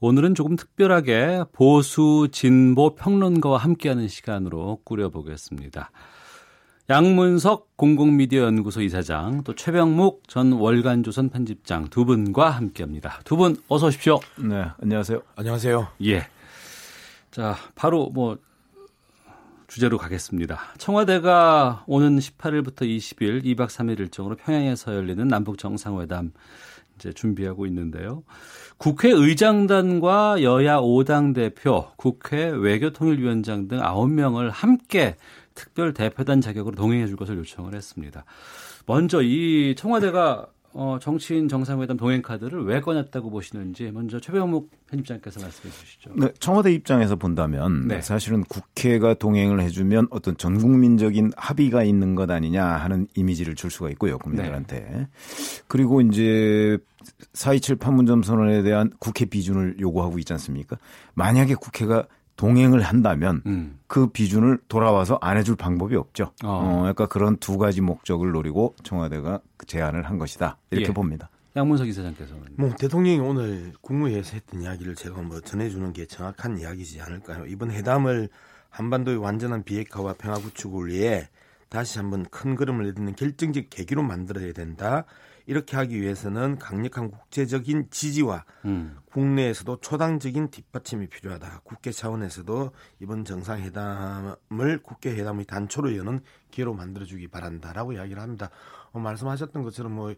오늘은 0.00 0.34
조금 0.34 0.54
특별하게 0.56 1.42
보수 1.52 2.28
진보 2.30 2.94
평론가와 2.94 3.58
함께하는 3.58 4.06
시간으로 4.06 4.80
꾸려보겠습니다. 4.84 5.90
양문석 6.88 7.76
공공미디어 7.76 8.44
연구소 8.44 8.82
이사장 8.82 9.42
또 9.44 9.54
최병묵 9.54 10.22
전 10.28 10.52
월간조선 10.52 11.30
편집장 11.30 11.88
두 11.88 12.04
분과 12.04 12.50
함께합니다. 12.50 13.20
두 13.24 13.36
분 13.36 13.56
어서 13.68 13.88
오십시오. 13.88 14.20
네, 14.38 14.66
안녕하세요. 14.80 15.20
안녕하세요. 15.36 15.88
예. 16.04 16.26
자, 17.30 17.56
바로 17.74 18.10
뭐 18.10 18.38
주제로 19.70 19.98
가겠습니다. 19.98 20.58
청와대가 20.78 21.84
오는 21.86 22.18
18일부터 22.18 22.82
20일 22.82 23.44
2박 23.44 23.68
3일 23.68 24.00
일정으로 24.00 24.34
평양에서 24.34 24.96
열리는 24.96 25.28
남북 25.28 25.58
정상회담 25.58 26.32
이제 26.96 27.12
준비하고 27.12 27.66
있는데요. 27.66 28.24
국회의장단과 28.78 30.42
여야 30.42 30.78
5당 30.78 31.36
대표, 31.36 31.86
국회 31.96 32.46
외교통일위원장 32.48 33.68
등 33.68 33.78
9명을 33.78 34.50
함께 34.50 35.14
특별 35.54 35.94
대표단 35.94 36.40
자격으로 36.40 36.74
동행해 36.74 37.06
줄 37.06 37.14
것을 37.14 37.38
요청을 37.38 37.72
했습니다. 37.72 38.24
먼저 38.86 39.22
이 39.22 39.76
청와대가 39.78 40.48
어, 40.72 40.98
정치인 41.00 41.48
정상회담 41.48 41.96
동행 41.96 42.22
카드를 42.22 42.64
왜 42.64 42.80
꺼냈다고 42.80 43.30
보시는지 43.30 43.90
먼저 43.92 44.20
최병목 44.20 44.70
편집장께서 44.88 45.40
말씀해 45.40 45.72
주시죠. 45.72 46.10
네, 46.14 46.28
청와대 46.38 46.72
입장에서 46.72 47.16
본다면 47.16 47.88
네. 47.88 48.00
사실은 48.00 48.44
국회가 48.44 49.14
동행을 49.14 49.60
해주면 49.62 50.08
어떤 50.10 50.36
전국민적인 50.36 51.32
합의가 51.36 51.82
있는 51.82 52.14
것 52.14 52.30
아니냐 52.30 52.64
하는 52.64 53.08
이미지를 53.16 53.56
줄 53.56 53.70
수가 53.70 53.90
있고요 53.90 54.18
국민들한테. 54.18 54.78
네. 54.78 55.08
그리고 55.66 56.00
이제 56.00 56.78
4.27 57.32 57.80
판문점 57.80 58.22
선언에 58.22 58.62
대한 58.62 58.92
국회 59.00 59.24
비준을 59.24 59.80
요구하고 59.80 60.18
있지 60.20 60.32
않습니까? 60.34 60.76
만약에 61.14 61.54
국회가 61.56 62.06
동행을 62.40 62.80
한다면 62.80 63.42
음. 63.44 63.78
그 63.86 64.06
비준을 64.06 64.60
돌아와서 64.66 65.18
안 65.20 65.36
해줄 65.36 65.56
방법이 65.56 65.94
없죠. 65.94 66.32
어. 66.42 66.48
어, 66.48 66.78
그러니까 66.78 67.04
그런 67.04 67.36
두 67.36 67.58
가지 67.58 67.82
목적을 67.82 68.30
노리고 68.32 68.74
청와대가 68.82 69.40
제안을 69.66 70.08
한 70.08 70.16
것이다 70.16 70.56
이렇게 70.70 70.88
예. 70.88 70.92
봅니다. 70.94 71.28
양문석 71.54 71.86
이사장께서는 71.88 72.44
뭐 72.56 72.70
대통령이 72.78 73.18
오늘 73.18 73.74
국무회의에서 73.82 74.32
했던 74.32 74.62
이야기를 74.62 74.94
제가 74.94 75.20
뭐 75.20 75.42
전해주는 75.42 75.92
게 75.92 76.06
정확한 76.06 76.58
이야기지 76.58 77.02
않을까요? 77.02 77.44
이번 77.44 77.72
회담을 77.72 78.30
한반도의 78.70 79.18
완전한 79.18 79.62
비핵화와 79.62 80.14
평화 80.14 80.38
구축을 80.38 80.88
위해 80.88 81.28
다시 81.68 81.98
한번 81.98 82.24
큰 82.30 82.56
걸음을 82.56 82.86
내딛는 82.86 83.16
결정적 83.16 83.64
계기로 83.68 84.02
만들어야 84.02 84.54
된다. 84.54 85.04
이렇게 85.50 85.76
하기 85.76 86.00
위해서는 86.00 86.58
강력한 86.60 87.10
국제적인 87.10 87.88
지지와 87.90 88.44
음. 88.66 88.96
국내에서도 89.10 89.80
초당적인 89.80 90.52
뒷받침이 90.52 91.08
필요하다. 91.08 91.62
국회 91.64 91.90
차원에서도 91.90 92.70
이번 93.00 93.24
정상회담을 93.24 94.80
국회 94.84 95.10
회담의 95.10 95.46
단초로 95.46 95.96
여는 95.96 96.20
기회로 96.52 96.74
만들어주기 96.74 97.26
바란다라고 97.26 97.94
이야기를 97.94 98.22
합니다. 98.22 98.50
어, 98.92 99.00
말씀하셨던 99.00 99.64
것처럼 99.64 99.92
뭐 99.92 100.14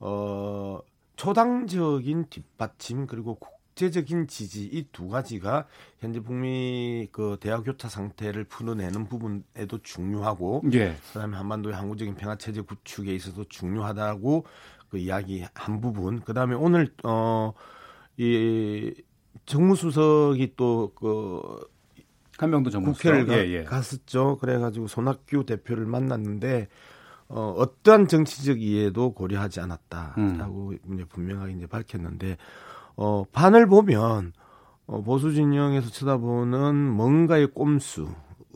어, 0.00 0.80
초당적인 1.16 2.26
뒷받침 2.28 3.06
그리고 3.06 3.36
국 3.36 3.54
국제적인 3.74 4.28
지지 4.28 4.64
이 4.72 4.84
두 4.92 5.08
가지가 5.08 5.66
현재 5.98 6.20
북미 6.20 7.08
그 7.10 7.36
대화 7.40 7.60
교차 7.60 7.88
상태를 7.88 8.44
풀어내는 8.44 9.08
부분에도 9.08 9.82
중요하고 9.82 10.62
예. 10.72 10.96
그다음에 11.08 11.36
한반도의 11.36 11.74
항구적인 11.74 12.14
평화 12.14 12.36
체제 12.36 12.60
구축에 12.60 13.12
있어서 13.14 13.44
중요하다고 13.48 14.46
그 14.94 14.98
이야기 14.98 15.44
한 15.54 15.80
부분 15.80 16.20
그 16.20 16.32
다음에 16.34 16.54
오늘 16.54 16.88
어이 17.02 18.94
정무수석이 19.44 20.54
또그 20.54 21.66
한명도 22.38 22.70
정무수석 22.70 23.02
국회를 23.02 23.26
가, 23.26 23.36
예, 23.36 23.48
예. 23.50 23.64
갔었죠. 23.64 24.38
그래가지고 24.38 24.86
손학규 24.86 25.46
대표를 25.46 25.86
만났는데 25.86 26.68
어, 27.26 27.54
어떠한 27.58 28.06
정치적 28.06 28.60
이해도 28.60 29.14
고려하지 29.14 29.60
않았다라고 29.60 30.74
음. 30.84 30.94
이제 30.94 31.04
분명하게 31.06 31.54
이제 31.54 31.66
밝혔는데 31.66 32.36
어, 32.94 33.24
반을 33.32 33.66
보면 33.66 34.32
어, 34.86 35.02
보수 35.02 35.32
진영에서 35.32 35.90
쳐다보는 35.90 36.76
뭔가의 36.76 37.48
꼼수 37.48 38.08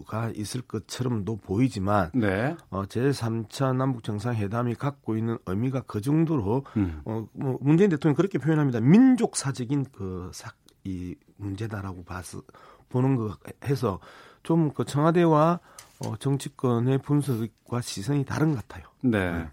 가 0.04 0.30
있을 0.34 0.62
것처럼도 0.62 1.36
보이지만 1.36 2.10
네. 2.14 2.56
어, 2.70 2.84
제3차 2.84 3.76
남북 3.76 4.02
정상회담이 4.04 4.74
갖고 4.74 5.16
있는 5.16 5.38
의미가 5.46 5.82
그 5.86 6.00
정도로 6.00 6.64
음. 6.76 7.02
어, 7.04 7.26
뭐 7.32 7.58
문재인 7.60 7.90
대통령 7.90 8.14
그렇게 8.14 8.38
표현합니다. 8.38 8.80
민족사적인 8.80 9.86
그 9.92 10.30
사, 10.32 10.52
이 10.84 11.14
문제다라고 11.36 12.04
봐서 12.04 12.42
보는 12.88 13.16
거 13.16 13.36
해서 13.64 14.00
좀 14.42 14.70
그 14.74 14.84
청와대와 14.84 15.60
어, 16.06 16.16
정치권의 16.16 16.98
분석과 16.98 17.80
시선이 17.80 18.24
다른 18.24 18.52
것 18.54 18.66
같아요. 18.66 18.84
네. 19.00 19.32
네. 19.32 19.48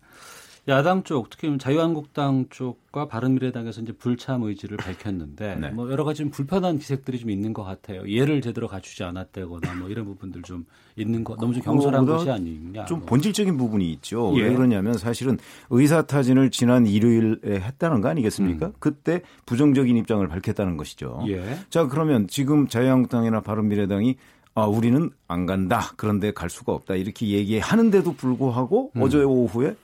야당 0.68 1.03
쪽 1.03 1.30
특히 1.30 1.55
자유한국당 1.59 2.45
쪽과 2.49 3.07
바른미래당에서 3.07 3.82
이제 3.82 3.91
불참 3.93 4.41
의지를 4.43 4.78
밝혔는데 4.78 5.57
네. 5.57 5.70
뭐 5.70 5.91
여러 5.91 6.03
가지 6.03 6.24
좀 6.24 6.32
불편한 6.32 6.80
기색들이 6.80 7.20
좀 7.20 7.30
있는 7.30 7.53
것 7.53 7.63
같아요. 7.63 8.01
예를 8.09 8.41
제대로 8.41 8.68
갖추지 8.68 9.03
않았다거나 9.03 9.76
뭐 9.76 9.89
이런 9.89 10.05
부분들 10.05 10.41
좀 10.41 10.66
있는 10.95 11.24
거 11.24 11.36
너무 11.36 11.53
좀 11.53 11.61
경솔한 11.61 12.03
어, 12.03 12.05
것이 12.05 12.32
아니냐. 12.32 12.86
좀 12.86 13.01
본질적인 13.01 13.57
부분이 13.57 13.91
있죠. 13.93 14.34
예. 14.38 14.43
왜 14.43 14.53
그러냐면 14.55 14.97
사실은 14.97 15.38
의사 15.70 16.01
타진을 16.01 16.49
지난 16.49 16.88
일요일에 16.88 17.59
했다는 17.59 18.01
거 18.01 18.09
아니겠습니까? 18.09 18.68
음. 18.68 18.74
그때 18.80 19.22
부정적인 19.45 19.95
입장을 19.97 20.28
밝혔다는 20.28 20.78
것이죠. 20.78 21.26
예. 21.28 21.59
자 21.70 21.88
그러면 21.88 22.28
지금 22.28 22.68
자유한국당이나 22.68 23.41
바른미래당이 23.41 24.16
아, 24.55 24.66
우리는 24.66 25.11
안 25.28 25.45
간다. 25.45 25.91
그런데 25.97 26.32
갈 26.32 26.49
수가 26.49 26.72
없다. 26.72 26.95
이렇게 26.95 27.28
얘기하는데도 27.28 28.13
불구하고 28.13 28.91
음. 28.95 29.01
어제 29.01 29.22
오후에 29.22 29.76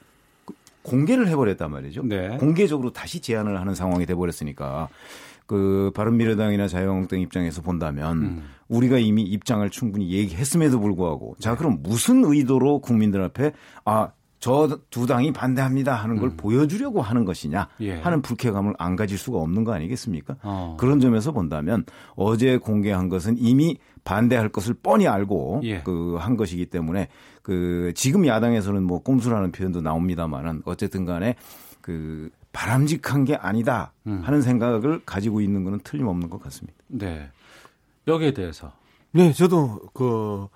공개를 0.84 1.28
해버렸단 1.28 1.72
말이죠. 1.72 2.04
네. 2.04 2.38
공개적으로 2.38 2.92
다시 2.92 3.20
제안을 3.20 3.60
하는 3.60 3.76
상황이 3.76 4.06
돼버렸으니까 4.06 4.90
그 5.46 5.92
바른미래당이나 5.96 6.68
자유한국당 6.68 7.20
입장에서 7.20 7.62
본다면 7.62 8.18
음. 8.18 8.44
우리가 8.70 8.98
이미 9.00 9.24
입장을 9.24 9.70
충분히 9.70 10.12
얘기했음에도 10.12 10.80
불구하고 10.80 11.36
자 11.40 11.56
그럼 11.56 11.80
무슨 11.82 12.24
의도로 12.24 12.80
국민들 12.80 13.22
앞에 13.22 13.52
아 13.86 14.12
저 14.42 14.68
두 14.90 15.06
당이 15.06 15.32
반대합니다 15.34 15.94
하는 15.94 16.18
걸 16.18 16.30
음. 16.30 16.36
보여주려고 16.38 17.02
하는 17.02 17.26
것이냐 17.26 17.70
예. 17.82 18.00
하는 18.02 18.24
불쾌감을 18.24 18.74
안 18.80 18.96
가질 18.96 19.18
수가 19.18 19.38
없는 19.38 19.64
거 19.64 19.72
아니겠습니까? 19.72 20.36
어. 20.42 20.76
그런 20.80 21.00
점에서 21.00 21.32
본다면 21.32 21.86
어제 22.16 22.58
공개한 22.58 23.08
것은 23.08 23.36
이미 23.38 23.78
반대할 24.04 24.50
것을 24.50 24.74
뻔히 24.74 25.08
알고 25.08 25.62
예. 25.64 25.82
그한 25.84 26.38
것이기 26.38 26.66
때문에 26.68 27.08
그 27.42 27.92
지금 27.96 28.26
야당에서는 28.26 28.84
뭐 28.84 29.00
꼼수라는 29.00 29.52
표현도 29.52 29.82
나옵니다만은 29.82 30.64
어쨌든 30.66 31.06
간에 31.06 31.36
그 31.82 32.30
바람직한 32.52 33.26
게 33.26 33.36
아니다 33.36 33.94
음. 34.08 34.22
하는 34.24 34.42
생각을 34.42 35.02
가지고 35.06 35.42
있는 35.42 35.64
것은 35.64 35.80
틀림없는 35.84 36.30
것 36.30 36.42
같습니다. 36.44 36.78
네. 36.88 37.30
여기에 38.08 38.34
대해서. 38.34 38.72
네, 39.12 39.32
저도 39.34 39.80
그 39.94 40.48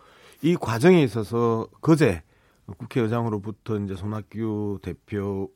이 0.45 0.55
과정에 0.55 1.01
있어서 1.01 1.67
그제 1.81 2.21
국회의장으로부터 2.77 3.79
이제 3.79 3.95
손학규 3.95 4.79
대표 4.83 5.49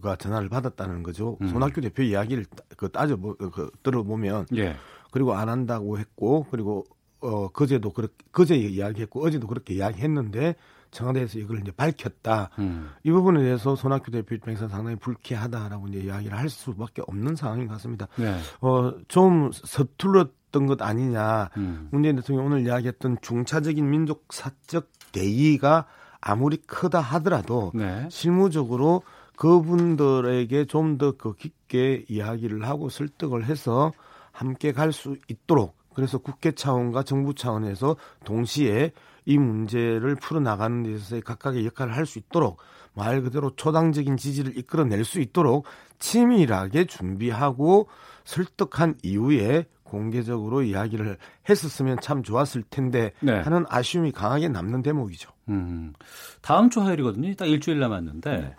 가 0.00 0.16
전화를 0.16 0.48
받았다는 0.48 1.02
거죠. 1.02 1.36
음. 1.42 1.48
손학규 1.48 1.80
대표 1.80 2.02
이야기를 2.02 2.46
그 2.76 2.90
따져 2.90 3.16
그 3.16 3.70
들어보면 3.82 4.46
예. 4.56 4.74
그리고 5.12 5.34
안 5.34 5.48
한다고 5.48 5.98
했고 5.98 6.46
그리고 6.50 6.84
어, 7.22 7.48
그제도 7.48 7.90
그렇게, 7.92 8.14
그제 8.30 8.56
이야기했고, 8.56 9.24
어제도 9.24 9.46
그렇게 9.46 9.74
이야기했는데, 9.74 10.56
청와대에서 10.90 11.38
이걸 11.38 11.60
이제 11.60 11.70
밝혔다. 11.72 12.50
음. 12.58 12.90
이 13.02 13.10
부분에 13.10 13.40
대해서 13.42 13.74
손학규 13.74 14.10
대표 14.10 14.34
입장에서 14.34 14.68
상당히 14.68 14.96
불쾌하다라고 14.96 15.88
이제 15.88 16.00
이야기를 16.00 16.36
할 16.36 16.50
수밖에 16.50 17.02
없는 17.06 17.34
상황인 17.34 17.66
것 17.66 17.74
같습니다. 17.74 18.08
네. 18.16 18.36
어, 18.60 18.92
좀 19.08 19.50
서툴렀던 19.52 20.66
것 20.66 20.82
아니냐. 20.82 21.48
음. 21.56 21.88
문재인 21.90 22.16
대통령이 22.16 22.46
오늘 22.46 22.66
이야기했던 22.66 23.18
중차적인 23.22 23.88
민족 23.88 24.26
사적 24.30 24.90
대의가 25.12 25.86
아무리 26.20 26.58
크다 26.58 27.00
하더라도 27.00 27.72
네. 27.74 28.06
실무적으로 28.10 29.02
그분들에게 29.36 30.66
좀 30.66 30.98
더 30.98 31.12
그 31.16 31.34
깊게 31.34 32.04
이야기를 32.08 32.64
하고 32.68 32.90
설득을 32.90 33.46
해서 33.46 33.92
함께 34.30 34.72
갈 34.72 34.92
수 34.92 35.16
있도록 35.28 35.74
그래서 35.94 36.18
국회 36.18 36.52
차원과 36.52 37.02
정부 37.04 37.34
차원에서 37.34 37.96
동시에 38.24 38.92
이 39.24 39.38
문제를 39.38 40.16
풀어나가는 40.16 40.82
데 40.82 40.92
있어서 40.92 41.20
각각의 41.20 41.64
역할을 41.66 41.96
할 41.96 42.06
수 42.06 42.18
있도록 42.18 42.58
말 42.94 43.22
그대로 43.22 43.54
초당적인 43.56 44.16
지지를 44.16 44.58
이끌어낼 44.58 45.04
수 45.04 45.20
있도록 45.20 45.64
치밀하게 45.98 46.86
준비하고 46.86 47.88
설득한 48.24 48.96
이후에 49.02 49.66
공개적으로 49.84 50.62
이야기를 50.62 51.18
했었으면 51.48 51.98
참 52.00 52.22
좋았을 52.22 52.62
텐데 52.62 53.12
네. 53.20 53.40
하는 53.40 53.64
아쉬움이 53.68 54.12
강하게 54.12 54.48
남는 54.48 54.82
대목이죠. 54.82 55.30
음, 55.48 55.92
다음 56.40 56.70
주 56.70 56.80
화요일이거든요. 56.80 57.34
딱 57.34 57.46
일주일 57.46 57.78
남았는데 57.78 58.36
네. 58.36 58.54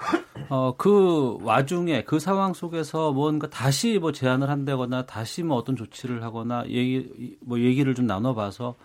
어, 0.53 0.75
그 0.77 1.39
와중에 1.41 2.03
그 2.03 2.19
상황 2.19 2.53
속에서 2.53 3.11
뭔가 3.11 3.49
다시 3.49 3.97
뭐 3.97 4.11
제안을 4.11 4.51
한다거나 4.51 5.03
다시 5.07 5.41
뭐 5.41 5.57
어떤 5.57 5.75
조치를 5.75 6.21
하거나 6.21 6.63
얘기 6.67 7.37
뭐 7.39 7.59
얘기를 7.59 7.95
좀 7.95 8.05
나눠봐서 8.05 8.75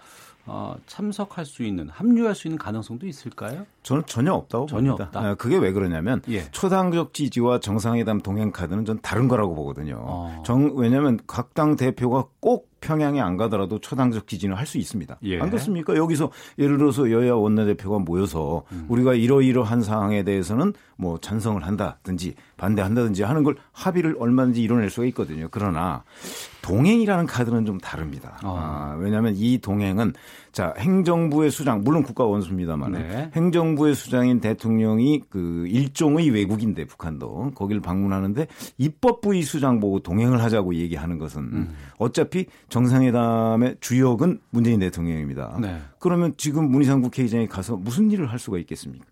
어, 0.46 0.76
참석할 0.86 1.44
수 1.44 1.62
있는 1.62 1.90
합류할 1.90 2.34
수 2.34 2.48
있는 2.48 2.56
가능성도 2.56 3.06
있을까요? 3.06 3.66
저는 3.82 4.04
전혀 4.06 4.32
없다고 4.32 4.64
전혀 4.64 4.92
봅니다. 4.92 5.04
없다. 5.18 5.20
아, 5.20 5.34
그게 5.34 5.58
왜 5.58 5.72
그러냐면 5.72 6.22
예. 6.30 6.50
초당적 6.52 7.12
지지와 7.12 7.60
정상회담 7.60 8.22
동행 8.22 8.50
카드는 8.50 8.86
전 8.86 8.98
다른 9.02 9.28
거라고 9.28 9.54
보거든요. 9.54 9.98
어. 10.00 10.42
정, 10.46 10.72
왜냐하면 10.74 11.18
각 11.26 11.52
당 11.52 11.76
대표가 11.76 12.24
꼭 12.40 12.67
평양에 12.80 13.20
안 13.20 13.36
가더라도 13.36 13.78
초당적 13.80 14.26
지지는 14.26 14.56
할수 14.56 14.78
있습니다. 14.78 15.18
예. 15.24 15.40
안 15.40 15.50
그렇습니까? 15.50 15.96
여기서 15.96 16.30
예를 16.58 16.78
들어서 16.78 17.10
여야 17.10 17.34
원내대표가 17.34 17.98
모여서 17.98 18.62
음. 18.72 18.86
우리가 18.88 19.14
이러이러한 19.14 19.82
사항에 19.82 20.22
대해서는 20.22 20.72
뭐 20.96 21.18
찬성을 21.18 21.64
한다든지 21.64 22.34
반대한다든지 22.56 23.22
하는 23.22 23.42
걸 23.42 23.56
합의를 23.72 24.16
얼마든지 24.18 24.62
이뤄낼 24.62 24.90
수가 24.90 25.06
있거든요. 25.08 25.48
그러나 25.50 26.04
동행이라는 26.62 27.26
카드는 27.26 27.66
좀 27.66 27.78
다릅니다. 27.78 28.38
어. 28.44 28.56
아, 28.58 28.96
왜냐하면 28.98 29.34
이 29.36 29.58
동행은 29.58 30.12
자 30.58 30.74
행정부의 30.76 31.52
수장 31.52 31.84
물론 31.84 32.02
국가 32.02 32.24
원수입니다만 32.24 32.90
네. 32.90 33.30
행정부의 33.32 33.94
수장인 33.94 34.40
대통령이 34.40 35.22
그 35.30 35.68
일종의 35.68 36.30
외국인데 36.30 36.84
북한도 36.84 37.52
거기를 37.54 37.80
방문하는데 37.80 38.48
입법부의 38.76 39.42
수장 39.42 39.78
보고 39.78 40.00
동행을 40.00 40.42
하자고 40.42 40.74
얘기하는 40.74 41.18
것은 41.18 41.42
음. 41.42 41.74
어차피 41.98 42.46
정상회담의 42.70 43.76
주역은 43.78 44.40
문재인 44.50 44.80
대통령입니다. 44.80 45.58
네. 45.60 45.78
그러면 46.00 46.34
지금 46.36 46.68
문희상 46.72 47.02
국회의장이 47.02 47.46
가서 47.46 47.76
무슨 47.76 48.10
일을 48.10 48.28
할 48.28 48.40
수가 48.40 48.58
있겠습니까? 48.58 49.04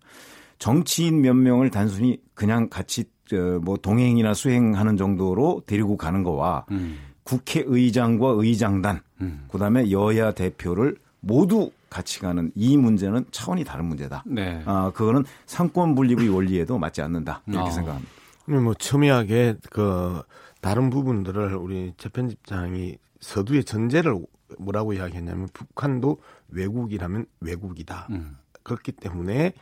정치인 0.59 1.21
몇 1.21 1.33
명을 1.33 1.69
단순히 1.69 2.19
그냥 2.33 2.67
같이 2.67 3.05
뭐 3.61 3.77
동행이나 3.77 4.33
수행하는 4.33 4.97
정도로 4.97 5.63
데리고 5.65 5.95
가는 5.95 6.23
거와 6.23 6.65
음. 6.71 6.97
국회의장과 7.23 8.35
의장단, 8.37 8.99
음. 9.21 9.45
그다음에 9.49 9.91
여야 9.91 10.33
대표를 10.33 10.97
모두 11.27 11.71
같이 11.89 12.19
가는 12.19 12.51
이 12.55 12.77
문제는 12.77 13.25
차원이 13.31 13.63
다른 13.63 13.85
문제다. 13.85 14.23
네. 14.25 14.63
아, 14.65 14.91
그거는 14.93 15.25
상권 15.45 15.93
분립의 15.95 16.29
원리에도 16.29 16.77
맞지 16.77 17.01
않는다. 17.01 17.41
이렇게 17.47 17.69
어. 17.69 17.71
생각합니다. 17.71 18.11
뭐 18.45 18.73
첨예하게 18.73 19.55
그 19.69 20.21
다른 20.61 20.89
부분들을 20.89 21.55
우리 21.55 21.93
재편집장이 21.97 22.97
서두의 23.19 23.65
전제를 23.65 24.17
뭐라고 24.57 24.93
이야기했냐면 24.93 25.49
북한도 25.51 26.21
외국이라면 26.49 27.25
외국이다. 27.41 28.07
음. 28.11 28.37
그렇기 28.63 28.93
때문에 28.93 29.53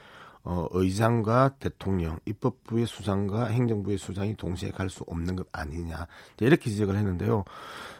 어, 0.44 0.68
의장과 0.72 1.56
대통령, 1.58 2.20
입법부의 2.26 2.86
수장과 2.86 3.48
행정부의 3.48 3.98
수장이 3.98 4.36
동시에 4.36 4.70
갈 4.70 4.90
수 4.90 5.04
없는 5.08 5.36
것 5.36 5.48
아니냐. 5.52 6.06
이렇게 6.40 6.70
지적을 6.70 6.96
했는데요. 6.96 7.44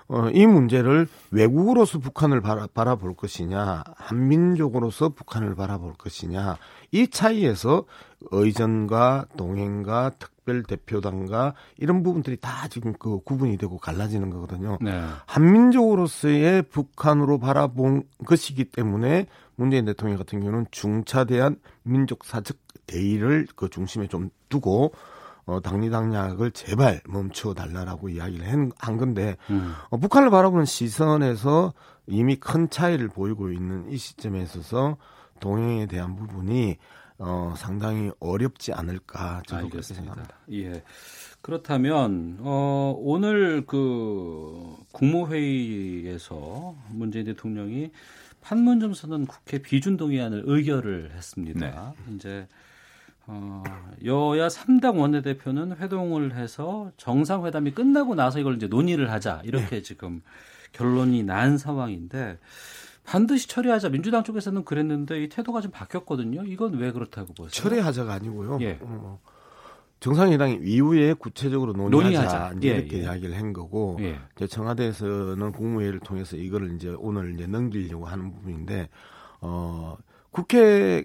어, 0.08 0.30
이 0.30 0.46
문제를 0.46 1.08
외국으로서 1.32 1.98
북한을 1.98 2.42
바라, 2.42 2.68
바라 2.72 2.96
볼 2.96 3.16
것이냐, 3.16 3.84
한민족으로서 3.96 5.10
북한을 5.10 5.56
바라볼 5.56 5.94
것이냐, 5.98 6.58
이 6.92 7.08
차이에서 7.08 7.86
의전과 8.32 9.26
동행과 9.36 10.12
특별 10.20 10.64
대표단과 10.64 11.56
이런 11.78 12.04
부분들이 12.04 12.38
다 12.38 12.68
지금 12.68 12.94
그 13.00 13.20
구분이 13.24 13.58
되고 13.58 13.78
갈라지는 13.78 14.30
거거든요. 14.30 14.78
네. 14.80 15.04
한민족으로서의 15.26 16.64
북한으로 16.64 17.40
바라본 17.40 18.04
것이기 18.26 18.66
때문에 18.66 19.26
문재인 19.56 19.86
대통령 19.86 20.18
같은 20.18 20.40
경우는 20.40 20.68
중차대한 20.70 21.58
민족 21.82 22.26
사적 22.26 22.58
대의를 22.86 23.48
그 23.56 23.70
중심에 23.70 24.08
좀 24.08 24.30
두고 24.50 24.94
어, 25.46 25.60
당리당략을 25.60 26.52
제발 26.52 27.02
멈춰 27.08 27.54
달라라고 27.54 28.10
이야기를 28.10 28.52
한, 28.52 28.72
한 28.78 28.98
건데 28.98 29.38
음. 29.50 29.74
어, 29.90 29.98
북한을 29.98 30.30
바라보는 30.30 30.66
시선에서 30.66 31.74
이미 32.08 32.36
큰 32.36 32.70
차이를 32.70 33.10
보이고 33.10 33.52
있는 33.52 33.92
이 33.92 33.98
시점에 33.98 34.42
있어서 34.42 34.98
동행에 35.40 35.86
대한 35.86 36.16
부분이 36.16 36.78
어, 37.18 37.54
상당히 37.58 38.12
어렵지 38.20 38.74
않을까 38.74 39.42
저도 39.48 39.70
그렇게 39.70 39.94
생각합니다. 39.94 40.36
예. 40.52 40.84
그렇다면 41.42 42.40
어, 42.42 42.96
오늘 42.98 43.66
그 43.66 44.76
국무회의에서 44.92 46.76
문재인 46.90 47.26
대통령이 47.26 47.92
판문점 48.42 48.94
선언 48.94 49.26
국회 49.26 49.60
비준 49.60 49.96
동의안을 49.96 50.44
의결을 50.46 51.12
했습니다. 51.16 51.94
네. 52.08 52.16
이제 52.16 52.48
어, 53.28 53.64
여야 54.04 54.48
3당 54.48 55.00
원내대표는 55.00 55.78
회동을 55.78 56.36
해서 56.36 56.92
정상회담이 56.98 57.72
끝나고 57.72 58.16
나서 58.16 58.40
이걸 58.40 58.56
이제 58.56 58.68
논의를 58.68 59.12
하자 59.12 59.42
이렇게 59.44 59.78
네. 59.78 59.82
지금 59.82 60.22
결론이 60.74 61.24
난 61.24 61.58
상황인데 61.58 62.38
반드시 63.04 63.48
처리하자 63.48 63.90
민주당 63.90 64.24
쪽에서는 64.24 64.66
그랬는데 64.66 65.24
이 65.24 65.30
태도가 65.30 65.62
좀 65.62 65.72
바뀌었거든요. 65.72 66.44
이건 66.44 66.74
왜 66.76 66.92
그렇다고 66.92 67.34
보세요? 67.34 67.50
처리하자가 67.50 68.14
아니고요. 68.14 68.58
예. 68.62 68.80
어, 68.82 69.20
정상회담 70.00 70.60
이후에 70.64 71.14
구체적으로 71.14 71.74
논의하자, 71.74 72.02
논의하자. 72.02 72.54
이제 72.58 72.68
예, 72.68 72.76
이렇게 72.78 72.98
예. 72.98 73.02
이야기를 73.04 73.38
한 73.38 73.54
거고 73.54 73.98
예. 74.02 74.20
이제 74.36 74.48
청와대에서는 74.48 75.52
국무회의를 75.52 76.00
통해서 76.00 76.36
이거를 76.36 76.76
이제 76.76 76.94
오늘 76.98 77.34
이제 77.34 77.48
넘기려고 77.48 78.06
하는 78.06 78.34
부분인데 78.34 78.90
어 79.42 79.98
국회 80.32 81.04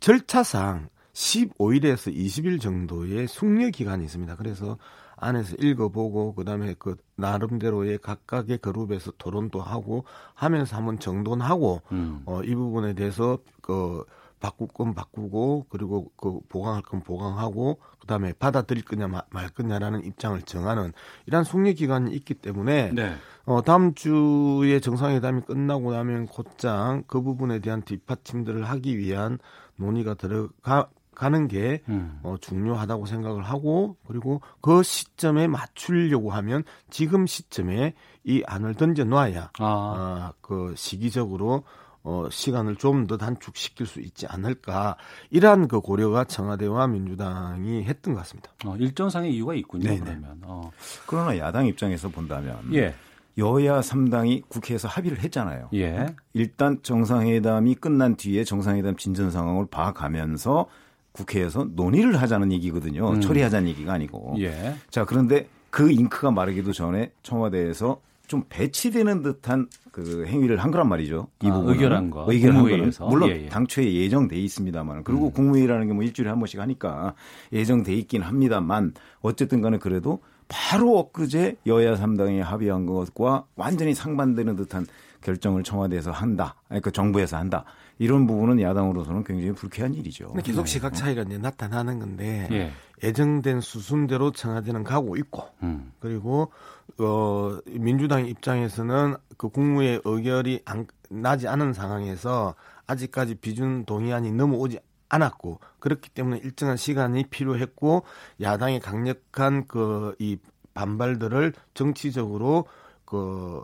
절차상 0.00 0.88
15일에서 1.12 2.14
20일 2.14 2.60
정도의 2.60 3.28
숙려 3.28 3.70
기간이 3.70 4.04
있습니다. 4.04 4.36
그래서 4.36 4.78
안에서 5.16 5.56
읽어보고 5.58 6.34
그다음에 6.34 6.74
그 6.78 6.96
나름대로의 7.16 7.98
각각의 7.98 8.58
그룹에서 8.58 9.12
토론도 9.18 9.60
하고 9.60 10.04
하면서 10.34 10.76
한번 10.76 10.98
정돈하고 10.98 11.82
음. 11.92 12.22
어, 12.26 12.42
이 12.42 12.54
부분에 12.54 12.94
대해서 12.94 13.38
그 13.60 14.04
바꿀 14.40 14.66
건 14.66 14.92
바꾸고 14.92 15.66
그리고 15.68 16.10
그 16.16 16.40
보강할 16.48 16.82
건 16.82 17.00
보강하고 17.02 17.78
그다음에 18.00 18.32
받아들일 18.32 18.84
거냐 18.84 19.06
말 19.06 19.48
거냐라는 19.50 20.04
입장을 20.04 20.42
정하는 20.42 20.92
이러한 21.26 21.44
숙려 21.44 21.72
기간이 21.72 22.12
있기 22.16 22.34
때문에 22.34 22.90
네. 22.92 23.14
어 23.44 23.62
다음 23.62 23.94
주에 23.94 24.80
정상회담이 24.80 25.42
끝나고 25.42 25.92
나면 25.92 26.26
곧장 26.26 27.04
그 27.06 27.22
부분에 27.22 27.60
대한 27.60 27.82
뒷받침들을 27.82 28.64
하기 28.64 28.98
위한 28.98 29.38
논의가 29.76 30.14
들어가 30.14 30.88
가는 31.14 31.48
게 31.48 31.82
음. 31.88 32.18
어, 32.22 32.36
중요하다고 32.40 33.06
생각을 33.06 33.42
하고 33.42 33.96
그리고 34.06 34.40
그 34.60 34.82
시점에 34.82 35.46
맞추려고 35.46 36.30
하면 36.30 36.64
지금 36.90 37.26
시점에 37.26 37.94
이 38.24 38.42
안을 38.46 38.74
던져 38.74 39.04
놔야 39.04 39.50
아. 39.58 39.64
어, 39.64 40.34
그 40.40 40.74
시기적으로 40.76 41.64
어, 42.04 42.28
시간을 42.30 42.76
좀 42.76 43.06
더 43.06 43.16
단축시킬 43.16 43.86
수 43.86 44.00
있지 44.00 44.26
않을까 44.26 44.96
이러한 45.30 45.68
그 45.68 45.80
고려가 45.80 46.24
청와대와 46.24 46.86
민주당이 46.86 47.84
했던 47.84 48.14
것 48.14 48.20
같습니다. 48.20 48.50
어, 48.64 48.76
일정상의 48.76 49.34
이유가 49.34 49.54
있군요. 49.54 49.88
네네. 49.88 50.00
그러면 50.00 50.40
어. 50.44 50.70
그러나 51.06 51.36
야당 51.38 51.66
입장에서 51.66 52.08
본다면 52.08 52.58
예. 52.74 52.94
여야 53.38 53.80
3당이 53.80 54.48
국회에서 54.48 54.88
합의를 54.88 55.20
했잖아요. 55.20 55.70
예. 55.74 56.06
일단 56.32 56.78
정상회담이 56.82 57.76
끝난 57.76 58.16
뒤에 58.16 58.44
정상회담 58.44 58.96
진전 58.96 59.30
상황을 59.30 59.66
봐가면서 59.66 60.66
국회에서 61.12 61.68
논의를 61.74 62.20
하자는 62.20 62.52
얘기거든요. 62.52 63.10
음. 63.10 63.20
처리하자는 63.20 63.68
얘기가 63.68 63.92
아니고. 63.92 64.36
예. 64.38 64.74
자, 64.90 65.04
그런데 65.04 65.46
그 65.70 65.90
잉크가 65.90 66.30
마르기도 66.30 66.72
전에 66.72 67.12
청와대에서 67.22 68.00
좀 68.28 68.44
배치되는 68.48 69.22
듯한 69.22 69.68
그 69.90 70.24
행위를 70.26 70.56
한 70.56 70.70
거란 70.70 70.88
말이죠. 70.88 71.28
이 71.42 71.48
아, 71.48 71.52
부분 71.54 71.74
의결한 71.74 72.10
거. 72.10 72.24
의결한 72.26 72.62
거는 72.62 72.92
물론 73.10 73.28
예, 73.28 73.44
예. 73.44 73.48
당초에 73.48 73.92
예정돼 73.92 74.36
있습니다만 74.36 75.04
그리고 75.04 75.26
음. 75.26 75.32
국무회의라는 75.32 75.88
게 75.88 75.92
뭐 75.92 76.02
일주일에 76.02 76.30
한 76.30 76.38
번씩 76.38 76.58
하니까 76.60 77.14
예정돼 77.52 77.92
있긴 77.96 78.22
합니다만 78.22 78.94
어쨌든 79.20 79.60
간에 79.60 79.76
그래도 79.76 80.20
바로 80.48 80.98
엊그제 80.98 81.56
여야 81.66 81.94
3당이 81.96 82.40
합의한 82.40 82.86
것과 82.86 83.44
완전히 83.56 83.94
상반되는 83.94 84.56
듯한 84.56 84.86
결정을 85.20 85.62
청와대에서 85.62 86.10
한다. 86.10 86.54
그 86.82 86.90
정부에서 86.90 87.36
한다. 87.36 87.64
이런 88.02 88.26
부분은 88.26 88.60
야당으로서는 88.60 89.24
굉장히 89.24 89.52
불쾌한 89.52 89.94
일이죠. 89.94 90.32
계속 90.42 90.64
네. 90.64 90.70
시각 90.70 90.94
차이가 90.94 91.22
이제 91.22 91.38
나타나는 91.38 91.98
건데 91.98 92.48
예. 92.50 92.72
예정된 93.02 93.60
수순대로 93.60 94.32
청와대는 94.32 94.84
가고 94.84 95.16
있고 95.16 95.44
음. 95.62 95.92
그리고 96.00 96.50
어 96.98 97.58
민주당 97.66 98.26
입장에서는 98.26 99.16
그 99.36 99.48
국무의 99.48 100.02
의결이 100.04 100.60
안, 100.64 100.86
나지 101.10 101.48
않은 101.48 101.72
상황에서 101.72 102.54
아직까지 102.86 103.36
비준 103.36 103.84
동의안이 103.84 104.32
넘어오지 104.32 104.78
않았고 105.08 105.60
그렇기 105.78 106.10
때문에 106.10 106.38
일정한 106.38 106.76
시간이 106.76 107.24
필요했고 107.30 108.02
야당의 108.40 108.80
강력한 108.80 109.66
그 109.66 110.14
이 110.18 110.38
반발들을 110.74 111.52
정치적으로 111.74 112.66
그 113.04 113.62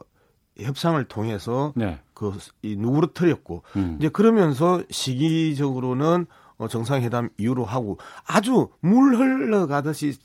협상을 0.59 1.03
통해서 1.05 1.73
네. 1.77 1.99
그이 2.19 2.77
누그러뜨렸고 2.77 3.63
음. 3.77 3.97
이제 3.99 4.09
그러면서 4.09 4.83
시기적으로는 4.91 6.27
어, 6.57 6.67
정상회담 6.67 7.31
이후로 7.39 7.65
하고 7.65 7.99
아주 8.27 8.69
물 8.81 9.17
흘러가듯이 9.17 10.19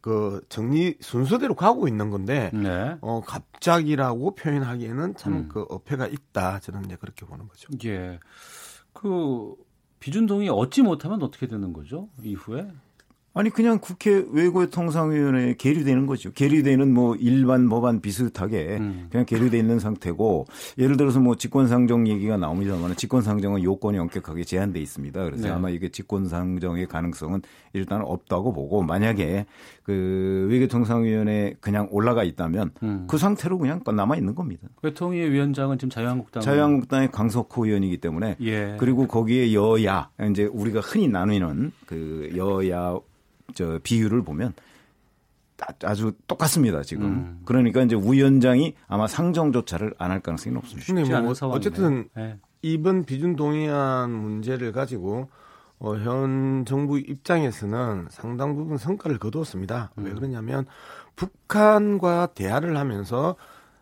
그 0.00 0.42
정리 0.48 0.96
순서대로 1.00 1.54
가고 1.54 1.86
있는 1.86 2.10
건데 2.10 2.50
네. 2.52 2.96
어 3.00 3.20
갑자기라고 3.20 4.34
표현하기에는 4.34 5.14
참그 5.16 5.38
음. 5.38 5.48
그 5.48 5.62
어폐가 5.74 6.06
있다 6.06 6.60
저는 6.60 6.84
이제 6.86 6.96
그렇게 6.96 7.24
보는 7.24 7.46
거죠. 7.48 7.68
예. 7.84 8.18
그 8.92 9.54
비준동의 10.00 10.48
얻지 10.48 10.82
못하면 10.82 11.22
어떻게 11.22 11.46
되는 11.46 11.72
거죠? 11.72 12.08
이후에 12.22 12.68
아니 13.38 13.50
그냥 13.50 13.78
국회 13.80 14.24
외교통상위원회에 14.32 15.54
계류되는 15.58 16.06
거죠. 16.06 16.32
계류되는 16.32 16.92
뭐 16.92 17.14
일반 17.14 17.68
법안 17.68 18.00
비슷하게 18.00 18.78
음. 18.80 19.06
그냥 19.12 19.26
계류돼 19.26 19.56
있는 19.56 19.78
상태고 19.78 20.46
예를 20.76 20.96
들어서 20.96 21.20
뭐 21.20 21.36
직권상정 21.36 22.08
얘기가 22.08 22.36
나옵니다만 22.36 22.96
직권상정은 22.96 23.62
요건이 23.62 23.96
엄격하게 23.96 24.42
제한돼 24.42 24.80
있습니다. 24.80 25.22
그래서 25.22 25.46
네. 25.46 25.50
아마 25.52 25.70
이게 25.70 25.88
직권상정의 25.88 26.86
가능성은 26.86 27.42
일단 27.74 28.02
없다고 28.02 28.52
보고 28.52 28.82
만약에 28.82 29.46
그 29.84 30.48
외교통상위원회 30.50 31.54
그냥 31.60 31.86
올라가 31.92 32.24
있다면 32.24 32.72
음. 32.82 33.06
그 33.08 33.18
상태로 33.18 33.58
그냥 33.58 33.80
남아 33.86 34.16
있는 34.16 34.34
겁니다. 34.34 34.66
외통위 34.82 35.20
위원장은 35.20 35.78
지금 35.78 35.90
자유한국당 35.90 36.42
자유한국당의 36.42 37.12
강석호 37.12 37.66
의원이기 37.66 37.98
때문에 37.98 38.34
예. 38.40 38.74
그리고 38.80 39.06
거기에 39.06 39.54
여야 39.54 40.10
이제 40.28 40.46
우리가 40.46 40.80
흔히 40.80 41.06
나누는 41.06 41.70
그 41.86 42.32
여야 42.36 42.98
저 43.54 43.78
비율을 43.82 44.22
보면 44.22 44.52
아주 45.82 46.12
똑같습니다 46.26 46.82
지금. 46.82 47.06
음. 47.06 47.40
그러니까 47.44 47.82
이제 47.82 47.96
위원장이 47.96 48.74
아마 48.86 49.06
상정조차를 49.06 49.94
안 49.98 50.10
할 50.10 50.20
가능성이 50.20 50.54
높습니다. 50.54 50.86
근데 50.86 51.20
뭐 51.20 51.34
어쨌든 51.50 52.08
네. 52.14 52.38
이번 52.62 53.04
비준 53.04 53.36
동의안 53.36 54.10
문제를 54.10 54.72
가지고 54.72 55.28
어, 55.80 55.94
현 55.96 56.64
정부 56.66 56.98
입장에서는 56.98 58.08
상당 58.10 58.54
부분 58.56 58.78
성과를 58.78 59.18
거두었습니다. 59.18 59.92
음. 59.98 60.04
왜 60.04 60.12
그러냐면 60.12 60.66
북한과 61.16 62.28
대화를 62.34 62.76
하면서 62.76 63.36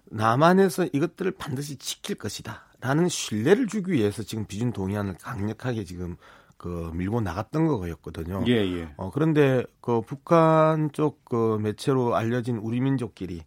남한에서 0.07 0.87
이것들을 0.93 1.33
반드시 1.33 1.77
지킬 1.77 2.17
것이다. 2.17 2.63
라는 2.81 3.09
신뢰를 3.09 3.67
주기 3.67 3.93
위해서 3.93 4.23
지금 4.23 4.45
비준 4.47 4.73
동의안을 4.73 5.17
강력하게 5.21 5.85
지금 5.85 6.17
그 6.57 6.91
밀고 6.95 7.21
나갔던 7.21 7.67
거였거든요. 7.67 8.45
예, 8.47 8.53
예. 8.53 8.89
어, 8.97 9.11
그런데 9.11 9.65
그 9.81 10.01
북한 10.01 10.91
쪽 10.93 11.17
그 11.29 11.59
매체로 11.61 12.15
알려진 12.15 12.57
우리 12.57 12.81
민족끼리 12.81 13.43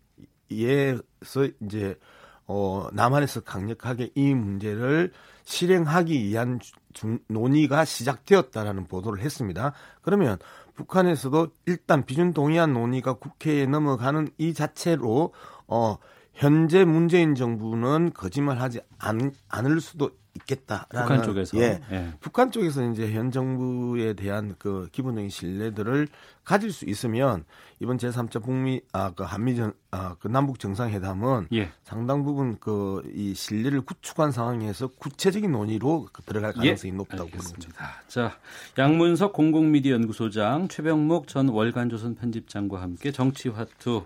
에서 0.51 1.47
이제 1.61 1.97
어, 2.45 2.87
남한에서 2.93 3.41
강력하게 3.41 4.11
이 4.15 4.33
문제를 4.33 5.11
실행하기 5.43 6.23
위한 6.23 6.59
중, 6.93 7.19
논의가 7.27 7.85
시작되었다라는 7.85 8.87
보도를 8.87 9.23
했습니다. 9.23 9.73
그러면 10.01 10.37
북한에서도 10.75 11.49
일단 11.67 12.05
비준 12.05 12.33
동의안 12.33 12.73
논의가 12.73 13.13
국회에 13.13 13.65
넘어가는 13.65 14.29
이 14.37 14.53
자체로 14.53 15.33
어, 15.67 15.97
현재 16.33 16.83
문재인 16.85 17.35
정부는 17.35 18.11
거짓말하지 18.13 18.81
않, 18.97 19.31
않을 19.47 19.79
수도 19.79 20.09
있겠다라는 20.35 20.87
북한 21.07 21.23
쪽에서 21.23 21.57
예, 21.59 21.81
예. 21.91 22.13
북한 22.19 22.51
쪽에서 22.51 22.83
이제 22.91 23.11
현 23.11 23.31
정부에 23.31 24.13
대한 24.13 24.55
그 24.59 24.87
기본적인 24.91 25.29
신뢰들을 25.29 26.07
가질 26.43 26.71
수 26.71 26.85
있으면 26.85 27.45
이번 27.79 27.97
제3차 27.97 28.43
북미 28.43 28.81
아 28.91 29.11
그 29.11 29.23
한미 29.23 29.55
전 29.55 29.73
아그 29.91 30.27
남북 30.27 30.59
정상회담은 30.59 31.47
예. 31.53 31.71
상당 31.83 32.23
부분 32.23 32.59
그 32.59 33.01
이 33.15 33.33
신뢰를 33.33 33.81
구축한 33.81 34.31
상황에서 34.31 34.87
구체적인 34.87 35.51
논의로 35.51 36.07
그 36.11 36.21
들어갈 36.21 36.53
예. 36.57 36.59
가능성이 36.59 36.93
예. 36.93 36.97
높다고 36.97 37.29
보습니다 37.29 38.03
자, 38.07 38.37
양문석 38.77 39.33
공공미디어 39.33 39.93
연구소장 39.95 40.67
최병목 40.67 41.27
전 41.27 41.49
월간조선 41.49 42.15
편집장과 42.15 42.81
함께 42.81 43.11
정치화투 43.11 44.05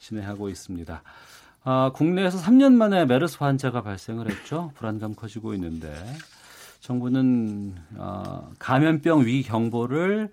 진행하고 0.00 0.48
있습니다. 0.48 1.02
아, 1.62 1.90
국내에서 1.94 2.38
3년 2.38 2.72
만에 2.72 3.04
메르스 3.04 3.36
환자가 3.38 3.82
발생을 3.82 4.30
했죠. 4.30 4.72
불안감 4.76 5.14
커지고 5.14 5.52
있는데 5.54 5.92
정부는 6.80 7.74
어, 7.96 8.50
감염병 8.58 9.26
위기 9.26 9.42
경보를 9.42 10.30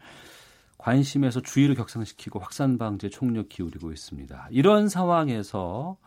관심에서 0.78 1.42
주의를 1.42 1.76
격상시키고 1.76 2.40
확산 2.40 2.78
방지에 2.78 3.10
총력 3.10 3.50
기울이고 3.50 3.92
있습니다. 3.92 4.48
이런 4.52 4.88
상황에서 4.88 5.98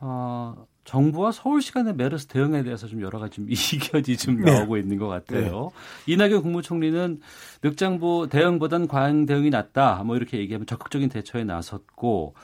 어, 0.00 0.66
정부와 0.84 1.32
서울시 1.32 1.72
간의 1.72 1.94
메르스 1.94 2.26
대응에 2.26 2.62
대해서 2.62 2.86
좀 2.86 3.00
여러 3.00 3.18
가지 3.18 3.36
좀 3.36 3.46
이견이 3.48 4.18
좀 4.18 4.42
네. 4.42 4.52
나오고 4.52 4.74
네. 4.74 4.80
있는 4.80 4.98
것 4.98 5.08
같아요. 5.08 5.72
네. 6.04 6.12
이낙연 6.12 6.42
국무총리는 6.42 7.20
늑장부 7.62 8.28
대응보단 8.30 8.88
과잉 8.88 9.24
대응이 9.24 9.48
낫다. 9.48 10.02
뭐 10.04 10.16
이렇게 10.16 10.38
얘기하면 10.38 10.66
적극적인 10.66 11.08
대처에 11.08 11.44
나섰고 11.44 12.34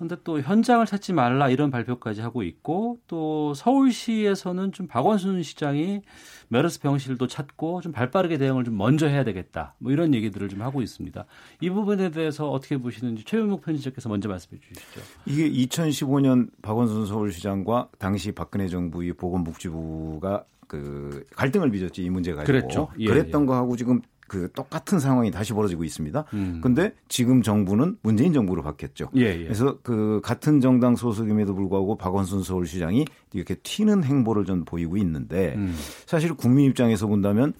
근데 0.00 0.16
또 0.24 0.40
현장을 0.40 0.86
찾지 0.86 1.12
말라 1.12 1.50
이런 1.50 1.70
발표까지 1.70 2.22
하고 2.22 2.42
있고 2.42 3.00
또 3.06 3.52
서울시에서는 3.52 4.72
좀 4.72 4.86
박원순 4.86 5.42
시장이 5.42 6.00
메르스 6.48 6.80
병실도 6.80 7.26
찾고 7.26 7.82
좀 7.82 7.92
발빠르게 7.92 8.38
대응을 8.38 8.64
좀 8.64 8.78
먼저 8.78 9.06
해야 9.06 9.24
되겠다. 9.24 9.74
뭐 9.76 9.92
이런 9.92 10.14
얘기들을 10.14 10.48
좀 10.48 10.62
하고 10.62 10.80
있습니다. 10.80 11.26
이 11.60 11.68
부분에 11.68 12.10
대해서 12.12 12.50
어떻게 12.50 12.78
보시는지 12.78 13.24
최윤목 13.24 13.60
편집장께서 13.60 14.08
먼저 14.08 14.30
말씀해 14.30 14.58
주시죠. 14.62 15.00
이게 15.26 15.50
2015년 15.50 16.48
박원순 16.62 17.04
서울시장과 17.04 17.90
당시 17.98 18.32
박근혜 18.32 18.68
정부의 18.68 19.12
보건복지부가 19.12 20.46
그 20.66 21.26
갈등을 21.36 21.70
빚었지 21.70 22.02
이 22.02 22.08
문제 22.08 22.32
가지고 22.32 22.46
그랬죠. 22.46 22.88
예, 23.00 23.06
그랬던 23.06 23.42
예. 23.42 23.46
거하고 23.46 23.76
지금 23.76 24.00
그 24.30 24.48
똑같은 24.52 25.00
상황이 25.00 25.32
다시 25.32 25.52
벌어지고 25.52 25.82
있습니다. 25.82 26.24
음. 26.34 26.60
근데 26.62 26.94
지금 27.08 27.42
정부는 27.42 27.98
문재인 28.00 28.32
정부로 28.32 28.62
바뀌었죠. 28.62 29.10
예, 29.16 29.22
예. 29.22 29.42
그래서 29.42 29.78
그 29.82 30.20
같은 30.22 30.60
정당 30.60 30.94
소속임에도 30.94 31.52
불구하고 31.52 31.96
박원순 31.96 32.44
서울시장이 32.44 33.06
이렇게 33.32 33.56
튀는 33.56 34.04
행보를 34.04 34.44
좀 34.44 34.64
보이고 34.64 34.96
있는데 34.98 35.54
음. 35.56 35.74
사실 36.06 36.32
국민 36.34 36.66
입장에서 36.66 37.08
본다면 37.08 37.54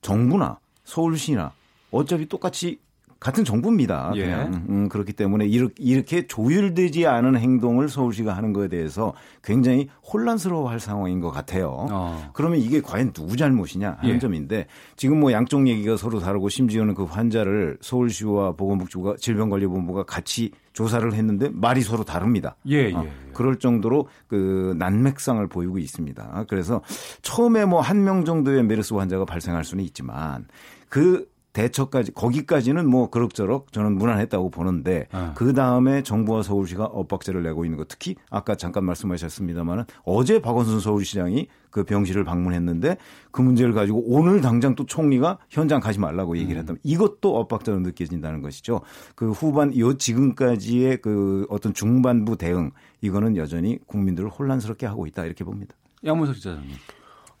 정부나 0.00 0.60
서울시나 0.84 1.52
어차피 1.90 2.26
똑같이 2.26 2.80
같은 3.22 3.44
정부입니다. 3.44 4.10
예. 4.16 4.24
그냥 4.24 4.52
음, 4.52 4.66
음, 4.68 4.88
그렇기 4.88 5.12
때문에 5.12 5.46
이렇게 5.46 6.26
조율되지 6.26 7.06
않은 7.06 7.36
행동을 7.36 7.88
서울시가 7.88 8.36
하는 8.36 8.52
것에 8.52 8.66
대해서 8.66 9.12
굉장히 9.44 9.88
혼란스러워할 10.12 10.80
상황인 10.80 11.20
것 11.20 11.30
같아요. 11.30 11.86
어. 11.88 12.30
그러면 12.32 12.58
이게 12.58 12.80
과연 12.80 13.12
누구 13.12 13.36
잘못이냐 13.36 13.98
하는 14.00 14.16
예. 14.16 14.18
점인데 14.18 14.66
지금 14.96 15.20
뭐 15.20 15.30
양쪽 15.30 15.68
얘기가 15.68 15.96
서로 15.96 16.18
다르고 16.18 16.48
심지어는 16.48 16.94
그 16.94 17.04
환자를 17.04 17.78
서울시와 17.80 18.52
보건복지부가 18.56 19.14
질병관리본부가 19.20 20.02
같이 20.02 20.50
조사를 20.72 21.12
했는데 21.14 21.48
말이 21.52 21.82
서로 21.82 22.02
다릅니다. 22.02 22.56
예, 22.66 22.88
예, 22.88 22.92
어, 22.92 23.04
예. 23.04 23.12
그럴 23.32 23.60
정도로 23.60 24.08
그 24.26 24.74
난맥상을 24.78 25.46
보이고 25.46 25.78
있습니다. 25.78 26.46
그래서 26.48 26.82
처음에 27.22 27.66
뭐 27.66 27.80
한 27.80 28.02
명 28.02 28.24
정도의 28.24 28.64
메르스 28.64 28.94
환자가 28.94 29.24
발생할 29.26 29.62
수는 29.62 29.84
있지만 29.84 30.46
그 30.88 31.30
대처까지 31.52 32.12
거기까지는 32.12 32.88
뭐 32.88 33.10
그럭저럭 33.10 33.72
저는 33.72 33.96
무난했다고 33.96 34.50
보는데 34.50 35.06
아. 35.12 35.32
그 35.36 35.52
다음에 35.52 36.02
정부와 36.02 36.42
서울시가 36.42 36.84
엇박자를 36.84 37.42
내고 37.42 37.64
있는 37.64 37.78
것 37.78 37.88
특히 37.88 38.16
아까 38.30 38.54
잠깐 38.54 38.84
말씀하셨습니다만은 38.84 39.84
어제 40.04 40.40
박원순 40.40 40.80
서울시장이 40.80 41.48
그 41.70 41.84
병실을 41.84 42.24
방문했는데 42.24 42.96
그 43.30 43.42
문제를 43.42 43.72
가지고 43.72 44.02
오늘 44.06 44.40
당장 44.40 44.74
또 44.74 44.84
총리가 44.84 45.38
현장 45.48 45.80
가지 45.80 45.98
말라고 45.98 46.36
얘기를 46.36 46.56
음. 46.56 46.60
했다면 46.60 46.78
이것도 46.82 47.36
엇박자로 47.36 47.80
느껴진다는 47.80 48.42
것이죠. 48.42 48.82
그 49.14 49.30
후반 49.30 49.76
요 49.78 49.96
지금까지의 49.96 50.98
그 50.98 51.46
어떤 51.48 51.72
중반부 51.74 52.36
대응 52.36 52.70
이거는 53.00 53.36
여전히 53.36 53.78
국민들을 53.86 54.28
혼란스럽게 54.28 54.86
하고 54.86 55.06
있다 55.06 55.24
이렇게 55.24 55.44
봅니다. 55.44 55.74
양문석 56.04 56.36
기자님. 56.36 56.62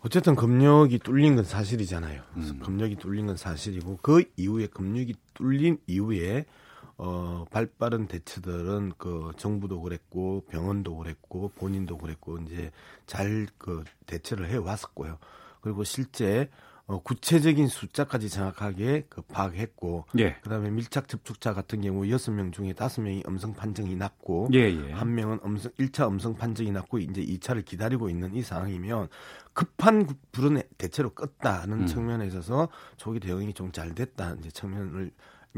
어쨌든 0.04 0.34
검역이 0.34 0.98
뚫린 0.98 1.36
건 1.36 1.44
사실이잖아요. 1.44 2.22
음. 2.36 2.60
검역이 2.62 2.96
뚫린 2.96 3.26
건 3.26 3.36
사실이고 3.36 4.00
그 4.02 4.24
이후에 4.36 4.66
검역이 4.66 5.14
뚫린 5.34 5.78
이후에 5.86 6.44
어 6.98 7.44
발빠른 7.50 8.06
대처들은 8.08 8.92
그 8.98 9.30
정부도 9.36 9.80
그랬고 9.80 10.44
병원도 10.48 10.96
그랬고 10.96 11.50
본인도 11.56 11.98
그랬고 11.98 12.38
이제 12.38 12.70
잘 13.06 13.46
그 13.58 13.84
대처를 14.06 14.48
해 14.48 14.56
왔었고요. 14.56 15.18
그리고 15.60 15.84
실제 15.84 16.50
어, 16.86 17.00
구체적인 17.02 17.68
숫자까지 17.68 18.28
정확하게 18.28 19.06
그 19.08 19.22
파악했고 19.22 20.06
예. 20.18 20.34
그다음에 20.42 20.70
밀착 20.70 21.08
접촉자 21.08 21.54
같은 21.54 21.80
경우 21.80 22.08
여섯 22.10 22.32
명 22.32 22.52
중에 22.52 22.72
다섯 22.72 23.02
명이 23.02 23.24
음성 23.26 23.54
판정이 23.54 23.96
났고 23.96 24.48
예, 24.52 24.58
예. 24.70 24.92
한 24.92 25.14
명은 25.14 25.40
음성 25.44 25.72
1차 25.72 26.08
음성 26.08 26.34
판정이 26.36 26.70
났고 26.70 26.98
이제 26.98 27.22
2차를 27.22 27.64
기다리고 27.64 28.08
있는 28.08 28.34
이 28.34 28.42
상황이면 28.42 29.08
급한 29.52 30.06
불은 30.32 30.62
대체로 30.78 31.10
껐다는 31.10 31.72
음. 31.72 31.86
측면에 31.86 32.26
있어서 32.26 32.68
조기 32.96 33.20
대응이 33.20 33.52
좀 33.54 33.72
잘 33.72 33.94
됐다 33.94 34.34
이제 34.38 34.50
측면을 34.50 35.10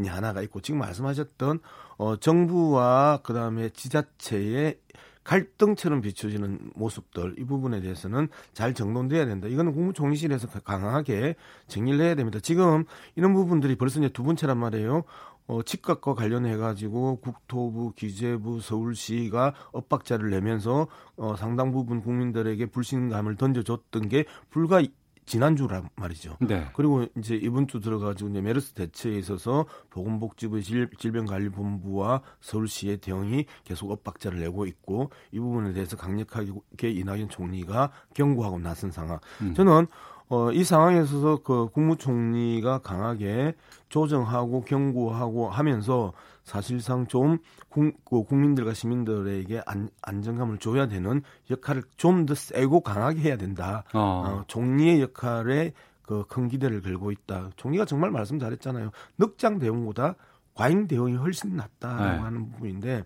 하나가 0.06 0.40
있고 0.42 0.60
지금 0.60 0.78
말씀하셨던 0.80 1.58
어 1.98 2.16
정부와 2.16 3.20
그다음에 3.22 3.70
지자체의 3.70 4.78
갈등처럼 5.24 6.02
비춰지는 6.02 6.70
모습들 6.74 7.34
이 7.38 7.44
부분에 7.44 7.80
대해서는 7.80 8.28
잘 8.52 8.74
정돈돼야 8.74 9.26
된다. 9.26 9.48
이거는 9.48 9.72
국무총리실에서 9.72 10.48
강하게 10.60 11.34
정리를 11.66 12.00
해야 12.00 12.14
됩니다. 12.14 12.38
지금 12.40 12.84
이런 13.16 13.32
부분들이 13.32 13.74
벌써 13.76 13.98
이제 13.98 14.08
두 14.10 14.22
번째란 14.22 14.58
말이에요. 14.58 15.04
어, 15.46 15.62
집값과 15.62 16.14
관련해 16.14 16.56
가지고 16.56 17.16
국토부, 17.16 17.92
기재부, 17.94 18.60
서울시가 18.60 19.54
엇박자를 19.72 20.30
내면서 20.30 20.86
어, 21.16 21.36
상당 21.36 21.70
부분 21.72 22.00
국민들에게 22.00 22.66
불신감을 22.66 23.36
던져줬던 23.36 24.08
게 24.08 24.24
불과 24.50 24.80
지난주란 25.26 25.88
말이죠. 25.96 26.36
네. 26.40 26.68
그리고 26.74 27.06
이제 27.16 27.34
이번 27.34 27.66
주 27.66 27.80
들어가지고 27.80 28.30
이제 28.30 28.40
메르스 28.40 28.72
대처에 28.74 29.18
있어서 29.18 29.66
보건복지부 29.90 30.62
질, 30.62 30.90
질병관리본부와 30.98 32.22
서울시의 32.40 32.98
대응이 32.98 33.46
계속 33.64 33.90
엇박자를 33.90 34.40
내고 34.40 34.66
있고 34.66 35.10
이 35.32 35.40
부분에 35.40 35.72
대해서 35.72 35.96
강력하게 35.96 36.90
이낙연 36.90 37.28
총리가 37.28 37.90
경고하고 38.14 38.58
나선 38.58 38.90
상황. 38.90 39.18
음. 39.40 39.54
저는 39.54 39.86
어, 40.28 40.50
이 40.52 40.64
상황에 40.64 41.02
있어서 41.02 41.38
그 41.42 41.68
국무총리가 41.72 42.78
강하게 42.78 43.54
조정하고 43.88 44.62
경고하고 44.62 45.50
하면서 45.50 46.12
사실상 46.44 47.06
좀 47.06 47.38
국, 47.68 48.04
그 48.04 48.22
국민들과 48.22 48.74
시민들에게 48.74 49.62
안, 49.66 49.88
안정감을 50.02 50.58
줘야 50.58 50.86
되는 50.86 51.22
역할을 51.50 51.82
좀 51.96 52.26
더 52.26 52.34
세고 52.34 52.80
강하게 52.80 53.20
해야 53.22 53.36
된다. 53.36 53.84
어. 53.92 53.98
어, 54.00 54.44
총리의 54.46 55.00
역할에 55.00 55.72
그 56.02 56.24
큰 56.28 56.48
기대를 56.48 56.82
걸고 56.82 57.10
있다. 57.12 57.50
총리가 57.56 57.86
정말 57.86 58.10
말씀 58.10 58.38
잘했잖아요. 58.38 58.90
늑장 59.18 59.58
대응보다 59.58 60.14
과잉 60.54 60.86
대응이 60.86 61.16
훨씬 61.16 61.56
낫다라고 61.56 62.04
네. 62.16 62.18
하는 62.18 62.50
부분인데 62.50 63.04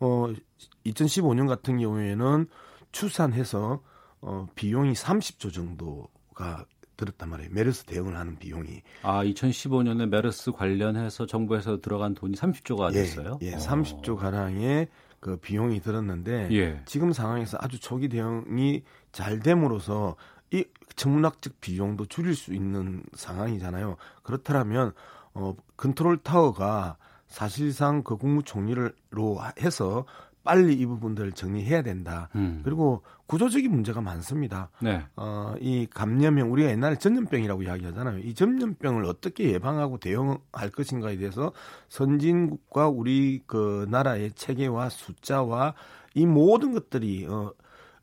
어 0.00 0.28
2015년 0.86 1.48
같은 1.48 1.78
경우에는 1.78 2.46
추산해서 2.92 3.82
어 4.20 4.46
비용이 4.54 4.92
30조 4.92 5.52
정도가 5.52 6.64
들었단 6.98 7.30
말이에요. 7.30 7.50
메르스 7.52 7.84
대응을 7.84 8.16
하는 8.16 8.36
비용이. 8.36 8.82
아, 9.02 9.24
2015년에 9.24 10.06
메르스 10.06 10.52
관련해서 10.52 11.24
정부에서 11.24 11.80
들어간 11.80 12.14
돈이 12.14 12.34
30조가 12.34 12.90
예, 12.90 12.92
됐어요? 12.92 13.38
예, 13.40 13.52
예 13.52 13.56
30조 13.56 14.16
가량의 14.16 14.88
그 15.20 15.36
비용이 15.36 15.80
들었는데 15.80 16.48
예. 16.52 16.82
지금 16.84 17.12
상황에서 17.12 17.56
아주 17.60 17.80
초기 17.80 18.08
대응이 18.08 18.82
잘 19.12 19.40
됨으로써 19.40 20.16
이 20.50 20.64
천문학적 20.96 21.60
비용도 21.60 22.06
줄일 22.06 22.34
수 22.34 22.52
있는 22.52 23.02
상황이잖아요. 23.14 23.96
그렇다면 24.22 24.92
어 25.34 25.54
컨트롤 25.76 26.18
타워가 26.18 26.96
사실상 27.26 28.02
그 28.02 28.16
국무총리로 28.16 28.92
해서 29.60 30.04
빨리 30.44 30.74
이 30.74 30.86
부분들을 30.86 31.32
정리해야 31.32 31.82
된다. 31.82 32.28
음. 32.34 32.62
그리고 32.64 33.02
구조적인 33.26 33.70
문제가 33.70 34.00
많습니다. 34.00 34.70
네. 34.80 35.04
어, 35.16 35.54
이 35.60 35.86
감염병 35.90 36.50
우리가 36.50 36.70
옛날에 36.70 36.96
전염병이라고 36.96 37.62
이야기하잖아요. 37.64 38.20
이 38.20 38.34
전염병을 38.34 39.04
어떻게 39.04 39.52
예방하고 39.52 39.98
대응할 39.98 40.70
것인가에 40.74 41.18
대해서 41.18 41.52
선진국과 41.88 42.88
우리 42.88 43.42
그 43.46 43.86
나라의 43.90 44.32
체계와 44.32 44.88
숫자와 44.88 45.74
이 46.14 46.24
모든 46.24 46.72
것들이 46.72 47.26
어, 47.26 47.52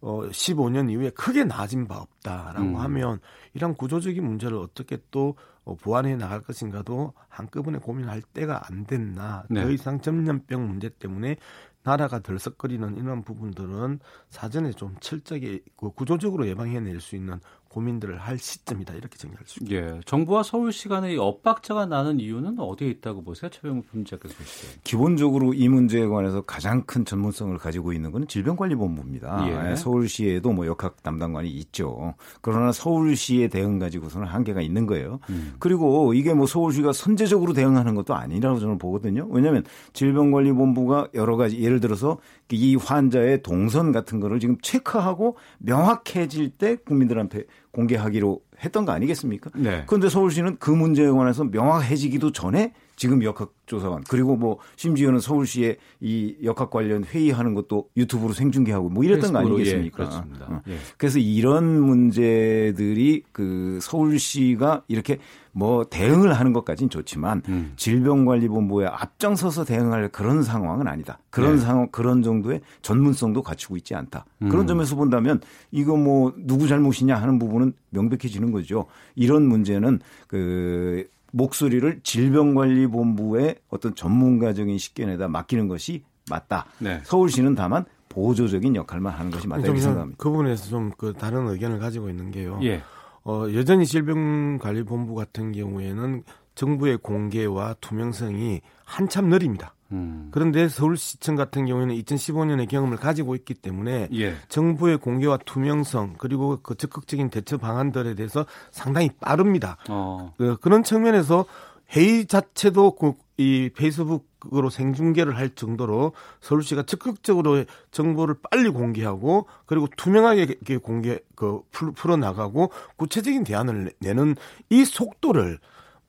어 0.01 0.21
15년 0.29 0.91
이후에 0.91 1.09
크게 1.09 1.45
나아진 1.45 1.87
바 1.87 1.97
없다라고 1.97 2.67
음. 2.67 2.75
하면 2.75 3.19
이런 3.55 3.73
구조적인 3.73 4.23
문제를 4.23 4.57
어떻게 4.57 4.99
또 5.09 5.35
어, 5.63 5.75
보완해 5.75 6.15
나갈 6.15 6.41
것인가도 6.41 7.13
한꺼번에 7.27 7.79
고민할 7.79 8.21
때가 8.21 8.67
안 8.67 8.85
됐나. 8.85 9.45
네. 9.49 9.63
더 9.63 9.71
이상 9.71 9.99
전염병 9.99 10.67
문제 10.67 10.89
때문에 10.89 11.37
나라가 11.85 12.17
들썩거리는 12.19 12.97
이런 12.97 13.21
부분들은 13.23 13.99
사전에 14.29 14.71
좀 14.71 14.95
철저하게 14.99 15.61
그 15.77 15.91
구조적으로 15.91 16.47
예방해낼 16.47 16.99
수 16.99 17.15
있는 17.15 17.39
고민들을 17.75 18.17
할 18.17 18.37
시점이다 18.37 18.93
이렇게 18.93 19.17
정리할 19.17 19.43
수 19.45 19.61
있습니다. 19.61 19.75
예, 19.75 19.99
정부와 20.05 20.43
서울시 20.43 20.87
간의 20.87 21.17
엇박자가 21.17 21.85
나는 21.85 22.21
이유는 22.21 22.57
어디에 22.57 22.87
있다고 22.87 23.21
보세요, 23.21 23.51
최병욱 23.51 23.91
본부장께서 23.91 24.33
보시죠. 24.33 24.79
기본적으로 24.85 25.53
이 25.53 25.67
문제에 25.67 26.05
관해서 26.05 26.41
가장 26.41 26.83
큰 26.85 27.03
전문성을 27.03 27.57
가지고 27.57 27.91
있는 27.91 28.11
것은 28.11 28.29
질병관리본부입니다. 28.29 29.71
예. 29.71 29.75
서울시에도 29.75 30.53
뭐 30.53 30.65
역학 30.67 31.03
담당관이 31.03 31.49
있죠. 31.49 32.13
그러나 32.39 32.71
서울시의 32.71 33.49
대응 33.49 33.77
가지고서는 33.77 34.25
한계가 34.25 34.61
있는 34.61 34.85
거예요. 34.85 35.19
음. 35.29 35.55
그리고 35.59 36.13
이게 36.13 36.33
뭐 36.33 36.45
서울시가 36.45 36.93
선제적으로 36.93 37.51
대응하는 37.51 37.93
것도 37.95 38.15
아니라고 38.15 38.59
저는 38.59 38.77
보거든요. 38.77 39.27
왜냐하면 39.29 39.65
질병관리본부가 39.91 41.09
여러 41.13 41.35
가지 41.35 41.59
예를 41.59 41.81
들어서 41.81 42.19
이 42.51 42.77
환자의 42.77 43.41
동선 43.41 43.91
같은 43.91 44.21
거를 44.21 44.39
지금 44.39 44.57
체크하고 44.61 45.35
명확해질 45.57 46.51
때 46.51 46.77
국민들한테 46.77 47.43
공개하기로 47.75 48.41
했던 48.65 48.85
거 48.85 48.91
아니겠습니까? 48.91 49.51
네. 49.55 49.83
그런데 49.87 50.09
서울시는 50.09 50.57
그 50.59 50.71
문제에 50.71 51.09
관해서 51.09 51.45
명확해지기도 51.45 52.31
전에 52.31 52.73
지금 52.95 53.23
역학조사관 53.23 54.03
그리고 54.09 54.35
뭐 54.35 54.57
심지어는 54.77 55.19
서울시에 55.19 55.77
이 55.99 56.35
역학 56.43 56.69
관련 56.69 57.03
회의하는 57.03 57.53
것도 57.53 57.89
유튜브로 57.97 58.33
생중계하고 58.33 58.89
뭐 58.89 59.03
이랬던 59.03 59.33
거 59.33 59.39
아니겠습니까? 59.39 59.85
예, 59.85 59.89
그렇습니다. 59.89 60.45
어. 60.45 60.61
예. 60.67 60.77
그래서 60.97 61.19
이런 61.19 61.81
문제들이 61.81 63.23
그 63.31 63.79
서울시가 63.81 64.83
이렇게 64.87 65.19
뭐 65.51 65.85
대응을 65.85 66.33
하는 66.33 66.51
것까지는 66.53 66.89
좋지만 66.89 67.41
음. 67.47 67.73
질병관리본부에 67.77 68.87
앞장서서 68.87 69.63
대응할 69.63 70.09
그런 70.09 70.43
상황은 70.43 70.87
아니다. 70.87 71.19
그런 71.29 71.55
네. 71.55 71.61
상황 71.61 71.87
그런 71.91 72.23
정도의 72.23 72.61
전문성도 72.81 73.41
갖추고 73.41 73.77
있지 73.77 73.95
않다. 73.95 74.25
음. 74.41 74.49
그런 74.49 74.67
점에서 74.67 74.95
본다면 74.95 75.39
이거 75.71 75.95
뭐 75.95 76.33
누구 76.37 76.67
잘못이냐 76.67 77.15
하는 77.15 77.39
부분은 77.39 77.73
명백해지는 77.95 78.51
거죠. 78.51 78.85
이런 79.15 79.47
문제는 79.47 79.99
그 80.27 81.07
목소리를 81.31 81.99
질병관리본부의 82.03 83.55
어떤 83.69 83.95
전문가적인 83.95 84.77
식견에다 84.77 85.27
맡기는 85.27 85.67
것이 85.67 86.03
맞다. 86.29 86.65
네. 86.79 87.01
서울시는 87.03 87.55
다만 87.55 87.85
보조적인 88.09 88.75
역할만 88.75 89.13
하는 89.13 89.31
것이 89.31 89.47
맞다 89.47 89.63
이렇게 89.63 89.81
생각합니다. 89.81 90.17
그 90.21 90.29
부분에서 90.29 90.69
좀 90.69 90.91
그 90.97 91.13
다른 91.13 91.47
의견을 91.47 91.79
가지고 91.79 92.09
있는 92.09 92.31
게요. 92.31 92.59
예. 92.63 92.81
어, 93.23 93.47
여전히 93.53 93.85
질병관리본부 93.85 95.15
같은 95.15 95.51
경우에는 95.51 96.23
정부의 96.55 96.97
공개와 97.01 97.75
투명성이 97.81 98.61
한참 98.85 99.27
느립니다. 99.29 99.73
음. 99.91 100.29
그런데 100.31 100.67
서울시청 100.67 101.35
같은 101.35 101.65
경우에는 101.65 101.95
2015년의 101.95 102.67
경험을 102.67 102.97
가지고 102.97 103.35
있기 103.35 103.53
때문에 103.53 104.09
예. 104.13 104.35
정부의 104.49 104.97
공개와 104.97 105.37
투명성 105.45 106.15
그리고 106.17 106.59
그 106.61 106.75
적극적인 106.75 107.29
대처 107.29 107.57
방안들에 107.57 108.15
대해서 108.15 108.45
상당히 108.71 109.09
빠릅니다. 109.19 109.77
어. 109.89 110.33
그, 110.37 110.57
그런 110.57 110.83
측면에서 110.83 111.45
회의 111.91 112.25
자체도 112.25 112.95
그, 112.95 113.13
이 113.37 113.69
페이스북으로 113.75 114.69
생중계를 114.69 115.37
할 115.37 115.49
정도로 115.49 116.13
서울시가 116.39 116.83
적극적으로 116.83 117.65
정보를 117.91 118.35
빨리 118.49 118.69
공개하고 118.69 119.45
그리고 119.65 119.87
투명하게 119.97 120.77
공개 120.81 121.19
그 121.35 121.61
풀어 121.71 122.15
나가고 122.15 122.71
구체적인 122.95 123.43
대안을 123.43 123.91
내는 123.99 124.35
이 124.69 124.85
속도를 124.85 125.59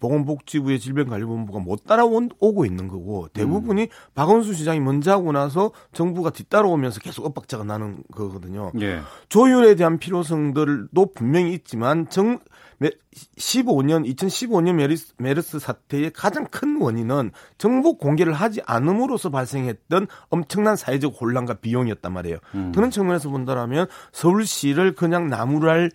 보건복지부의 0.01 0.79
질병관리본부가 0.79 1.61
못 1.61 1.85
따라오고 1.85 2.65
있는 2.65 2.89
거고 2.89 3.29
대부분이 3.33 3.83
음. 3.83 3.89
박원순 4.15 4.55
시장이 4.55 4.81
먼저 4.81 5.13
하고 5.13 5.33
나서 5.33 5.73
정부가 5.93 6.31
뒤따라오면서 6.31 7.01
계속 7.01 7.25
엇박자가 7.27 7.65
나는 7.65 8.03
거거든요. 8.13 8.73
예. 8.81 9.01
조율에 9.29 9.75
대한 9.75 9.99
필요성들도 9.99 11.13
분명히 11.15 11.53
있지만 11.55 12.09
정 12.09 12.39
15년 13.39 14.07
2015년 14.15 14.75
메르스, 14.75 15.15
메르스 15.19 15.59
사태의 15.59 16.13
가장 16.13 16.47
큰 16.47 16.81
원인은 16.81 17.31
정보 17.59 17.97
공개를 17.97 18.33
하지 18.35 18.61
않음으로써 18.67 19.31
발생했던 19.31 20.07
엄청난 20.29 20.77
사회적 20.77 21.15
혼란과 21.19 21.55
비용이었단 21.55 22.13
말이에요. 22.13 22.39
음. 22.55 22.73
그런 22.75 22.91
측면에서 22.91 23.31
본다면 23.31 23.87
서울시를 24.13 24.95
그냥 24.95 25.29
나무랄 25.29 25.91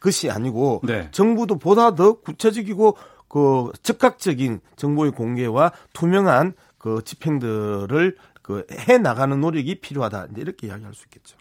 것이 0.00 0.30
아니고 0.30 0.82
네. 0.84 1.08
정부도 1.10 1.58
보다 1.58 1.94
더 1.94 2.14
구체적이고 2.20 2.96
그 3.34 3.72
즉각적인 3.82 4.60
정보의 4.76 5.10
공개와 5.10 5.72
투명한 5.92 6.52
그 6.78 7.02
집행들을 7.04 8.16
그 8.42 8.64
해 8.70 8.98
나가는 8.98 9.40
노력이 9.40 9.80
필요하다. 9.80 10.28
이렇게 10.36 10.68
이야기할 10.68 10.94
수 10.94 11.06
있겠죠. 11.06 11.36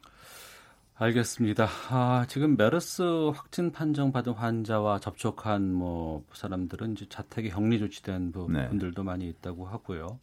알겠습니다. 0.95 1.67
아, 1.91 2.25
지금 2.27 2.57
메르스 2.57 3.03
확진 3.35 3.71
판정 3.71 4.11
받은 4.11 4.33
환자와 4.33 5.01
접촉한 5.01 5.71
뭐 5.71 6.23
사람들은 6.33 6.93
이제 6.93 7.05
자택에 7.09 7.49
격리 7.49 7.77
조치된 7.77 8.33
네. 8.49 8.69
분들도 8.69 9.03
많이 9.03 9.27
있다고 9.29 9.67
하고요. 9.67 10.19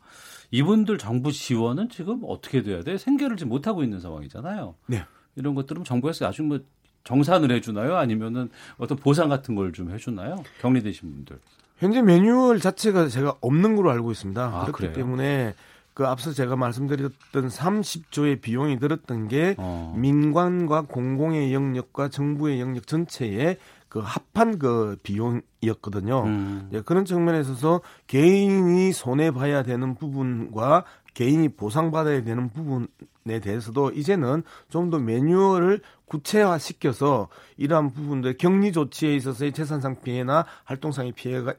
이분들 0.50 0.98
정부 0.98 1.30
지원은 1.30 1.88
지금 1.90 2.22
어떻게 2.24 2.62
돼야 2.64 2.82
돼? 2.82 2.98
생계를 2.98 3.36
지금 3.36 3.50
못 3.50 3.68
하고 3.68 3.84
있는 3.84 4.00
상황이잖아요. 4.00 4.74
네. 4.86 5.04
이런 5.36 5.54
것들은 5.54 5.84
정부에서 5.84 6.26
아주 6.26 6.42
뭐 6.42 6.58
정산을 7.04 7.52
해주나요? 7.52 7.96
아니면은 7.96 8.50
어떤 8.76 8.98
보상 8.98 9.28
같은 9.28 9.54
걸 9.54 9.70
좀 9.72 9.92
해주나요? 9.92 10.42
격리되신 10.62 11.12
분들. 11.12 11.38
현재 11.80 12.02
매뉴얼 12.02 12.60
자체가 12.60 13.08
제가 13.08 13.36
없는 13.40 13.74
걸로 13.74 13.90
알고 13.90 14.12
있습니다. 14.12 14.42
아, 14.42 14.60
그렇기 14.64 14.72
그래요? 14.72 14.92
때문에 14.92 15.54
그 15.94 16.06
앞서 16.06 16.32
제가 16.32 16.54
말씀드렸던 16.56 17.48
30조의 17.48 18.40
비용이 18.42 18.78
들었던 18.78 19.28
게 19.28 19.54
어. 19.58 19.94
민관과 19.96 20.82
공공의 20.82 21.52
영역과 21.52 22.08
정부의 22.08 22.60
영역 22.60 22.86
전체에 22.86 23.56
그 23.90 24.00
합한 24.02 24.58
그 24.58 24.96
비용이었거든요. 25.02 26.22
음. 26.24 26.68
네, 26.72 26.80
그런 26.80 27.04
측면에 27.04 27.40
있어서 27.40 27.82
개인이 28.06 28.90
손해 28.92 29.30
봐야 29.30 29.62
되는 29.62 29.94
부분과 29.94 30.86
개인이 31.12 31.46
보상받아야 31.50 32.22
되는 32.24 32.48
부분에 32.48 33.40
대해서도 33.42 33.90
이제는 33.90 34.44
좀 34.70 34.90
더 34.90 34.98
매뉴얼을 34.98 35.82
구체화시켜서 36.06 37.28
이러한 37.58 37.90
부분들 37.92 38.38
격리 38.38 38.72
조치에 38.72 39.14
있어서의 39.16 39.52
재산상 39.52 40.00
피해나 40.02 40.46
활동상의 40.64 41.12
피해가 41.12 41.54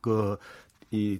그 0.00 0.36
이 0.90 1.18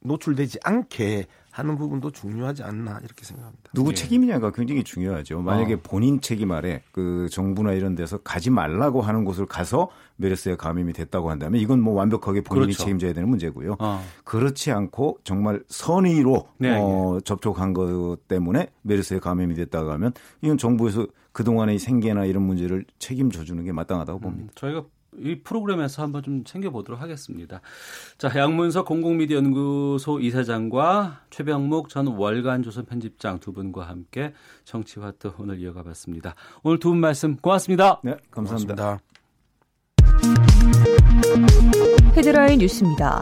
노출되지 0.00 0.58
않게 0.62 1.26
하는 1.56 1.78
부분도 1.78 2.10
중요하지 2.10 2.64
않나 2.64 3.00
이렇게 3.02 3.24
생각합니다. 3.24 3.70
누구 3.72 3.88
네. 3.88 3.94
책임이냐가 3.94 4.50
굉장히 4.52 4.84
중요하죠. 4.84 5.40
만약에 5.40 5.74
어. 5.74 5.78
본인 5.82 6.20
책임 6.20 6.52
아래 6.52 6.82
그 6.92 7.30
정부나 7.30 7.72
이런 7.72 7.94
데서 7.94 8.18
가지 8.18 8.50
말라고 8.50 9.00
하는 9.00 9.24
곳을 9.24 9.46
가서 9.46 9.88
메르스에 10.16 10.56
감염이 10.56 10.92
됐다고 10.92 11.30
한다면 11.30 11.58
이건 11.58 11.80
뭐 11.80 11.94
완벽하게 11.94 12.42
본인이 12.42 12.66
그렇죠. 12.66 12.84
책임져야 12.84 13.14
되는 13.14 13.30
문제고요. 13.30 13.76
어. 13.78 14.04
그렇지 14.24 14.70
않고 14.70 15.20
정말 15.24 15.62
선의로 15.68 16.46
네, 16.58 16.76
어, 16.78 17.14
네. 17.14 17.20
접촉한 17.24 17.72
것 17.72 18.18
때문에 18.28 18.68
메르스에 18.82 19.18
감염이 19.18 19.54
됐다고 19.54 19.90
하면 19.92 20.12
이건 20.42 20.58
정부에서 20.58 21.06
그동안의 21.32 21.78
생계나 21.78 22.26
이런 22.26 22.42
문제를 22.42 22.84
책임져 22.98 23.44
주는 23.44 23.64
게 23.64 23.72
마땅하다고 23.72 24.18
봅니다. 24.20 24.44
음, 24.44 24.54
저희가 24.56 24.84
이 25.20 25.40
프로그램에서 25.42 26.02
한번 26.02 26.22
좀 26.22 26.44
챙겨보도록 26.44 27.00
하겠습니다. 27.00 27.60
자, 28.18 28.30
양문석 28.34 28.86
공공미디어 28.86 29.38
연구소 29.38 30.20
이사장과 30.20 31.22
최병목 31.30 31.88
전 31.88 32.06
월간 32.06 32.62
조선 32.62 32.84
편집장 32.86 33.40
두 33.40 33.52
분과 33.52 33.88
함께 33.88 34.32
정치화투 34.64 35.32
오늘 35.38 35.58
이어가 35.60 35.82
봤습니다. 35.82 36.34
오늘 36.62 36.78
두 36.78 36.90
분 36.90 36.98
말씀 37.00 37.36
고맙습니다. 37.36 38.00
네, 38.04 38.16
감사합니다. 38.30 38.74
고맙습니다. 38.74 39.00
헤드라인 42.16 42.58
뉴스입니다. 42.60 43.20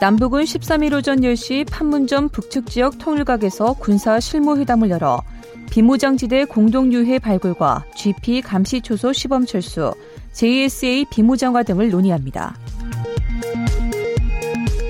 남북은 0.00 0.42
13일 0.44 0.92
오전 0.98 1.20
10시 1.20 1.70
판문점 1.70 2.28
북측 2.28 2.66
지역 2.66 2.98
통일각에서 2.98 3.74
군사 3.74 4.20
실무회담을 4.20 4.90
열어 4.90 5.22
비무장지대 5.70 6.44
공동유해 6.44 7.18
발굴과 7.18 7.86
GP 7.96 8.42
감시 8.42 8.82
초소 8.82 9.12
시범 9.14 9.46
철수, 9.46 9.94
JSA 10.36 11.06
비무장화 11.06 11.62
등을 11.62 11.88
논의합니다. 11.88 12.54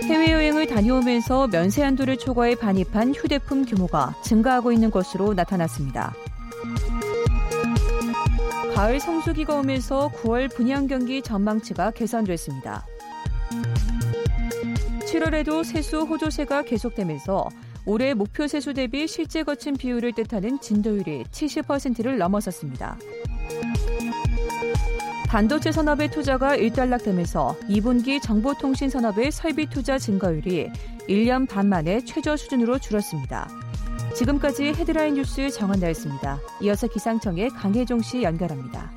해외여행을 0.03 0.67
다녀오면서 0.67 1.47
면세 1.47 1.85
한도를 1.85 2.17
초과해 2.17 2.57
반입한 2.57 3.15
휴대폰 3.15 3.65
규모가 3.65 4.17
증가하고 4.25 4.73
있는 4.73 4.91
것으로 4.91 5.35
나타났습니다. 5.35 6.15
가을 8.75 8.99
성수기가 8.99 9.55
오면서 9.55 10.11
9월 10.17 10.53
분양 10.53 10.89
경기 10.89 11.23
전망치가 11.23 11.93
개선됐습니다. 11.93 12.85
7월에도 15.07 15.63
세수 15.63 16.01
호조세가 16.01 16.63
계속되면서 16.63 17.49
올해 17.87 18.15
목표 18.15 18.49
세수 18.49 18.75
대비 18.75 19.07
실제 19.07 19.45
거친 19.45 19.77
비율을 19.77 20.13
뜻하는 20.13 20.61
진도율이 20.61 21.23
70%를 21.31 22.19
넘어섰습니다. 22.19 22.99
반도체 25.37 25.71
산업의 25.71 26.11
투자가 26.13 26.57
일단락되면서 26.57 27.59
2분기 27.69 28.23
정보통신 28.23 28.89
산업의 28.89 29.31
설비 29.31 29.67
투자 29.67 29.99
증가율이 29.99 30.71
1년 31.11 31.47
반 31.47 31.69
만에 31.69 32.03
최저 32.07 32.39
수준으로 32.39 32.79
줄었습니다. 32.79 33.47
지금까지 34.15 34.69
헤드라인 34.69 35.17
뉴스 35.17 35.51
정한다였습니다. 35.51 36.41
이어서 36.63 36.87
기상청의 36.87 37.51
강혜종 37.51 38.01
씨 38.01 38.23
연결합니다. 38.23 38.91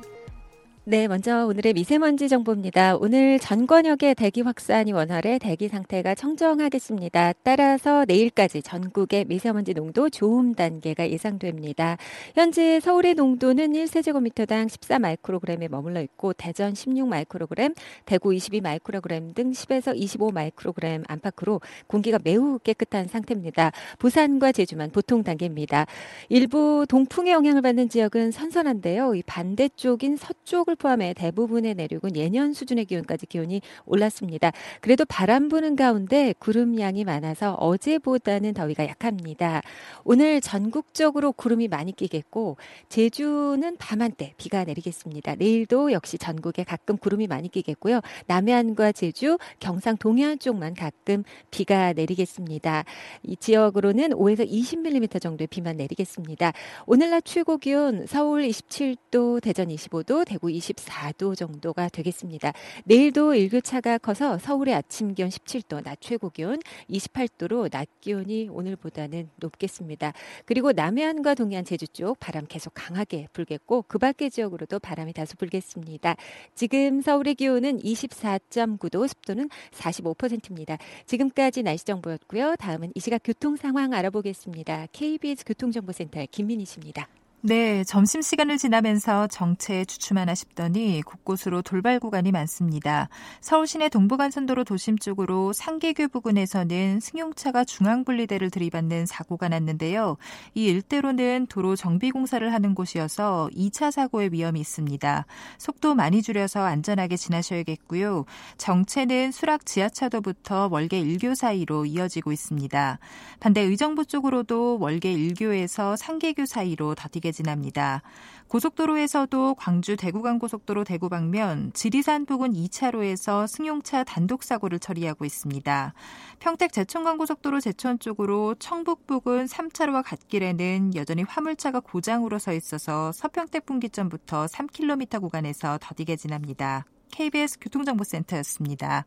네, 0.90 1.06
먼저 1.06 1.46
오늘의 1.46 1.74
미세먼지 1.74 2.28
정보입니다. 2.28 2.96
오늘 2.96 3.38
전 3.38 3.68
권역의 3.68 4.16
대기 4.16 4.40
확산이 4.40 4.90
원활해 4.90 5.38
대기 5.38 5.68
상태가 5.68 6.16
청정하겠습니다. 6.16 7.34
따라서 7.44 8.04
내일까지 8.08 8.60
전국의 8.60 9.26
미세먼지 9.26 9.72
농도 9.72 10.10
좋음 10.10 10.52
단계가 10.52 11.08
예상됩니다. 11.08 11.96
현재 12.34 12.80
서울의 12.80 13.14
농도는 13.14 13.72
1세제곱미터당 13.74 14.66
14마이크로그램에 14.66 15.70
머물러 15.70 16.02
있고 16.02 16.32
대전 16.32 16.72
16마이크로그램, 16.72 17.76
대구 18.04 18.30
22마이크로그램 18.30 19.32
등 19.32 19.52
10에서 19.52 19.96
25마이크로그램 19.96 21.04
안팎으로 21.06 21.60
공기가 21.86 22.18
매우 22.24 22.58
깨끗한 22.58 23.06
상태입니다. 23.06 23.70
부산과 24.00 24.50
제주만 24.50 24.90
보통 24.90 25.22
단계입니다. 25.22 25.86
일부 26.30 26.84
동풍의 26.88 27.32
영향을 27.32 27.62
받는 27.62 27.90
지역은 27.90 28.32
선선한데요. 28.32 29.14
이 29.14 29.22
반대쪽인 29.22 30.16
서쪽을 30.16 30.79
포함해 30.80 31.14
대부분의 31.14 31.74
내륙은 31.74 32.16
예년 32.16 32.52
수준의 32.52 32.86
기온까지 32.86 33.26
기온이 33.26 33.60
올랐습니다. 33.84 34.50
그래도 34.80 35.04
바람 35.04 35.48
부는 35.48 35.76
가운데 35.76 36.34
구름 36.38 36.80
양이 36.80 37.04
많아서 37.04 37.54
어제보다는 37.54 38.54
더위가 38.54 38.88
약합니다. 38.88 39.62
오늘 40.04 40.40
전국적으로 40.40 41.32
구름이 41.32 41.68
많이 41.68 41.92
끼겠고 41.92 42.56
제주는 42.88 43.76
밤한때 43.76 44.34
비가 44.38 44.64
내리겠습니다. 44.64 45.36
내일도 45.36 45.92
역시 45.92 46.18
전국에 46.18 46.64
가끔 46.64 46.96
구름이 46.96 47.26
많이 47.26 47.48
끼겠고요. 47.48 48.00
남해안과 48.26 48.92
제주, 48.92 49.38
경상 49.60 49.98
동해안 49.98 50.38
쪽만 50.38 50.74
가끔 50.74 51.24
비가 51.50 51.92
내리겠습니다. 51.92 52.84
이 53.22 53.36
지역으로는 53.36 54.10
5에서 54.10 54.50
20mm 54.50 55.20
정도의 55.20 55.46
비만 55.48 55.76
내리겠습니다. 55.76 56.52
오늘 56.86 57.10
낮 57.10 57.24
최고 57.24 57.58
기온 57.58 58.06
서울 58.06 58.42
27도, 58.42 59.42
대전 59.42 59.68
25도, 59.68 60.24
대구 60.26 60.48
24도 60.60 61.36
정도가 61.36 61.88
되겠습니다. 61.88 62.52
내일도 62.84 63.34
일교차가 63.34 63.98
커서 63.98 64.38
서울의 64.38 64.74
아침 64.74 65.14
기온 65.14 65.28
17도, 65.28 65.82
낮 65.82 66.00
최고 66.00 66.30
기온 66.30 66.60
28도로 66.88 67.70
낮 67.70 67.88
기온이 68.00 68.48
오늘보다는 68.48 69.30
높겠습니다. 69.36 70.12
그리고 70.44 70.72
남해안과 70.72 71.34
동해안 71.34 71.64
제주 71.64 71.88
쪽 71.88 72.18
바람 72.20 72.46
계속 72.46 72.72
강하게 72.74 73.28
불겠고 73.32 73.84
그 73.88 73.98
밖의 73.98 74.30
지역으로도 74.30 74.78
바람이 74.78 75.12
다소 75.12 75.36
불겠습니다. 75.36 76.16
지금 76.54 77.00
서울의 77.00 77.34
기온은 77.34 77.78
24.9도, 77.78 79.08
습도는 79.08 79.48
45%입니다. 79.72 80.78
지금까지 81.06 81.62
날씨 81.62 81.84
정보였고요. 81.84 82.56
다음은 82.56 82.92
이 82.94 83.00
시각 83.00 83.20
교통 83.24 83.56
상황 83.56 83.92
알아보겠습니다. 83.92 84.88
KBS 84.92 85.44
교통정보센터의 85.44 86.28
김민희 86.28 86.64
씨입니다. 86.64 87.08
네, 87.42 87.84
점심시간을 87.84 88.58
지나면서 88.58 89.26
정체에 89.28 89.86
주춤하나 89.86 90.34
싶더니 90.34 91.00
곳곳으로 91.00 91.62
돌발 91.62 91.98
구간이 91.98 92.32
많습니다. 92.32 93.08
서울 93.40 93.66
시내 93.66 93.88
동부간선도로 93.88 94.64
도심 94.64 94.98
쪽으로 94.98 95.54
상계교 95.54 96.08
부근에서는 96.08 97.00
승용차가 97.00 97.64
중앙분리대를 97.64 98.50
들이받는 98.50 99.06
사고가 99.06 99.48
났는데요. 99.48 100.18
이 100.52 100.66
일대로는 100.66 101.46
도로 101.46 101.76
정비공사를 101.76 102.52
하는 102.52 102.74
곳이어서 102.74 103.48
2차 103.56 103.90
사고의 103.90 104.34
위험이 104.34 104.60
있습니다. 104.60 105.24
속도 105.56 105.94
많이 105.94 106.20
줄여서 106.20 106.60
안전하게 106.60 107.16
지나셔야겠고요. 107.16 108.26
정체는 108.58 109.32
수락 109.32 109.64
지하차도부터 109.64 110.68
월계 110.70 111.02
1교 111.02 111.34
사이로 111.34 111.86
이어지고 111.86 112.32
있습니다. 112.32 112.98
반대 113.40 113.62
의정부 113.62 114.04
쪽으로도 114.04 114.76
월계 114.78 115.16
1교에서 115.16 115.96
상계교 115.96 116.44
사이로 116.44 116.94
더디게 116.96 117.29
지납니다. 117.32 118.02
고속도로에서도 118.48 119.54
광주 119.54 119.96
대구간 119.96 120.38
고속도로 120.38 120.84
대구 120.84 121.08
방면 121.08 121.72
지리산 121.72 122.26
부근 122.26 122.52
2차로에서 122.52 123.46
승용차 123.46 124.04
단독 124.04 124.42
사고를 124.42 124.78
처리하고 124.78 125.24
있습니다. 125.24 125.94
평택 126.40 126.72
제천간 126.72 127.16
고속도로 127.18 127.60
제천 127.60 127.98
쪽으로 127.98 128.56
청북 128.58 129.06
부근 129.06 129.46
3차로와 129.46 130.02
갓길에는 130.04 130.96
여전히 130.96 131.22
화물차가 131.22 131.80
고장으로 131.80 132.38
서 132.38 132.52
있어서 132.52 133.12
서평택 133.12 133.66
분기점부터 133.66 134.46
3km 134.46 135.20
구간에서 135.20 135.78
더디게 135.80 136.16
지납니다. 136.16 136.84
KBS 137.12 137.58
교통정보센터였습니다. 137.60 139.04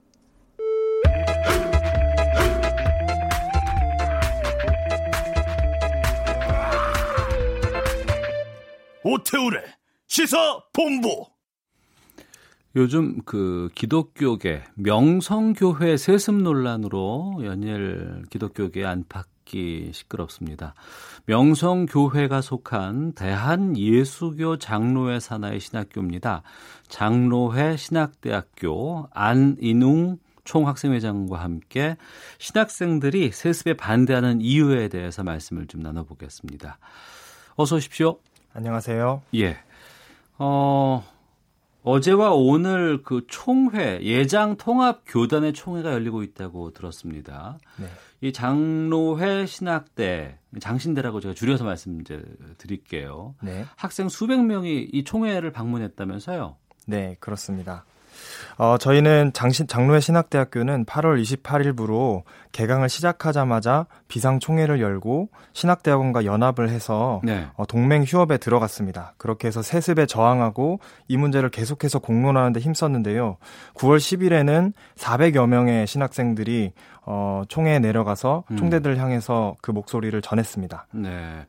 오태우래 9.03 9.61
시사 10.07 10.61
본부. 10.71 11.25
요즘 12.75 13.21
그 13.23 13.69
기독교계 13.75 14.63
명성교회 14.75 15.97
세습 15.97 16.35
논란으로 16.35 17.41
연일 17.43 18.23
기독교계 18.29 18.83
안팎이 18.83 19.91
시끄럽습니다. 19.91 20.73
명성교회가 21.25 22.41
속한 22.41 23.13
대한예수교 23.13 24.57
장로회 24.57 25.19
산하의 25.19 25.59
신학교입니다. 25.59 26.41
장로회 26.87 27.77
신학대학교 27.77 29.07
안인웅 29.11 30.17
총학생회장과 30.43 31.39
함께 31.39 31.95
신학생들이 32.39 33.31
세습에 33.31 33.75
반대하는 33.75 34.41
이유에 34.41 34.87
대해서 34.87 35.23
말씀을 35.23 35.67
좀 35.67 35.81
나눠보겠습니다. 35.81 36.79
어서 37.55 37.75
오십시오. 37.75 38.17
안녕하세요. 38.53 39.23
예. 39.35 39.57
어, 40.37 41.03
어제와 41.83 42.33
오늘 42.33 43.01
그 43.01 43.25
총회, 43.27 43.99
예장 44.03 44.57
통합 44.57 45.01
교단의 45.07 45.53
총회가 45.53 45.91
열리고 45.91 46.23
있다고 46.23 46.71
들었습니다. 46.71 47.57
네. 47.77 47.87
이 48.21 48.31
장로회 48.31 49.47
신학대, 49.47 50.37
장신대라고 50.59 51.19
제가 51.19 51.33
줄여서 51.33 51.63
말씀드릴게요. 51.65 53.35
네. 53.41 53.65
학생 53.75 54.07
수백 54.07 54.45
명이 54.45 54.89
이 54.93 55.03
총회를 55.03 55.51
방문했다면서요? 55.51 56.55
네, 56.85 57.17
그렇습니다. 57.19 57.85
어, 58.57 58.77
저희는 58.77 59.31
장신, 59.33 59.67
장로회 59.67 59.99
신학대학교는 59.99 60.85
8월 60.85 61.21
28일부로 61.21 62.23
개강을 62.51 62.89
시작하자마자 62.89 63.87
비상총회를 64.07 64.79
열고 64.79 65.29
신학대학원과 65.53 66.25
연합을 66.25 66.69
해서 66.69 67.21
네. 67.23 67.47
어, 67.55 67.65
동맹 67.65 68.03
휴업에 68.03 68.37
들어갔습니다. 68.37 69.13
그렇게 69.17 69.47
해서 69.47 69.61
세습에 69.61 70.05
저항하고 70.05 70.79
이 71.07 71.17
문제를 71.17 71.49
계속해서 71.49 71.99
공론하는 71.99 72.53
데 72.53 72.59
힘썼는데요. 72.59 73.37
9월 73.75 73.97
10일에는 73.97 74.73
400여 74.95 75.47
명의 75.47 75.87
신학생들이 75.87 76.73
어, 77.05 77.43
총회에 77.47 77.79
내려가서 77.79 78.43
음. 78.51 78.57
총대들을 78.57 78.97
향해서 78.97 79.55
그 79.61 79.71
목소리를 79.71 80.21
전했습니다. 80.21 80.87
네. 80.91 81.45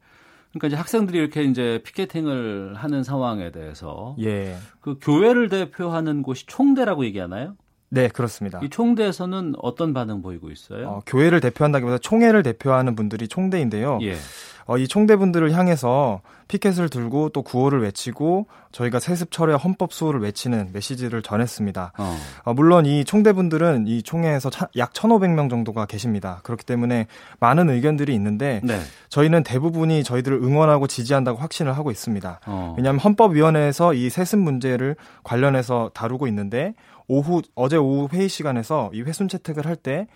그러니까 0.55 0.68
이제 0.68 0.76
학생들이 0.76 1.18
이렇게 1.18 1.42
이제 1.42 1.80
피켓팅을 1.84 2.74
하는 2.74 3.02
상황에 3.02 3.50
대해서 3.50 4.16
예. 4.20 4.57
그 4.80 4.98
교회를 5.00 5.48
대표하는 5.48 6.22
곳이 6.22 6.46
총대라고 6.46 7.05
얘기하나요? 7.05 7.57
네, 7.95 8.09
그렇습니다. 8.09 8.61
이 8.62 8.68
총대에서는 8.68 9.55
어떤 9.62 9.95
반응 9.95 10.20
보이고 10.20 10.51
있어요? 10.51 10.88
어, 10.88 11.03
교회를 11.07 11.40
대표한다기보다 11.40 11.99
총회를 11.99 12.42
대표하는 12.42 12.97
분들이 12.97 13.28
총대인데요. 13.28 14.01
예. 14.03 14.16
어, 14.66 14.78
이 14.78 14.88
총대분들을 14.88 15.53
향해서 15.53 16.22
피켓을 16.49 16.88
들고 16.88 17.30
또 17.30 17.42
구호를 17.42 17.82
외치고 17.82 18.47
저희가 18.72 18.99
세습 18.99 19.30
철회 19.30 19.55
헌법 19.55 19.92
수호를 19.92 20.20
외치는 20.20 20.70
메시지를 20.72 21.22
전했습니다. 21.22 21.92
어. 21.97 22.16
어, 22.45 22.55
물론 22.55 22.86
이 22.86 23.05
총대분들은 23.05 23.86
이 23.86 24.03
총회에서 24.03 24.51
차, 24.51 24.68
약 24.76 24.92
1,500명 24.92 25.49
정도가 25.49 25.86
계십니다. 25.86 26.40
그렇기 26.42 26.64
때문에 26.64 27.07
많은 27.40 27.70
의견들이 27.70 28.14
있는데 28.14 28.61
네. 28.64 28.80
저희는 29.09 29.42
대부분이 29.42 30.03
저희들을 30.03 30.38
응원하고 30.42 30.86
지지한다고 30.86 31.38
확신을 31.38 31.76
하고 31.76 31.90
있습니다. 31.90 32.40
어. 32.47 32.74
왜냐하면 32.76 33.01
헌법위원회에서 33.01 33.95
이 33.95 34.11
세습 34.11 34.38
문제를 34.38 34.97
관련해서 35.22 35.90
다루고 35.95 36.26
있는데 36.28 36.74
오후 37.07 37.42
어제 37.55 37.76
오후 37.76 38.09
회의 38.12 38.28
시간에서 38.28 38.90
이 38.94 39.02
회순 39.02 39.28
채택을 39.28 39.66
할 39.66 39.76
때 39.76 40.07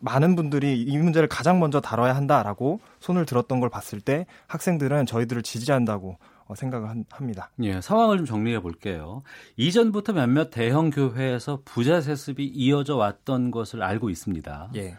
많은 0.00 0.36
분들이 0.36 0.80
이 0.82 0.98
문제를 0.98 1.28
가장 1.28 1.60
먼저 1.60 1.80
다뤄야 1.80 2.14
한다라고 2.14 2.80
손을 3.00 3.26
들었던 3.26 3.60
걸 3.60 3.68
봤을 3.70 4.00
때 4.00 4.26
학생들은 4.46 5.06
저희들을 5.06 5.42
지지한다고 5.42 6.18
어, 6.46 6.54
생각을 6.54 7.04
합니다. 7.10 7.50
예, 7.62 7.80
상황을 7.80 8.18
좀 8.18 8.26
정리해 8.26 8.60
볼게요. 8.60 9.22
이전부터 9.56 10.14
몇몇 10.14 10.50
대형 10.50 10.90
교회에서 10.90 11.60
부자 11.64 12.00
세습이 12.00 12.44
이어져 12.46 12.96
왔던 12.96 13.50
것을 13.50 13.82
알고 13.82 14.08
있습니다. 14.08 14.70
예. 14.76 14.96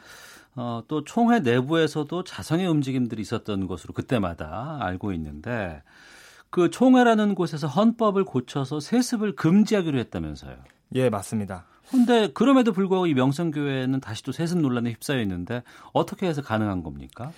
어, 0.55 0.83
또 0.87 1.03
총회 1.03 1.39
내부에서도 1.39 2.23
자성의 2.23 2.67
움직임들이 2.67 3.21
있었던 3.21 3.65
것으로 3.65 3.93
그때마다 3.93 4.77
알고 4.81 5.11
있는데 5.13 5.81
그 6.51 6.69
총회라는 6.69 7.33
곳에서 7.35 7.67
헌법을 7.67 8.25
고쳐서 8.25 8.79
세습을 8.79 9.35
금지하기로 9.35 9.97
했다면서요. 9.99 10.55
예, 10.95 11.09
맞습니다. 11.09 11.65
근데 11.89 12.31
그럼에도 12.33 12.71
불구하고 12.71 13.07
이 13.07 13.13
명성교회는 13.13 13.99
다시 13.99 14.21
또 14.23 14.31
세습 14.31 14.59
논란에 14.59 14.91
휩싸여 14.91 15.21
있는데 15.21 15.63
어떻게 15.91 16.27
해서 16.27 16.41
가능한 16.41 16.83
겁니까? 16.83 17.31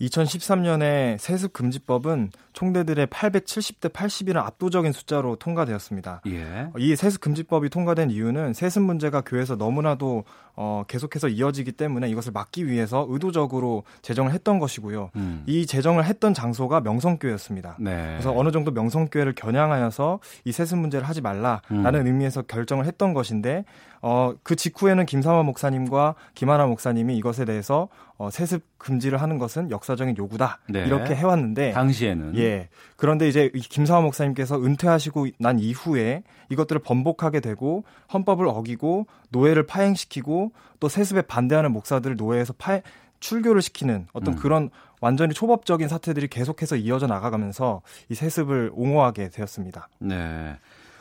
2013년에 0.00 1.18
세습 1.18 1.52
금지법은 1.52 2.30
총대들의 2.52 3.06
870대 3.08 3.92
80이라는 3.92 4.38
압도적인 4.38 4.92
숫자로 4.92 5.36
통과되었습니다. 5.36 6.22
예. 6.26 6.68
이 6.78 6.96
세습 6.96 7.20
금지법이 7.20 7.68
통과된 7.68 8.10
이유는 8.10 8.52
세습 8.52 8.82
문제가 8.82 9.20
교회에서 9.20 9.56
너무나도 9.56 10.24
어, 10.60 10.82
계속해서 10.88 11.28
이어지기 11.28 11.72
때문에 11.72 12.08
이것을 12.08 12.32
막기 12.32 12.66
위해서 12.66 13.06
의도적으로 13.08 13.84
제정을 14.02 14.32
했던 14.32 14.58
것이고요. 14.58 15.10
음. 15.14 15.44
이 15.46 15.66
제정을 15.66 16.04
했던 16.04 16.34
장소가 16.34 16.80
명성교회였습니다. 16.80 17.76
네. 17.78 18.14
그래서 18.14 18.36
어느 18.36 18.50
정도 18.50 18.72
명성교회를 18.72 19.34
겨냥하여서 19.36 20.18
이 20.44 20.50
세습 20.50 20.78
문제를 20.78 21.08
하지 21.08 21.20
말라라는 21.20 22.00
음. 22.00 22.06
의미에서 22.06 22.42
결정을 22.42 22.86
했던 22.86 23.14
것인데 23.14 23.64
어, 24.02 24.32
그 24.42 24.56
직후에는 24.56 25.06
김사화 25.06 25.44
목사님과 25.44 26.16
김하나 26.34 26.66
목사님이 26.66 27.16
이것에 27.16 27.44
대해서 27.44 27.88
어, 28.18 28.30
세습 28.30 28.64
금지를 28.78 29.22
하는 29.22 29.38
것은 29.38 29.70
역사적인 29.70 30.16
요구다. 30.18 30.58
네. 30.68 30.84
이렇게 30.84 31.14
해왔는데. 31.14 31.70
당시에는. 31.70 32.36
예. 32.36 32.68
그런데 32.96 33.28
이제 33.28 33.48
김사화 33.54 34.00
목사님께서 34.00 34.60
은퇴하시고 34.60 35.28
난 35.38 35.60
이후에 35.60 36.24
이것들을 36.50 36.82
번복하게 36.82 37.38
되고 37.38 37.84
헌법을 38.12 38.48
어기고 38.48 39.06
노예를 39.30 39.66
파행시키고 39.66 40.50
또 40.80 40.88
세습에 40.88 41.22
반대하는 41.22 41.70
목사들을 41.72 42.16
노예에서 42.16 42.54
파 42.58 42.80
출교를 43.20 43.62
시키는 43.62 44.08
어떤 44.12 44.34
음. 44.34 44.38
그런 44.38 44.70
완전히 45.00 45.32
초법적인 45.32 45.86
사태들이 45.86 46.26
계속해서 46.26 46.74
이어져 46.76 47.06
나가가면서 47.06 47.82
이 48.08 48.14
세습을 48.14 48.72
옹호하게 48.74 49.30
되었습니다. 49.30 49.88
네. 50.00 50.56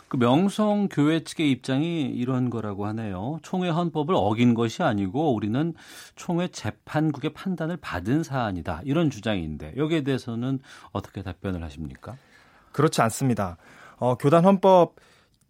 그 0.08 0.16
명성 0.16 0.88
교회 0.90 1.24
측의 1.24 1.52
입장이 1.52 2.04
이런 2.04 2.50
거라고 2.50 2.86
하네요. 2.88 3.40
총회 3.42 3.70
헌법을 3.70 4.16
어긴 4.16 4.54
것이 4.54 4.82
아니고 4.82 5.34
우리는 5.36 5.74
총회 6.16 6.48
재판국의 6.48 7.34
판단을 7.34 7.78
받은 7.78 8.24
사안이다. 8.24 8.82
이런 8.86 9.10
주장인데 9.10 9.74
여기에 9.76 10.04
대해서는 10.04 10.60
어떻게 10.92 11.24
답변을 11.24 11.62
하십니까? 11.64 12.16
그렇지 12.72 13.02
않습니다. 13.02 13.58
어, 13.98 14.16
교단 14.16 14.46
헌법 14.46 14.96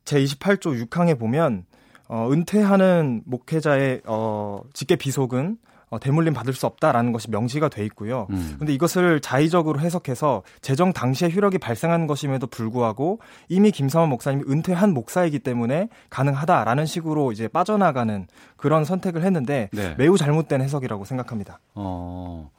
제28조 0.05 0.87
6항에 0.87 1.19
보면 1.19 1.65
어, 2.07 2.31
은퇴하는 2.31 3.23
목회자의 3.25 4.01
어, 4.05 4.63
직계 4.73 4.95
비속은 4.95 5.57
어, 5.89 5.99
대물림 5.99 6.33
받을 6.33 6.53
수 6.53 6.65
없다라는 6.65 7.13
것이 7.13 7.29
명시가 7.31 7.69
돼 7.69 7.85
있고요. 7.85 8.27
음. 8.29 8.55
근데 8.59 8.73
이것을 8.73 9.21
자의적으로 9.21 9.79
해석해서 9.79 10.43
재정 10.61 10.91
당시에 10.91 11.29
효력이 11.29 11.59
발생한 11.59 12.07
것임에도 12.07 12.47
불구하고 12.47 13.19
이미 13.47 13.71
김사원 13.71 14.09
목사님이 14.09 14.43
은퇴한 14.49 14.93
목사이기 14.93 15.39
때문에 15.39 15.87
가능하다라는 16.09 16.85
식으로 16.85 17.31
이제 17.31 17.47
빠져나가는 17.47 18.27
그런 18.57 18.83
선택을 18.83 19.23
했는데 19.23 19.69
네. 19.71 19.95
매우 19.97 20.17
잘못된 20.17 20.61
해석이라고 20.61 21.05
생각합니다. 21.05 21.59
어. 21.75 22.51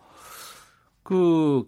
그 1.03 1.64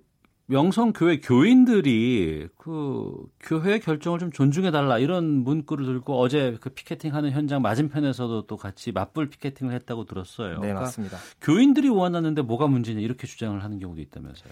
명성교회 0.51 1.21
교인들이 1.21 2.49
그 2.57 3.15
교회 3.39 3.79
결정을 3.79 4.19
좀 4.19 4.33
존중해 4.33 4.73
달라 4.73 4.99
이런 4.99 5.45
문구를 5.45 5.87
들고 5.87 6.19
어제 6.21 6.59
그 6.61 6.71
피켓팅하는 6.71 7.31
현장 7.31 7.63
맞은편에서도 7.63 8.49
또 8.49 8.57
같이 8.57 8.91
맞불 8.91 9.31
피켓팅을 9.31 9.73
했다고 9.73 10.07
들었어요. 10.07 10.55
네 10.55 10.59
그러니까 10.59 10.81
맞습니다. 10.81 11.19
교인들이 11.41 11.89
원하는데 11.89 12.43
뭐가 12.43 12.67
문제냐 12.67 12.99
이렇게 12.99 13.29
주장을 13.29 13.63
하는 13.63 13.79
경우도 13.79 14.01
있다면서요. 14.01 14.51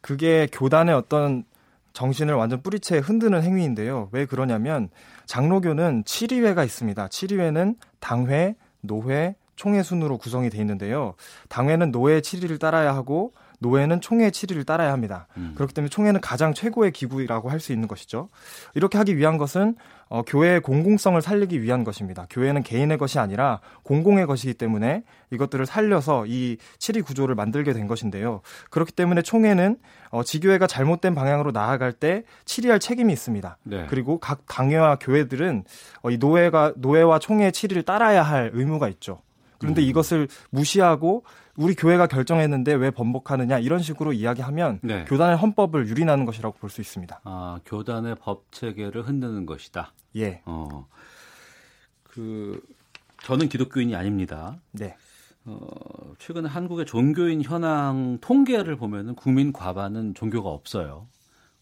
그게 0.00 0.48
교단의 0.50 0.96
어떤 0.96 1.44
정신을 1.92 2.34
완전 2.34 2.60
뿌리채 2.60 2.98
흔드는 2.98 3.42
행위인데요. 3.42 4.08
왜 4.10 4.26
그러냐면 4.26 4.88
장로교는 5.26 6.02
7위회가 6.02 6.64
있습니다. 6.64 7.06
7위회는 7.06 7.76
당회, 8.00 8.56
노회, 8.80 9.36
총회 9.54 9.84
순으로 9.84 10.18
구성이 10.18 10.50
돼 10.50 10.58
있는데요. 10.58 11.14
당회는 11.48 11.92
노회 11.92 12.20
7위를 12.20 12.58
따라야 12.58 12.94
하고 12.94 13.34
노예는 13.60 14.00
총회 14.00 14.30
7위를 14.30 14.64
따라야 14.64 14.92
합니다. 14.92 15.26
음. 15.36 15.52
그렇기 15.54 15.74
때문에 15.74 15.88
총회는 15.88 16.20
가장 16.20 16.54
최고의 16.54 16.92
기구라고 16.92 17.50
할 17.50 17.58
수 17.58 17.72
있는 17.72 17.88
것이죠. 17.88 18.28
이렇게 18.74 18.98
하기 18.98 19.16
위한 19.16 19.36
것은 19.36 19.74
어, 20.08 20.22
교회의 20.22 20.60
공공성을 20.60 21.20
살리기 21.20 21.60
위한 21.60 21.82
것입니다. 21.84 22.26
교회는 22.30 22.62
개인의 22.62 22.98
것이 22.98 23.18
아니라 23.18 23.60
공공의 23.82 24.26
것이기 24.26 24.54
때문에 24.54 25.02
이것들을 25.30 25.66
살려서 25.66 26.26
이 26.26 26.56
7위 26.78 27.04
구조를 27.04 27.34
만들게 27.34 27.72
된 27.72 27.88
것인데요. 27.88 28.40
그렇기 28.70 28.92
때문에 28.92 29.22
총회는 29.22 29.76
어, 30.10 30.22
지교회가 30.22 30.66
잘못된 30.66 31.14
방향으로 31.14 31.50
나아갈 31.50 31.92
때 31.92 32.22
7위할 32.44 32.80
책임이 32.80 33.12
있습니다. 33.12 33.58
네. 33.64 33.86
그리고 33.90 34.18
각 34.18 34.46
당회와 34.46 34.96
교회들은 35.00 35.64
어, 36.02 36.10
이 36.10 36.16
노예가 36.18 36.74
노예와 36.76 37.18
총회의 37.18 37.50
7위를 37.52 37.84
따라야 37.84 38.22
할 38.22 38.50
의무가 38.54 38.88
있죠. 38.88 39.20
그런데 39.58 39.82
음. 39.82 39.88
이것을 39.88 40.28
무시하고 40.50 41.24
우리 41.58 41.74
교회가 41.74 42.06
결정했는데 42.06 42.72
왜 42.74 42.92
번복하느냐 42.92 43.58
이런 43.58 43.80
식으로 43.82 44.12
이야기하면 44.12 44.78
네. 44.80 45.04
교단의 45.04 45.36
헌법을 45.36 45.88
유린하는 45.88 46.24
것이라고 46.24 46.56
볼 46.58 46.70
수 46.70 46.80
있습니다. 46.80 47.20
아, 47.24 47.58
교단의 47.64 48.14
법 48.20 48.52
체계를 48.52 49.02
흔드는 49.08 49.44
것이다. 49.44 49.92
예. 50.16 50.40
어. 50.44 50.86
그 52.04 52.62
저는 53.24 53.48
기독교인이 53.48 53.96
아닙니다. 53.96 54.56
네. 54.70 54.96
어, 55.46 55.58
최근 56.18 56.46
한국의 56.46 56.86
종교인 56.86 57.42
현황 57.42 58.18
통계를 58.20 58.76
보면은 58.76 59.16
국민 59.16 59.52
과반은 59.52 60.14
종교가 60.14 60.48
없어요. 60.48 61.08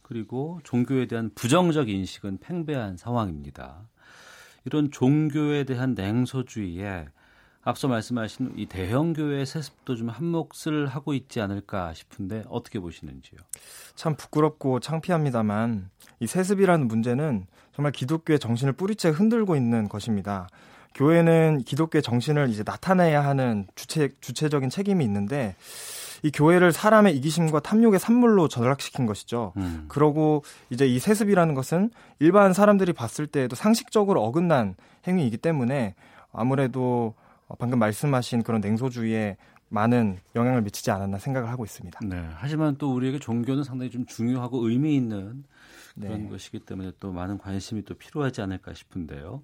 그리고 0.02 0.60
종교에 0.62 1.06
대한 1.06 1.30
부정적 1.34 1.88
인식은 1.88 2.38
팽배한 2.40 2.98
상황입니다. 2.98 3.88
이런 4.66 4.90
종교에 4.90 5.64
대한 5.64 5.94
냉소주의에 5.94 7.06
앞서 7.66 7.88
말씀하신 7.88 8.52
이 8.56 8.66
대형 8.66 9.12
교회 9.12 9.44
세습도 9.44 9.96
좀 9.96 10.08
한몫을 10.08 10.86
하고 10.86 11.14
있지 11.14 11.40
않을까 11.40 11.92
싶은데 11.94 12.44
어떻게 12.48 12.78
보시는지요? 12.78 13.40
참 13.96 14.14
부끄럽고 14.14 14.78
창피합니다만 14.78 15.90
이 16.20 16.28
세습이라는 16.28 16.86
문제는 16.86 17.46
정말 17.74 17.90
기독교의 17.90 18.38
정신을 18.38 18.72
뿌리째 18.74 19.08
흔들고 19.08 19.56
있는 19.56 19.88
것입니다. 19.88 20.46
교회는 20.94 21.64
기독교의 21.64 22.02
정신을 22.02 22.50
이제 22.50 22.62
나타내야 22.64 23.24
하는 23.24 23.66
주체 23.74 24.10
주체적인 24.20 24.70
책임이 24.70 25.04
있는데 25.04 25.56
이 26.22 26.30
교회를 26.30 26.70
사람의 26.70 27.16
이기심과 27.16 27.60
탐욕의 27.60 27.98
산물로 27.98 28.46
전락시킨 28.46 29.06
것이죠. 29.06 29.52
음. 29.56 29.86
그러고 29.88 30.44
이제 30.70 30.86
이 30.86 31.00
세습이라는 31.00 31.54
것은 31.54 31.90
일반 32.20 32.52
사람들이 32.52 32.92
봤을 32.92 33.26
때에도 33.26 33.56
상식적으로 33.56 34.22
어긋난 34.22 34.76
행위이기 35.08 35.38
때문에 35.38 35.96
아무래도 36.32 37.14
어, 37.16 37.25
방금 37.54 37.78
말씀하신 37.78 38.42
그런 38.42 38.60
냉소주의에 38.60 39.36
많은 39.68 40.18
영향을 40.34 40.62
미치지 40.62 40.90
않았나 40.90 41.18
생각을 41.18 41.48
하고 41.48 41.64
있습니다. 41.64 42.00
네. 42.04 42.28
하지만 42.34 42.76
또 42.76 42.94
우리에게 42.94 43.18
종교는 43.18 43.64
상당히 43.64 43.90
좀 43.90 44.06
중요하고 44.06 44.68
의미 44.68 44.94
있는 44.94 45.44
그런 46.00 46.24
네. 46.24 46.28
것이기 46.28 46.60
때문에 46.60 46.92
또 47.00 47.10
많은 47.10 47.38
관심이 47.38 47.84
또 47.84 47.94
필요하지 47.94 48.42
않을까 48.42 48.74
싶은데요. 48.74 49.42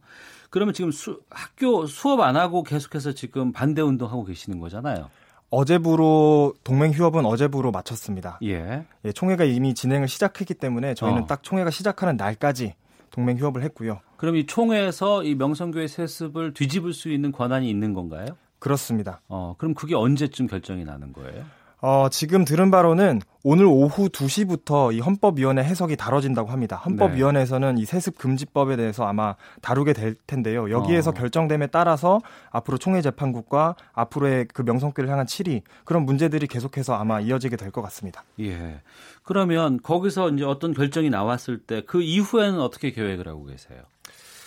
그러면 0.51 0.75
지금 0.75 0.91
수, 0.93 1.23
학교 1.31 1.87
수업 1.87 2.21
안 2.21 2.37
하고 2.37 2.63
계속해서 2.63 3.13
지금 3.13 3.53
반대 3.53 3.83
운동하고 3.83 4.25
계시는 4.25 4.61
거잖아요. 4.61 5.09
어제부로 5.51 6.55
동맹 6.65 6.93
휴업은 6.93 7.27
어제부로 7.27 7.73
마쳤습니다. 7.73 8.39
예. 8.43 8.87
예. 9.05 9.13
총회가 9.13 9.45
이미 9.45 9.75
진행을 9.75 10.09
시작했기 10.09 10.55
때문에 10.55 10.95
저희는 10.95 11.23
어. 11.23 11.27
딱 11.27 11.43
총회가 11.43 11.71
시작하는 11.71 12.17
날까지 12.17 12.75
동맹 13.11 13.39
휴업을 13.39 13.63
했고요. 13.63 14.01
그럼 14.23 14.37
이 14.37 14.47
총회에서 14.47 15.25
이 15.25 15.35
명성교회 15.35 15.89
세습을 15.89 16.55
뒤집을 16.55 16.93
수 16.93 17.11
있는 17.11 17.33
권한이 17.33 17.69
있는 17.69 17.93
건가요? 17.93 18.27
그렇습니다. 18.61 19.21
어, 19.27 19.57
그럼 19.59 19.75
그게 19.75 19.97
언제쯤 19.97 20.47
결정이 20.47 20.85
나는 20.85 21.13
거예요? 21.13 21.45
어, 21.81 22.07
지금 22.09 22.45
들은 22.45 22.71
바로는 22.71 23.21
오늘 23.43 23.65
오후 23.65 24.09
2시부터 24.09 24.95
이 24.95 25.01
헌법위원회 25.01 25.65
해석이 25.65 25.97
다뤄진다고 25.97 26.51
합니다. 26.51 26.77
헌법위원회에서는 26.77 27.79
이 27.79 27.85
세습금지법에 27.85 28.77
대해서 28.77 29.05
아마 29.09 29.35
다루게 29.61 29.93
될 29.93 30.15
텐데요. 30.29 30.71
여기에서 30.71 31.11
어. 31.11 31.15
결정됨에 31.15 31.67
따라서 31.73 32.21
앞으로 32.53 32.79
총회재판국과 32.79 33.75
앞으로의 33.93 34.47
그 34.55 34.63
명성교를 34.63 35.11
향한 35.11 35.27
치리 35.27 35.63
그런 35.85 36.05
문제들이 36.05 36.47
계속해서 36.47 36.95
아마 36.95 37.19
이어지게 37.19 37.57
될 37.57 37.73
것 37.73 37.83
같습니다. 37.83 38.23
예. 38.39 38.83
그러면 39.25 39.81
거기서 39.83 40.31
이제 40.31 40.45
어떤 40.45 40.75
결정이 40.75 41.11
나왔을 41.11 41.59
때 41.59 41.83
그 41.85 42.01
이후에는 42.01 42.61
어떻게 42.61 42.93
계획을 42.93 43.27
하고 43.27 43.47
계세요? 43.47 43.81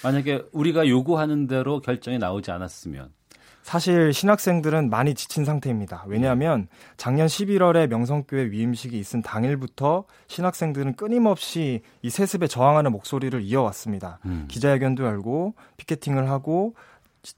만약에 0.04 0.44
우리가 0.52 0.88
요구하는 0.88 1.48
대로 1.48 1.82
결정이 1.82 2.18
나오지 2.18 2.52
않았으면 2.52 3.10
사실 3.66 4.14
신학생들은 4.14 4.92
많이 4.92 5.16
지친 5.16 5.44
상태입니다. 5.44 6.04
왜냐하면 6.06 6.68
작년 6.98 7.26
11월에 7.26 7.88
명성교회 7.88 8.52
위임식이 8.52 8.98
있은 9.00 9.24
당일부터 9.24 10.06
신학생들은 10.28 10.96
끊임없이 10.96 11.82
이 12.04 12.12
세습에 12.12 12.46
저항하는 12.46 12.92
목소리를 12.92 13.42
이어왔습니다. 13.42 14.20
음. 14.26 14.46
기자회견도 14.50 15.04
열고 15.04 15.56
피켓팅을 15.78 16.30
하고 16.30 16.76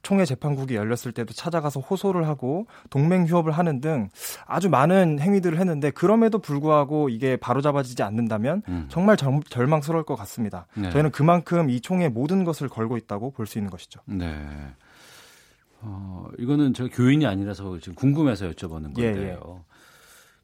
총회 0.01 0.26
재판국이 0.26 0.76
열렸을 0.76 1.11
때도 1.14 1.34
찾아가서 1.34 1.80
호소를 1.80 2.27
하고 2.27 2.68
동맹 2.89 3.26
휴업을 3.26 3.51
하는 3.51 3.81
등 3.81 4.09
아주 4.45 4.69
많은 4.69 5.19
행위들을 5.19 5.59
했는데 5.59 5.91
그럼에도 5.91 6.39
불구하고 6.39 7.09
이게 7.09 7.38
바로잡아지지 7.38 8.03
않는다면 8.03 8.64
음. 8.68 8.85
정말 8.89 9.18
절, 9.18 9.39
절망스러울 9.49 10.03
것 10.03 10.15
같습니다. 10.15 10.68
네. 10.76 10.89
저희는 10.91 11.11
그만큼 11.11 11.69
이 11.69 11.81
총에 11.81 12.09
모든 12.09 12.43
것을 12.43 12.69
걸고 12.69 12.97
있다고 12.97 13.31
볼 13.31 13.47
수 13.47 13.57
있는 13.57 13.72
것이죠. 13.72 14.01
네. 14.05 14.45
어, 15.80 16.27
이거는 16.38 16.73
제가 16.73 16.89
교인이 16.91 17.26
아니라서 17.26 17.80
지금 17.80 17.95
궁금해서 17.95 18.49
여쭤보는 18.49 18.93
건데요. 18.93 19.05
예, 19.05 19.30
예. 19.30 19.38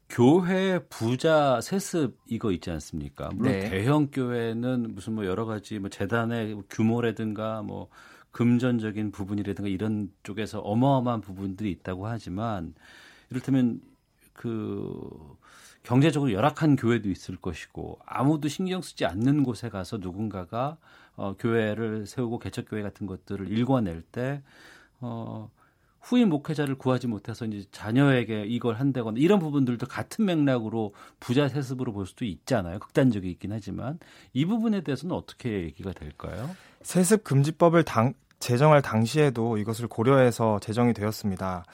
교회 0.08 0.78
부자 0.88 1.60
세습 1.60 2.16
이거 2.26 2.52
있지 2.52 2.70
않습니까? 2.70 3.30
물론 3.34 3.52
네. 3.52 3.68
대형 3.68 4.08
교회는 4.12 4.94
무슨 4.94 5.14
뭐 5.14 5.26
여러 5.26 5.44
가지 5.44 5.78
뭐 5.78 5.88
재단의 5.90 6.62
규모라든가 6.70 7.62
뭐 7.62 7.88
금전적인 8.34 9.12
부분이라든가 9.12 9.68
이런 9.68 10.12
쪽에서 10.24 10.58
어마어마한 10.58 11.20
부분들이 11.20 11.70
있다고 11.70 12.08
하지만 12.08 12.74
이를테면 13.30 13.80
그 14.32 15.36
경제적으로 15.84 16.32
열악한 16.32 16.74
교회도 16.74 17.08
있을 17.10 17.36
것이고 17.36 18.00
아무도 18.04 18.48
신경 18.48 18.82
쓰지 18.82 19.06
않는 19.06 19.44
곳에 19.44 19.68
가서 19.68 19.98
누군가가 19.98 20.78
어 21.14 21.36
교회를 21.38 22.06
세우고 22.06 22.40
개척 22.40 22.68
교회 22.68 22.82
같은 22.82 23.06
것들을 23.06 23.48
일궈낼 23.48 24.02
때 24.02 24.42
어, 25.00 25.48
후임 26.00 26.28
목회자를 26.28 26.74
구하지 26.74 27.06
못해서 27.06 27.46
이제 27.46 27.64
자녀에게 27.70 28.44
이걸 28.46 28.74
한다거나 28.74 29.16
이런 29.18 29.38
부분들도 29.38 29.86
같은 29.86 30.24
맥락으로 30.24 30.92
부자 31.20 31.48
세습으로 31.48 31.92
볼 31.92 32.06
수도 32.06 32.24
있잖아요. 32.24 32.78
극단적이긴 32.78 33.52
하지만 33.52 33.98
이 34.32 34.44
부분에 34.44 34.82
대해서는 34.82 35.14
어떻게 35.14 35.62
얘기가 35.62 35.92
될까요? 35.92 36.50
세습 36.82 37.24
금지법을 37.24 37.84
당, 37.84 38.12
제정할 38.40 38.82
당시에도 38.82 39.58
이것을 39.58 39.88
고려해서 39.88 40.58
제정이 40.60 40.92
되었습니다. 40.92 41.64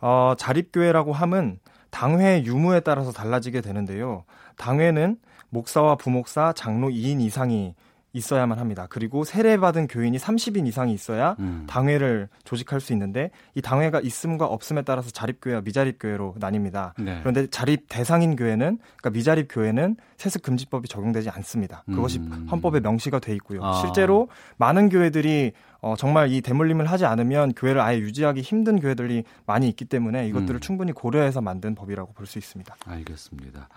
어, 0.00 0.34
자립교회라고 0.38 1.12
함은 1.12 1.58
당회 1.90 2.42
유무에 2.44 2.80
따라서 2.80 3.12
달라지게 3.12 3.60
되는데요. 3.60 4.24
당회는 4.56 5.16
목사와 5.50 5.96
부목사, 5.96 6.52
장로 6.54 6.88
2인 6.88 7.20
이상이 7.20 7.74
있어야만 8.12 8.58
합니다. 8.58 8.86
그리고 8.88 9.22
세례받은 9.22 9.86
교인이 9.86 10.16
30인 10.16 10.66
이상이 10.66 10.92
있어야 10.94 11.36
음. 11.40 11.66
당회를 11.68 12.28
조직할 12.44 12.80
수 12.80 12.92
있는데 12.92 13.30
이 13.54 13.60
당회가 13.60 14.00
있음과 14.00 14.46
없음에 14.46 14.82
따라서 14.82 15.10
자립교회와 15.10 15.60
미자립교회로 15.60 16.36
나뉩니다. 16.40 16.92
네. 16.98 17.18
그런데 17.20 17.46
자립 17.48 17.84
대상인 17.88 18.34
교회는 18.34 18.78
그러니까 18.96 19.10
미자립 19.10 19.48
교회는 19.50 19.96
세습 20.16 20.42
금지법이 20.42 20.88
적용되지 20.88 21.28
않습니다. 21.30 21.84
그것이 21.86 22.18
음. 22.18 22.48
헌법에 22.50 22.80
명시가 22.80 23.18
돼 23.18 23.34
있고요. 23.34 23.62
아. 23.62 23.74
실제로 23.74 24.28
많은 24.56 24.88
교회들이 24.88 25.52
어, 25.80 25.94
정말 25.96 26.32
이 26.32 26.40
대물림을 26.40 26.86
하지 26.86 27.04
않으면 27.06 27.52
교회를 27.54 27.80
아예 27.80 27.98
유지하기 27.98 28.40
힘든 28.40 28.80
교회들이 28.80 29.24
많이 29.46 29.68
있기 29.68 29.84
때문에 29.84 30.26
이것들을 30.28 30.56
음. 30.56 30.60
충분히 30.60 30.92
고려해서 30.92 31.40
만든 31.40 31.74
법이라고 31.74 32.12
볼 32.14 32.26
수 32.26 32.38
있습니다. 32.38 32.76
알겠습니다. 32.84 33.68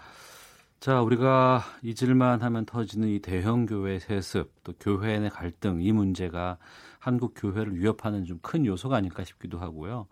자, 0.80 1.00
우리가 1.02 1.64
잊을만 1.84 2.42
하면 2.42 2.66
터지는 2.66 3.08
이 3.08 3.20
대형 3.20 3.68
교회 3.68 4.00
세습, 4.00 4.52
또 4.64 4.74
교회 4.80 5.20
내 5.20 5.30
갈등, 5.30 5.80
이 5.80 5.92
문제가 5.92 6.58
한국 6.98 7.34
교회를 7.36 7.76
위협하는 7.78 8.26
좀 8.26 8.40
큰 8.42 8.66
요소가 8.66 8.96
아닐까 8.98 9.24
싶기도 9.24 9.60
하고요. 9.60 10.08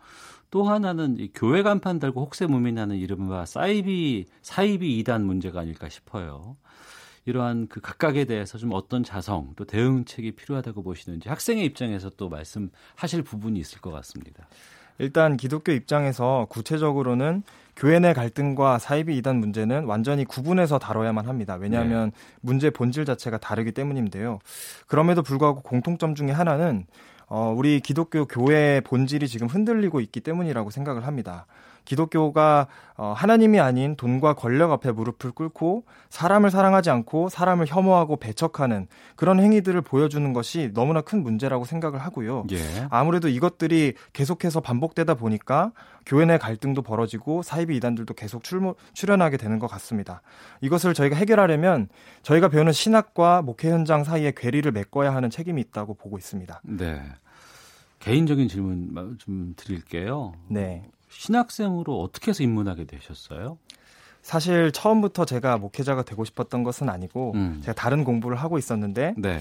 또 0.51 0.63
하나는 0.63 1.17
이 1.17 1.31
교회 1.33 1.63
간판 1.63 1.97
달고 1.97 2.21
혹세무민하는 2.21 2.97
이른바 2.97 3.45
사이비, 3.45 4.25
사이비 4.43 4.99
이단 4.99 5.25
문제가 5.25 5.61
아닐까 5.61 5.89
싶어요. 5.89 6.55
이러한 7.25 7.67
그 7.67 7.81
각각에 7.81 8.25
대해서 8.25 8.57
좀 8.57 8.71
어떤 8.73 9.03
자성 9.03 9.53
또 9.55 9.65
대응책이 9.65 10.33
필요하다고 10.33 10.83
보시는지 10.83 11.29
학생의 11.29 11.65
입장에서 11.65 12.09
또 12.11 12.29
말씀하실 12.29 13.23
부분이 13.23 13.59
있을 13.59 13.81
것 13.81 13.91
같습니다. 13.91 14.47
일단 14.99 15.37
기독교 15.37 15.71
입장에서 15.71 16.45
구체적으로는 16.49 17.43
교회 17.75 17.99
내 17.99 18.13
갈등과 18.13 18.79
사이비 18.79 19.15
이단 19.17 19.37
문제는 19.37 19.85
완전히 19.85 20.25
구분해서 20.25 20.77
다뤄야만 20.77 21.25
합니다. 21.27 21.55
왜냐하면 21.55 22.11
네. 22.11 22.17
문제 22.41 22.69
본질 22.69 23.05
자체가 23.05 23.37
다르기 23.37 23.71
때문인데요. 23.71 24.39
그럼에도 24.87 25.23
불구하고 25.23 25.61
공통점 25.61 26.15
중에 26.15 26.31
하나는 26.31 26.85
어, 27.27 27.53
우리 27.55 27.79
기독교 27.79 28.25
교회의 28.25 28.81
본질이 28.81 29.27
지금 29.27 29.47
흔들리고 29.47 30.01
있기 30.01 30.19
때문이라고 30.19 30.71
생각을 30.71 31.07
합니다. 31.07 31.45
기독교가 31.89 32.67
어, 32.97 33.13
하나님이 33.17 33.59
아닌 33.59 33.95
돈과 33.95 34.33
권력 34.35 34.71
앞에 34.71 34.91
무릎을 34.91 35.31
꿇고 35.31 35.85
사람을 36.09 36.51
사랑하지 36.51 36.91
않고 36.91 37.29
사람을 37.29 37.65
혐오하고 37.67 38.17
배척하는 38.17 38.87
그런 39.15 39.39
행위들을 39.39 39.81
보여주는 39.81 40.31
것이 40.31 40.71
너무나 40.73 41.01
큰 41.01 41.23
문제라고 41.23 41.65
생각을 41.65 41.99
하고요. 41.99 42.45
예. 42.51 42.59
아무래도 42.91 43.27
이것들이 43.27 43.93
계속해서 44.13 44.59
반복되다 44.59 45.15
보니까 45.15 45.71
교회 46.05 46.25
내 46.25 46.37
갈등도 46.37 46.83
벌어지고 46.83 47.41
사이비 47.41 47.75
이단들도 47.77 48.13
계속 48.13 48.43
출모, 48.43 48.75
출연하게 48.93 49.37
되는 49.37 49.57
것 49.57 49.65
같습니다. 49.65 50.21
이것을 50.61 50.93
저희가 50.93 51.15
해결하려면 51.15 51.87
저희가 52.21 52.49
배우는 52.49 52.71
신학과 52.71 53.41
목회 53.41 53.71
현장 53.71 54.03
사이에 54.03 54.31
괴리를 54.37 54.71
메꿔야 54.71 55.15
하는 55.15 55.31
책임이 55.31 55.59
있다고 55.61 55.95
보고 55.95 56.19
있습니다. 56.19 56.61
네. 56.65 57.01
개인적인 57.97 58.47
질문 58.47 59.17
좀 59.17 59.53
드릴게요. 59.57 60.33
네. 60.47 60.83
신학생으로 61.09 62.01
어떻게 62.01 62.31
해서 62.31 62.43
입문하게 62.43 62.85
되셨어요? 62.85 63.57
사실 64.21 64.71
처음부터 64.71 65.25
제가 65.25 65.57
목회자가 65.57 66.03
되고 66.03 66.23
싶었던 66.25 66.63
것은 66.63 66.89
아니고 66.89 67.33
음. 67.35 67.61
제가 67.61 67.73
다른 67.73 68.03
공부를 68.03 68.37
하고 68.37 68.57
있었는데 68.57 69.15
네. 69.17 69.39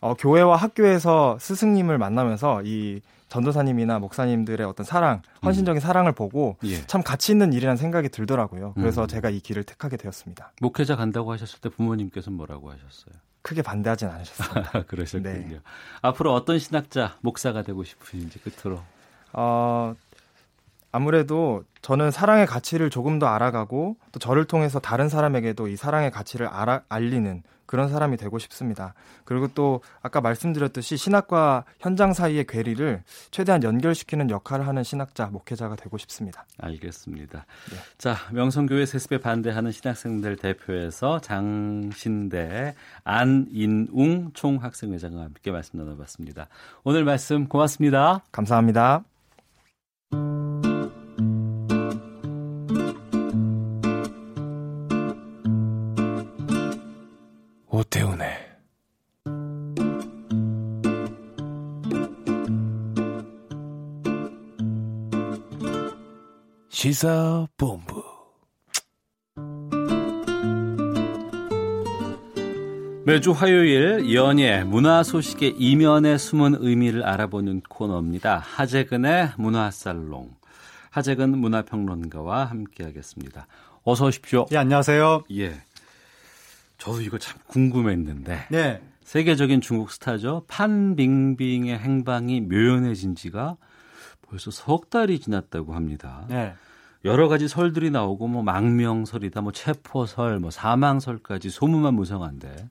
어, 0.00 0.14
교회와 0.14 0.56
학교에서 0.56 1.38
스승님을 1.40 1.98
만나면서 1.98 2.62
이 2.64 3.00
전도사님이나 3.28 4.00
목사님들의 4.00 4.66
어떤 4.66 4.84
사랑, 4.84 5.22
헌신적인 5.44 5.78
음. 5.78 5.80
사랑을 5.80 6.12
보고 6.12 6.56
예. 6.64 6.84
참 6.86 7.02
가치 7.02 7.32
있는 7.32 7.52
일이라는 7.52 7.76
생각이 7.76 8.08
들더라고요. 8.08 8.74
그래서 8.74 9.02
음. 9.02 9.06
제가 9.06 9.30
이 9.30 9.38
길을 9.40 9.62
택하게 9.62 9.96
되었습니다. 9.96 10.52
목회자 10.60 10.96
간다고 10.96 11.32
하셨을 11.32 11.60
때 11.60 11.68
부모님께서 11.68 12.30
뭐라고 12.32 12.70
하셨어요? 12.70 13.14
크게 13.42 13.62
반대하진 13.62 14.08
않으셨습니다. 14.08 14.82
그러셨군요. 14.86 15.30
네. 15.32 15.60
앞으로 16.02 16.34
어떤 16.34 16.58
신학자, 16.58 17.16
목사가 17.20 17.62
되고 17.62 17.84
싶으신지 17.84 18.40
끝으로. 18.40 18.80
어, 19.32 19.94
아무래도 20.92 21.64
저는 21.82 22.10
사랑의 22.10 22.46
가치를 22.46 22.90
조금 22.90 23.18
더 23.18 23.26
알아가고 23.26 23.96
또 24.12 24.18
저를 24.18 24.44
통해서 24.44 24.78
다른 24.78 25.08
사람에게도 25.08 25.68
이 25.68 25.76
사랑의 25.76 26.10
가치를 26.10 26.46
알아, 26.46 26.82
알리는 26.88 27.42
그런 27.70 27.88
사람이 27.88 28.16
되고 28.16 28.36
싶습니다. 28.40 28.94
그리고 29.24 29.46
또 29.54 29.80
아까 30.02 30.20
말씀드렸듯이 30.20 30.96
신학과 30.96 31.62
현장 31.78 32.12
사이의 32.12 32.48
괴리를 32.48 33.04
최대한 33.30 33.62
연결시키는 33.62 34.28
역할을 34.28 34.66
하는 34.66 34.82
신학자, 34.82 35.26
목회자가 35.26 35.76
되고 35.76 35.96
싶습니다. 35.96 36.46
알겠습니다. 36.58 37.46
네. 37.70 37.76
자, 37.96 38.16
명성교회 38.32 38.86
세습에 38.86 39.18
반대하는 39.18 39.70
신학생들 39.70 40.38
대표에서 40.38 41.20
장신대 41.20 42.74
안인웅 43.04 44.32
총학생회장과 44.34 45.22
함께 45.22 45.52
말씀 45.52 45.78
나눠봤습니다. 45.78 46.48
오늘 46.82 47.04
말씀 47.04 47.46
고맙습니다. 47.46 48.24
감사합니다. 48.32 49.04
오태훈의 57.80 58.28
시사본부 66.68 68.02
매주 73.06 73.30
화요일 73.32 74.12
연예 74.14 74.62
문화 74.62 75.02
소식의 75.02 75.54
이면에 75.58 76.18
숨은 76.18 76.56
의미를 76.58 77.02
알아보는 77.02 77.62
코너입니다. 77.66 78.38
하재근의 78.38 79.30
문화살롱. 79.38 80.28
하재근 80.90 81.38
문화평론가와 81.38 82.44
함께하겠습니다. 82.44 83.46
어서 83.84 84.06
오십시오. 84.06 84.44
예, 84.52 84.58
안녕하세요. 84.58 85.24
예. 85.32 85.62
저도 86.80 87.02
이거 87.02 87.18
참 87.18 87.38
궁금했는데. 87.46 88.46
네. 88.50 88.82
세계적인 89.02 89.60
중국 89.60 89.90
스타죠. 89.90 90.44
판빙빙의 90.48 91.78
행방이 91.78 92.40
묘연해진 92.40 93.14
지가 93.14 93.56
벌써 94.22 94.50
석 94.50 94.90
달이 94.90 95.20
지났다고 95.20 95.74
합니다. 95.74 96.24
네. 96.28 96.54
여러 97.04 97.28
가지 97.28 97.48
설들이 97.48 97.90
나오고 97.90 98.28
뭐 98.28 98.42
망명설이다, 98.42 99.40
뭐 99.40 99.52
체포설, 99.52 100.38
뭐 100.38 100.50
사망설까지 100.50 101.50
소문만 101.50 101.94
무성한데 101.94 102.68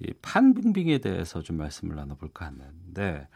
이 0.00 0.12
판빙빙에 0.20 0.98
대해서 0.98 1.42
좀 1.42 1.58
말씀을 1.58 1.94
나눠볼까 1.96 2.46
하는데 2.46 3.28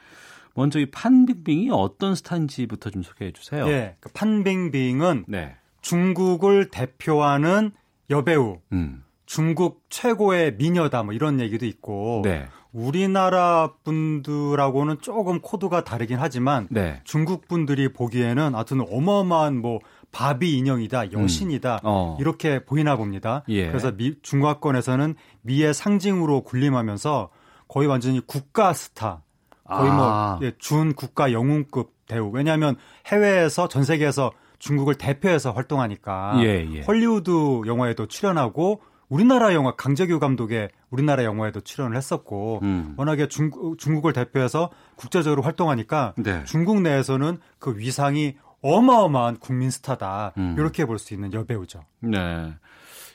먼저 0.54 0.78
이 0.80 0.86
판빙빙이 0.86 1.70
어떤 1.70 2.14
스타인지부터 2.14 2.90
좀 2.90 3.02
소개해 3.02 3.32
주세요. 3.32 3.66
네, 3.66 3.96
그 4.00 4.08
판빙빙은 4.10 5.26
네. 5.28 5.56
중국을 5.80 6.70
대표하는 6.70 7.70
여배우 8.10 8.60
음. 8.72 9.04
중국 9.26 9.82
최고의 9.90 10.54
미녀다 10.56 11.02
뭐 11.02 11.12
이런 11.12 11.40
얘기도 11.40 11.66
있고 11.66 12.22
네. 12.24 12.46
우리나라 12.72 13.72
분들하고는 13.84 15.00
조금 15.00 15.40
코드가 15.40 15.82
다르긴 15.82 16.18
하지만 16.18 16.68
네. 16.70 17.00
중국 17.04 17.48
분들이 17.48 17.92
보기에는 17.92 18.54
하여튼 18.54 18.82
어마어마한 18.90 19.56
뭐 19.56 19.80
바비 20.12 20.56
인형이다, 20.58 21.12
여신이다 21.12 21.76
음. 21.76 21.80
어. 21.84 22.16
이렇게 22.20 22.64
보이나 22.64 22.96
봅니다. 22.96 23.42
예. 23.48 23.68
그래서 23.68 23.92
미, 23.92 24.14
중화권에서는 24.22 25.14
미의 25.42 25.74
상징으로 25.74 26.42
군림하면서 26.42 27.30
거의 27.68 27.88
완전히 27.88 28.20
국가 28.24 28.72
스타, 28.72 29.22
거의 29.64 29.90
뭐, 29.90 30.04
아. 30.04 30.38
뭐준 30.40 30.88
예, 30.88 30.92
국가 30.92 31.32
영웅급 31.32 31.92
대우. 32.06 32.30
왜냐하면 32.30 32.76
해외에서 33.06 33.68
전 33.68 33.84
세계에서 33.84 34.32
중국을 34.58 34.94
대표해서 34.94 35.50
활동하니까 35.50 36.38
예, 36.42 36.66
예. 36.72 36.80
헐리우드 36.82 37.62
영화에도 37.66 38.06
출연하고 38.06 38.80
우리나라 39.08 39.54
영화 39.54 39.72
강재규 39.76 40.18
감독의 40.18 40.70
우리나라 40.90 41.24
영화에도 41.24 41.60
출연을 41.60 41.96
했었고 41.96 42.60
음. 42.62 42.94
워낙에 42.96 43.28
중, 43.28 43.50
중국을 43.78 44.12
대표해서 44.12 44.70
국제적으로 44.96 45.42
활동하니까 45.42 46.14
네. 46.16 46.42
중국 46.44 46.82
내에서는 46.82 47.38
그 47.58 47.76
위상이 47.78 48.36
어마어마한 48.62 49.36
국민 49.38 49.70
스타다 49.70 50.32
음. 50.38 50.56
이렇게 50.58 50.84
볼 50.86 50.98
수 50.98 51.14
있는 51.14 51.32
여배우죠. 51.32 51.84
네. 52.00 52.54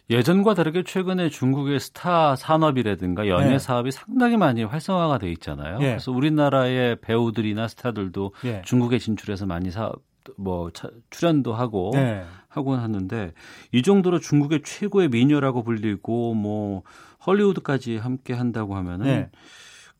예전과 0.09 0.55
다르게 0.55 0.83
최근에 0.83 1.29
중국의 1.29 1.79
스타 1.79 2.35
산업이라든가 2.35 3.27
연예 3.27 3.51
네. 3.51 3.59
사업이 3.59 3.91
상당히 3.91 4.35
많이 4.35 4.63
활성화가 4.63 5.19
돼 5.19 5.31
있잖아요. 5.31 5.79
네. 5.79 5.87
그래서 5.87 6.11
우리나라의 6.11 6.99
배우들이나 7.01 7.67
스타들도 7.67 8.33
네. 8.43 8.61
중국에 8.65 8.99
진출해서 8.99 9.45
많이 9.45 9.71
사업 9.71 10.01
뭐 10.37 10.71
출연도 11.09 11.53
하고 11.53 11.91
네. 11.93 12.23
하곤 12.47 12.79
하는데 12.79 13.33
이 13.71 13.81
정도로 13.81 14.19
중국의 14.19 14.61
최고의 14.63 15.09
미녀라고 15.09 15.63
불리고 15.63 16.33
뭐 16.33 16.83
헐리우드까지 17.25 17.97
함께 17.97 18.33
한다고 18.33 18.75
하면은 18.75 19.05
네. 19.05 19.29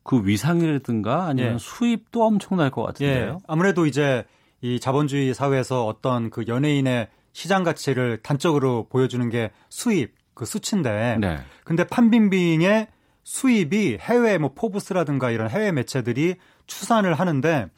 그 0.02 0.26
위상이라든가 0.26 1.26
아니면 1.26 1.52
네. 1.52 1.58
수입도 1.58 2.24
엄청날 2.24 2.70
것 2.70 2.82
같은데요. 2.82 3.40
아무래도 3.46 3.86
이제 3.86 4.24
이 4.60 4.80
자본주의 4.80 5.32
사회에서 5.34 5.86
어떤 5.86 6.30
그 6.30 6.44
연예인의 6.46 7.08
시장 7.32 7.64
가치를 7.64 8.18
단적으로 8.22 8.86
보여주는 8.88 9.28
게 9.30 9.50
수입, 9.68 10.14
그 10.34 10.44
수치인데. 10.44 11.18
네. 11.20 11.38
근데 11.64 11.84
판빙빙의 11.84 12.88
수입이 13.24 13.98
해외 14.00 14.38
뭐 14.38 14.52
포브스라든가 14.54 15.30
이런 15.30 15.48
해외 15.48 15.72
매체들이 15.72 16.36
추산을 16.66 17.14
하는데 17.14 17.68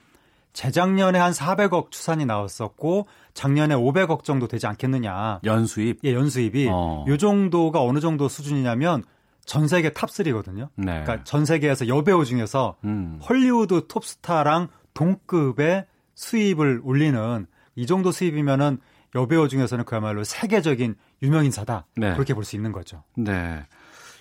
재작년에 0.54 1.18
한 1.18 1.32
400억 1.32 1.90
추산이 1.90 2.24
나왔었고 2.24 3.06
작년에 3.34 3.74
500억 3.74 4.24
정도 4.24 4.48
되지 4.48 4.66
않겠느냐. 4.66 5.40
연수입? 5.44 5.98
예, 6.04 6.14
연수입이 6.14 6.68
어. 6.70 7.04
요 7.06 7.16
정도가 7.18 7.82
어느 7.82 7.98
정도 8.00 8.28
수준이냐면 8.28 9.04
전 9.44 9.68
세계 9.68 9.90
탑3거든요. 9.90 10.68
네. 10.76 11.02
그러니까 11.02 11.22
전 11.24 11.44
세계에서 11.44 11.88
여배우 11.88 12.24
중에서 12.24 12.76
음. 12.84 13.18
헐리우드 13.28 13.88
톱스타랑 13.88 14.68
동급의 14.94 15.84
수입을 16.14 16.80
올리는 16.84 17.46
이 17.74 17.86
정도 17.86 18.12
수입이면은 18.12 18.78
여배우 19.16 19.48
중에서는 19.48 19.84
그야말로 19.84 20.24
세계적인 20.24 20.94
유명인사다. 21.22 21.86
네. 21.96 22.14
그렇게 22.14 22.32
볼 22.34 22.44
수 22.44 22.56
있는 22.56 22.72
거죠. 22.72 23.02
네. 23.16 23.64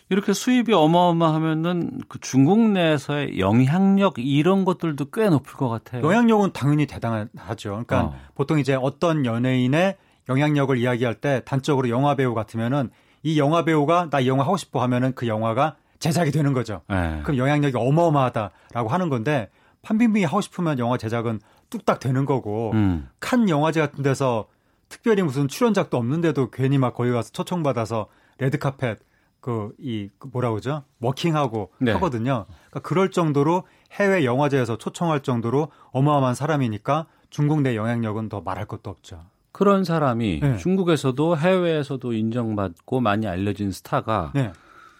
이렇게 0.09 0.33
수입이 0.33 0.73
어마어마하면은 0.73 2.01
그 2.07 2.19
중국 2.19 2.59
내에서의 2.59 3.39
영향력 3.39 4.15
이런 4.17 4.65
것들도 4.65 5.05
꽤 5.11 5.29
높을 5.29 5.53
것 5.53 5.69
같아요. 5.69 6.03
영향력은 6.03 6.51
당연히 6.53 6.85
대단하죠. 6.85 7.69
그러니까 7.69 8.03
어. 8.05 8.15
보통 8.35 8.59
이제 8.59 8.75
어떤 8.79 9.25
연예인의 9.25 9.95
영향력을 10.29 10.77
이야기할 10.77 11.15
때 11.15 11.41
단적으로 11.45 11.89
영화 11.89 12.15
배우 12.15 12.33
같으면은 12.33 12.89
이 13.23 13.39
영화 13.39 13.63
배우가 13.63 14.09
나 14.09 14.19
이 14.19 14.27
영화 14.27 14.43
하고 14.43 14.57
싶어 14.57 14.81
하면은 14.83 15.13
그 15.15 15.27
영화가 15.27 15.75
제작이 15.99 16.31
되는 16.31 16.51
거죠. 16.53 16.81
네. 16.89 17.21
그럼 17.23 17.37
영향력이 17.37 17.75
어마어마하다라고 17.77 18.89
하는 18.89 19.09
건데 19.09 19.49
판빙빙이 19.83 20.25
하고 20.25 20.41
싶으면 20.41 20.79
영화 20.79 20.97
제작은 20.97 21.39
뚝딱 21.69 21.99
되는 21.99 22.25
거고 22.25 22.71
음. 22.73 23.09
칸 23.19 23.49
영화제 23.49 23.79
같은 23.79 24.03
데서 24.03 24.47
특별히 24.89 25.23
무슨 25.23 25.47
출연작도 25.47 25.97
없는데도 25.97 26.51
괜히 26.51 26.77
막 26.77 26.93
거기 26.93 27.11
가서 27.11 27.31
초청받아서 27.31 28.07
레드카펫 28.37 28.99
그이 29.43 30.09
그 30.17 30.29
뭐라 30.31 30.51
그러죠? 30.51 30.83
워킹하고 31.01 31.73
네. 31.79 31.91
하거든요. 31.91 32.45
그러니까 32.69 32.79
그럴 32.79 33.11
정도로 33.11 33.63
해외 33.91 34.23
영화제에서 34.23 34.77
초청할 34.77 35.19
정도로 35.19 35.69
어마어마한 35.91 36.33
사람이니까 36.33 37.07
중국 37.29 37.61
내 37.61 37.75
영향력은 37.75 38.29
더 38.29 38.39
말할 38.39 38.65
것도 38.65 38.89
없죠. 38.89 39.25
그런 39.51 39.83
사람이 39.83 40.39
네. 40.41 40.57
중국에서도 40.57 41.37
해외에서도 41.37 42.13
인정받고 42.13 43.01
많이 43.01 43.27
알려진 43.27 43.71
스타가 43.71 44.31
네. 44.33 44.53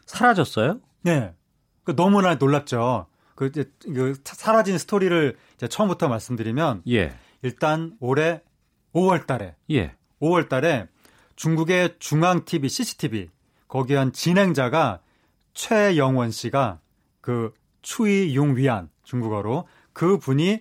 사라졌어요? 0.05 0.79
네. 1.03 1.33
그 1.85 1.95
너무나 1.95 2.35
놀랍죠. 2.35 3.07
그, 3.35 3.45
이제, 3.45 3.71
그 3.81 4.15
사라진 4.23 4.77
스토리를 4.77 5.37
이제 5.55 5.67
처음부터 5.69 6.09
말씀드리면 6.09 6.83
예. 6.89 7.15
일단 7.41 7.95
올해 8.01 8.41
5월 8.93 9.25
달에 9.25 9.55
예. 9.71 9.95
5월 10.21 10.49
달에 10.49 10.87
중국의 11.37 11.95
중앙 11.99 12.43
TV, 12.43 12.67
CCTV 12.67 13.29
거기 13.73 13.95
한 13.95 14.13
진행자가 14.13 14.99
최영원 15.55 16.29
씨가 16.29 16.77
그 17.21 17.51
추이 17.81 18.35
융위안 18.35 18.89
중국어로 19.01 19.67
그 19.93 20.19
분이 20.19 20.59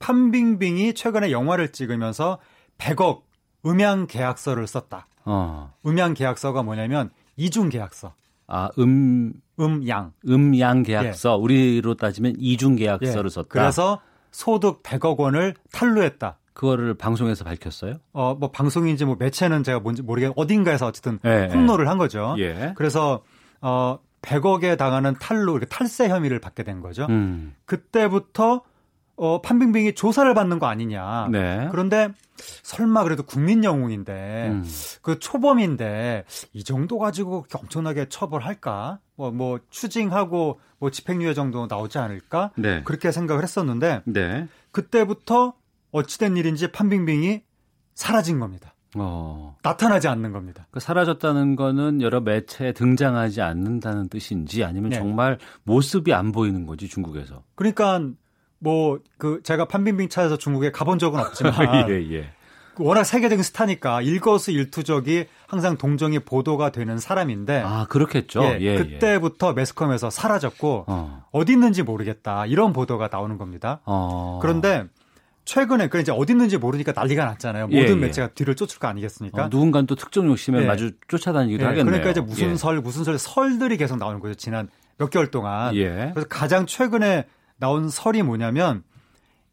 판빙빙이 0.00 0.92
최근에 0.92 1.30
영화를 1.30 1.72
찍으면서 1.72 2.36
100억 2.76 3.22
음향 3.64 4.06
계약서를 4.06 4.66
썼다. 4.66 5.06
어. 5.24 5.72
음향 5.86 6.12
계약서가 6.12 6.62
뭐냐면 6.62 7.08
이중 7.38 7.70
계약서. 7.70 8.12
아, 8.46 8.68
음, 8.78 9.32
음양. 9.58 10.12
음양 10.28 10.82
계약서. 10.82 11.30
예. 11.30 11.42
우리로 11.42 11.94
따지면 11.94 12.34
이중 12.36 12.76
계약서를 12.76 13.30
예. 13.30 13.34
썼다. 13.34 13.48
그래서 13.48 14.02
소득 14.30 14.82
100억 14.82 15.16
원을 15.16 15.54
탈루했다. 15.72 16.36
그거를 16.52 16.94
방송에서 16.94 17.44
밝혔어요? 17.44 17.94
어, 18.12 18.34
뭐 18.34 18.50
방송인지 18.50 19.04
뭐 19.04 19.16
매체는 19.18 19.62
제가 19.64 19.80
뭔지 19.80 20.02
모르겠 20.02 20.32
어딘가에서 20.36 20.86
어쨌든 20.86 21.18
예, 21.24 21.44
예. 21.44 21.48
폭로를 21.48 21.88
한 21.88 21.98
거죠. 21.98 22.34
예. 22.38 22.74
그래서 22.76 23.22
어 23.60 23.98
100억에 24.22 24.78
당하는 24.78 25.14
탈루, 25.18 25.52
이렇게 25.52 25.66
탈세 25.66 26.08
혐의를 26.08 26.38
받게 26.38 26.62
된 26.62 26.80
거죠. 26.80 27.06
음. 27.10 27.54
그때부터 27.66 28.62
어, 29.16 29.42
판빙빙이 29.42 29.94
조사를 29.94 30.32
받는 30.32 30.58
거 30.58 30.66
아니냐. 30.66 31.28
네. 31.30 31.68
그런데 31.70 32.08
설마 32.62 33.04
그래도 33.04 33.22
국민 33.24 33.62
영웅인데 33.62 34.48
음. 34.50 34.64
그 35.02 35.18
초범인데 35.18 36.24
이 36.52 36.64
정도 36.64 36.98
가지고 36.98 37.44
엄청나게 37.52 38.08
처벌할까? 38.08 39.00
뭐, 39.16 39.30
뭐 39.30 39.60
추징하고 39.70 40.60
뭐 40.78 40.90
집행유예 40.90 41.34
정도 41.34 41.66
나오지 41.66 41.98
않을까? 41.98 42.50
네. 42.56 42.82
그렇게 42.84 43.12
생각을 43.12 43.42
했었는데 43.42 44.02
네. 44.06 44.48
그때부터 44.70 45.54
어찌된 45.92 46.36
일인지 46.36 46.72
판빙빙이 46.72 47.42
사라진 47.94 48.40
겁니다. 48.40 48.74
어. 48.94 49.56
나타나지 49.62 50.08
않는 50.08 50.32
겁니다. 50.32 50.66
그 50.70 50.80
사라졌다는 50.80 51.56
거는 51.56 52.02
여러 52.02 52.20
매체에 52.20 52.72
등장하지 52.72 53.40
않는다는 53.40 54.08
뜻인지 54.08 54.64
아니면 54.64 54.90
네. 54.90 54.96
정말 54.96 55.38
모습이 55.62 56.12
안 56.12 56.32
보이는 56.32 56.66
거지 56.66 56.88
중국에서. 56.88 57.42
그러니까 57.54 58.00
뭐 58.58 58.98
그 59.18 59.40
제가 59.42 59.66
판빙빙 59.66 60.08
차에서 60.08 60.36
중국에 60.36 60.72
가본 60.72 60.98
적은 60.98 61.20
없지만 61.20 61.52
예, 61.90 62.12
예. 62.12 62.30
워낙 62.78 63.04
세계적인 63.04 63.42
스타니까 63.42 64.00
일거수일투족이 64.02 65.26
항상 65.46 65.76
동정이 65.76 66.20
보도가 66.20 66.72
되는 66.72 66.98
사람인데 66.98 67.62
아 67.64 67.86
그렇겠죠. 67.88 68.42
예, 68.42 68.58
예, 68.60 68.76
그때부터 68.78 69.50
예. 69.50 69.52
매스컴에서 69.52 70.10
사라졌고 70.10 70.86
어. 70.88 71.44
디 71.46 71.52
있는지 71.52 71.82
모르겠다 71.82 72.46
이런 72.46 72.72
보도가 72.72 73.08
나오는 73.12 73.36
겁니다. 73.36 73.80
어. 73.84 74.38
그런데 74.40 74.86
최근에 75.52 75.88
그 75.88 76.00
이제 76.00 76.10
어디 76.10 76.32
있는지 76.32 76.56
모르니까 76.56 76.92
난리가 76.96 77.26
났잖아요. 77.26 77.66
모든 77.66 77.86
예, 77.86 77.94
매체가 77.94 78.28
뒤를 78.28 78.54
쫓을 78.54 78.78
거 78.78 78.88
아니겠습니까? 78.88 79.44
어, 79.44 79.48
누군가는 79.50 79.86
또 79.86 79.94
특정 79.94 80.26
욕심에 80.26 80.64
마주 80.64 80.92
쫓아다니기도 81.08 81.62
하겠네요. 81.62 81.84
그러니까 81.84 82.10
이제 82.10 82.22
무슨 82.22 82.56
설 82.56 82.80
무슨 82.80 83.04
설 83.04 83.18
설들이 83.18 83.76
계속 83.76 83.98
나오는 83.98 84.18
거죠. 84.18 84.34
지난 84.34 84.70
몇 84.96 85.10
개월 85.10 85.30
동안. 85.30 85.74
그래서 86.14 86.26
가장 86.30 86.64
최근에 86.64 87.26
나온 87.58 87.90
설이 87.90 88.22
뭐냐면 88.22 88.82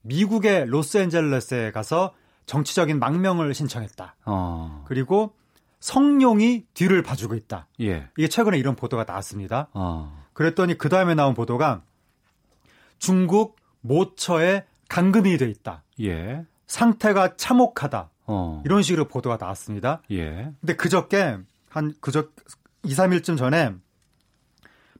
미국의 0.03 0.67
로스앤젤레스에 0.67 1.71
가서 1.73 2.13
정치적인 2.45 2.97
망명을 2.97 3.53
신청했다. 3.53 4.15
어. 4.25 4.85
그리고 4.87 5.33
성룡이 5.81 6.63
뒤를 6.75 7.03
봐주고 7.03 7.35
있다. 7.35 7.67
예. 7.81 8.07
이게 8.17 8.29
최근에 8.29 8.57
이런 8.57 8.77
보도가 8.77 9.03
나왔습니다. 9.03 9.67
어. 9.73 10.25
그랬더니 10.31 10.77
그 10.77 10.87
다음에 10.87 11.13
나온 11.13 11.33
보도가 11.33 11.81
중국 12.99 13.57
모처에 13.81 14.63
감금이 14.89 15.37
돼 15.37 15.49
있다. 15.49 15.83
예. 16.01 16.43
상태가 16.67 17.35
참혹하다. 17.37 18.09
어. 18.25 18.61
이런 18.65 18.83
식으로 18.83 19.07
보도가 19.07 19.37
나왔습니다. 19.39 20.01
예. 20.11 20.51
근데 20.59 20.75
그저께 20.75 21.37
한 21.69 21.93
그저 22.01 22.27
2, 22.83 22.93
3일쯤 22.93 23.37
전에 23.37 23.73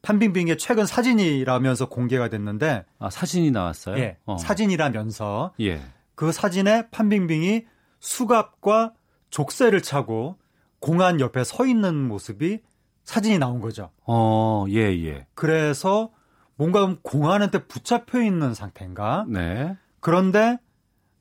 판빙빙의 0.02 0.58
최근 0.58 0.86
사진이라면서 0.86 1.90
공개가 1.90 2.30
됐는데 2.30 2.86
아 3.00 3.10
사진이 3.10 3.52
나왔어요? 3.52 3.98
예, 3.98 4.18
어. 4.26 4.38
사진이라면서 4.38 5.54
예. 5.60 5.82
그 6.16 6.32
사진에 6.32 6.90
판빙빙이 6.90 7.66
수갑과 8.00 8.94
족쇄를 9.30 9.82
차고 9.82 10.38
공안 10.80 11.20
옆에 11.20 11.44
서 11.44 11.66
있는 11.66 12.08
모습이 12.08 12.60
사진이 13.04 13.40
나온 13.40 13.60
거죠. 13.60 13.92
어, 14.06 14.66
예, 14.70 14.82
예. 15.06 15.28
그래서 15.34 16.12
뭔가 16.60 16.94
공안한테 17.04 17.64
붙잡혀 17.68 18.22
있는 18.22 18.54
상태인가? 18.54 19.26
네. 19.30 19.78
그런데 20.02 20.60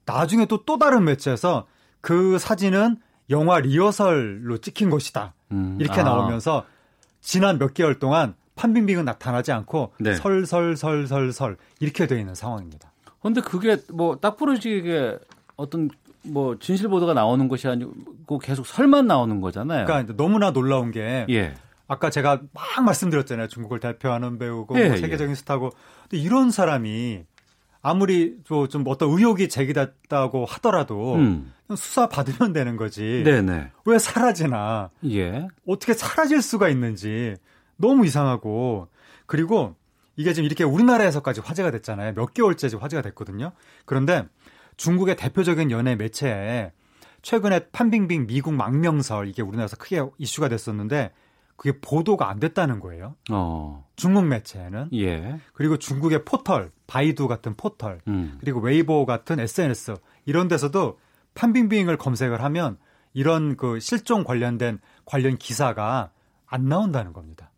나중에 0.04 0.46
또또 0.46 0.78
다른 0.78 1.04
매체에서 1.04 1.68
그 2.00 2.38
사진은 2.38 2.96
영화 3.30 3.60
리허설로 3.60 4.58
찍힌 4.58 4.90
것이다. 4.90 5.34
음, 5.52 5.78
이렇게 5.80 6.00
아. 6.00 6.04
나오면서 6.04 6.66
지난 7.20 7.60
몇 7.60 7.72
개월 7.72 8.00
동안 8.00 8.34
판빙빙은 8.56 9.04
나타나지 9.04 9.52
않고 9.52 9.92
네. 10.00 10.16
설설설설설 10.16 11.56
이렇게 11.78 12.08
돼 12.08 12.18
있는 12.18 12.34
상황입니다. 12.34 12.90
그런데 13.20 13.40
그게 13.40 13.76
뭐딱 13.92 14.38
부러지게 14.38 15.20
어떤 15.54 15.88
뭐 16.24 16.58
진실 16.58 16.88
보도가 16.88 17.14
나오는 17.14 17.46
것이 17.46 17.68
아니고 17.68 18.40
계속 18.40 18.66
설만 18.66 19.06
나오는 19.06 19.40
거잖아요. 19.40 19.84
그러니까 19.86 20.16
너무나 20.16 20.52
놀라운 20.52 20.90
게 20.90 21.26
예. 21.30 21.54
아까 21.88 22.10
제가 22.10 22.42
막 22.52 22.84
말씀드렸잖아요. 22.84 23.48
중국을 23.48 23.80
대표하는 23.80 24.38
배우고 24.38 24.78
예, 24.78 24.88
뭐 24.88 24.96
세계적인 24.98 25.30
예. 25.30 25.34
스타고. 25.34 25.70
근데 26.02 26.22
이런 26.22 26.50
사람이 26.50 27.24
아무리 27.80 28.36
좀 28.44 28.84
어떤 28.86 29.10
의혹이 29.10 29.48
제기됐다고 29.48 30.44
하더라도 30.44 31.14
음. 31.14 31.52
수사 31.70 32.08
받으면 32.08 32.52
되는 32.52 32.76
거지. 32.76 33.22
네네. 33.24 33.70
왜 33.86 33.98
사라지나? 33.98 34.90
예. 35.10 35.48
어떻게 35.66 35.94
사라질 35.94 36.42
수가 36.42 36.68
있는지 36.68 37.36
너무 37.76 38.04
이상하고 38.04 38.88
그리고 39.26 39.74
이게 40.16 40.32
지금 40.34 40.44
이렇게 40.44 40.64
우리나라에서까지 40.64 41.40
화제가 41.40 41.70
됐잖아요. 41.70 42.12
몇 42.14 42.34
개월째 42.34 42.68
지금 42.68 42.82
화제가 42.82 43.02
됐거든요. 43.02 43.52
그런데 43.86 44.26
중국의 44.76 45.16
대표적인 45.16 45.70
연예 45.70 45.94
매체에 45.94 46.72
최근에 47.22 47.68
판빙빙 47.70 48.26
미국 48.26 48.52
망명설 48.54 49.28
이게 49.28 49.42
우리나라에서 49.42 49.76
크게 49.76 50.02
이슈가 50.18 50.48
됐었는데 50.48 51.12
그게 51.58 51.78
보도가 51.80 52.30
안 52.30 52.38
됐다는 52.38 52.78
거예요. 52.78 53.16
어. 53.30 53.84
중국 53.96 54.24
매체는. 54.24 54.90
예. 54.94 55.40
그리고 55.52 55.76
중국의 55.76 56.24
포털, 56.24 56.70
바이두 56.86 57.26
같은 57.26 57.56
포털, 57.56 58.00
음. 58.06 58.38
그리고 58.40 58.60
웨이보 58.60 59.04
같은 59.06 59.40
SNS 59.40 59.96
이런 60.24 60.46
데서도 60.46 60.98
판빙빙을 61.34 61.96
검색을 61.96 62.42
하면 62.44 62.78
이런 63.12 63.56
그 63.56 63.80
실종 63.80 64.22
관련된 64.22 64.78
관련 65.04 65.36
기사가 65.36 66.12
안 66.46 66.68
나온다는 66.68 67.12
겁니다. 67.12 67.50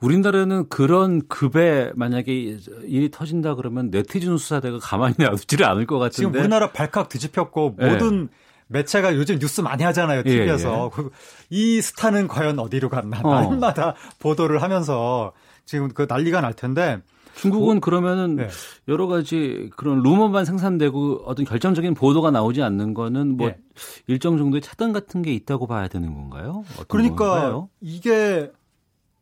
우리나라는 0.00 0.70
그런 0.70 1.28
급에 1.28 1.92
만약에 1.94 2.32
일이 2.84 3.10
터진다 3.10 3.54
그러면 3.54 3.90
네티즌 3.90 4.38
수사대가 4.38 4.78
가만히 4.80 5.16
놔두지를 5.18 5.66
않을 5.66 5.86
것 5.86 5.98
같은데 5.98 6.16
지금 6.16 6.34
우리나라 6.34 6.72
발칵 6.72 7.10
뒤집혔고 7.10 7.76
네. 7.78 7.92
모든 7.92 8.28
매체가 8.72 9.14
요즘 9.14 9.38
뉴스 9.38 9.60
많이 9.60 9.82
하잖아요. 9.84 10.22
TV에서. 10.22 10.90
예, 10.98 11.02
예. 11.02 11.08
이 11.50 11.80
스타는 11.80 12.28
과연 12.28 12.58
어디로 12.58 12.88
갔나. 12.88 13.20
어. 13.22 13.40
날마다 13.40 13.94
보도를 14.18 14.62
하면서 14.62 15.32
지금 15.64 15.88
그 15.88 16.06
난리가 16.08 16.40
날 16.40 16.54
텐데. 16.54 17.00
중국은 17.34 17.78
오, 17.78 17.80
그러면은 17.80 18.36
네. 18.36 18.48
여러 18.88 19.06
가지 19.06 19.70
그런 19.76 20.02
루머만 20.02 20.44
생산되고 20.44 21.22
어떤 21.24 21.46
결정적인 21.46 21.94
보도가 21.94 22.30
나오지 22.30 22.62
않는 22.62 22.92
거는 22.92 23.38
뭐 23.38 23.48
네. 23.48 23.58
일정 24.06 24.36
정도의 24.36 24.60
차단 24.60 24.92
같은 24.92 25.22
게 25.22 25.32
있다고 25.32 25.66
봐야 25.66 25.88
되는 25.88 26.12
건가요? 26.14 26.62
그러니까 26.88 27.16
건가요? 27.16 27.68
이게 27.80 28.52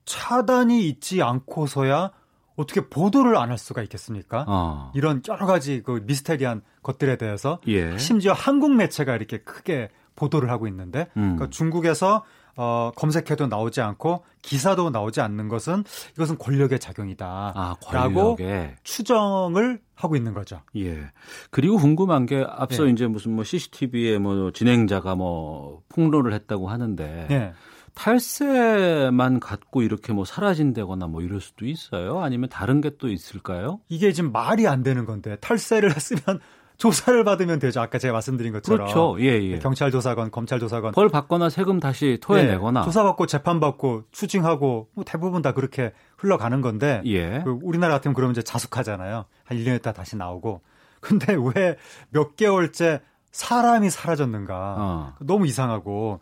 차단이 0.07 0.89
있지 0.89 1.23
않고서야 1.23 2.11
어떻게 2.57 2.89
보도를 2.89 3.37
안 3.37 3.51
할 3.51 3.59
수가 3.59 3.83
있겠습니까? 3.83 4.45
어. 4.47 4.93
이런 4.95 5.23
여러 5.29 5.47
가지 5.47 5.83
그 5.83 6.03
미스테리한 6.05 6.63
것들에 6.83 7.17
대해서 7.17 7.59
예. 7.67 7.97
심지어 7.99 8.33
한국 8.33 8.75
매체가 8.75 9.17
이렇게 9.17 9.39
크게 9.39 9.89
보도를 10.17 10.51
하고 10.51 10.67
있는데 10.69 11.09
음. 11.17 11.37
그러니까 11.37 11.49
중국에서 11.51 12.23
어, 12.57 12.91
검색해도 12.95 13.47
나오지 13.47 13.81
않고 13.81 14.25
기사도 14.43 14.91
나오지 14.91 15.21
않는 15.23 15.49
것은 15.49 15.85
이것은 16.15 16.37
권력의 16.37 16.79
작용이다. 16.79 17.53
아, 17.55 17.75
라고 17.93 18.37
추정을 18.83 19.81
하고 19.95 20.17
있는 20.17 20.35
거죠. 20.35 20.61
예. 20.77 21.11
그리고 21.51 21.77
궁금한 21.79 22.27
게 22.27 22.45
앞서 22.47 22.87
예. 22.87 22.91
이제 22.91 23.07
무슨 23.07 23.33
뭐 23.33 23.45
CCTV에 23.45 24.19
뭐 24.19 24.51
진행자가 24.53 25.15
뭐 25.15 25.83
폭로를 25.89 26.33
했다고 26.35 26.69
하는데 26.69 27.27
예. 27.31 27.53
탈세만 28.01 29.41
갖고 29.41 29.83
이렇게 29.83 30.15
뭐 30.15 30.25
사라진다거나 30.25 31.07
뭐 31.07 31.21
이럴 31.21 31.41
수도 31.41 31.67
있어요? 31.67 32.21
아니면 32.21 32.49
다른 32.49 32.81
게 32.81 32.91
또 32.99 33.09
있을까요? 33.09 33.81
이게 33.89 34.13
지금 34.13 34.33
말이 34.33 34.67
안 34.67 34.83
되는 34.83 35.05
건데 35.07 35.37
탈세를 35.41 35.95
했으면 35.95 36.41
조사를 36.77 37.23
받으면 37.25 37.59
되죠. 37.59 37.81
아까 37.81 37.99
제가 37.99 38.13
말씀드린 38.15 38.53
것처럼. 38.55 38.87
그렇죠. 38.89 39.17
예, 39.21 39.41
예. 39.43 39.59
경찰 39.59 39.91
조사건, 39.91 40.31
검찰 40.31 40.59
조사건. 40.59 40.93
벌 40.93 41.09
받거나 41.11 41.49
세금 41.51 41.79
다시 41.79 42.19
토해내거나. 42.23 42.81
네, 42.81 42.85
조사받고 42.87 43.27
재판받고 43.27 44.05
추징하고 44.13 44.89
뭐 44.95 45.05
대부분 45.05 45.41
다 45.43 45.53
그렇게 45.53 45.93
흘러가는 46.17 46.61
건데. 46.63 47.03
예. 47.07 47.43
그 47.45 47.59
우리나라 47.63 47.95
같으면 47.95 48.15
그러면 48.15 48.33
이제 48.33 48.43
자숙하잖아요. 48.43 49.27
한 49.45 49.59
1년 49.59 49.77
있다 49.77 49.93
다시 49.93 50.17
나오고. 50.17 50.63
근데 51.01 51.35
왜 51.35 51.77
몇 52.11 52.37
개월째 52.37 53.01
사람이 53.31 53.89
사라졌는가. 53.91 54.75
어. 54.79 55.15
너무 55.21 55.47
이상하고. 55.47 56.21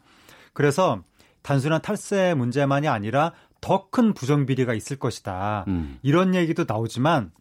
그래서 0.52 1.00
단순한 1.42 1.82
탈세 1.82 2.34
문제만이 2.34 2.88
아니라 2.88 3.32
더 3.60 3.90
큰 3.90 4.14
부정 4.14 4.46
비리가 4.46 4.74
있을 4.74 4.98
것이다. 4.98 5.64
음. 5.68 5.98
이런 6.02 6.34
얘기도 6.34 6.64
나오지만 6.66 7.32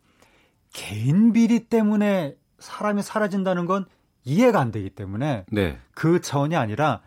개인 0.74 1.34
비리 1.34 1.68
때문에 1.68 2.36
사람이 2.60 3.03
사라진다는 3.03 3.65
건 3.65 3.86
이해가 4.24 4.60
안 4.60 4.72
되기 4.72 4.90
때문에 4.90 5.45
네. 5.52 5.78
그 5.94 6.22
차원이 6.22 6.56
아니라 6.56 7.02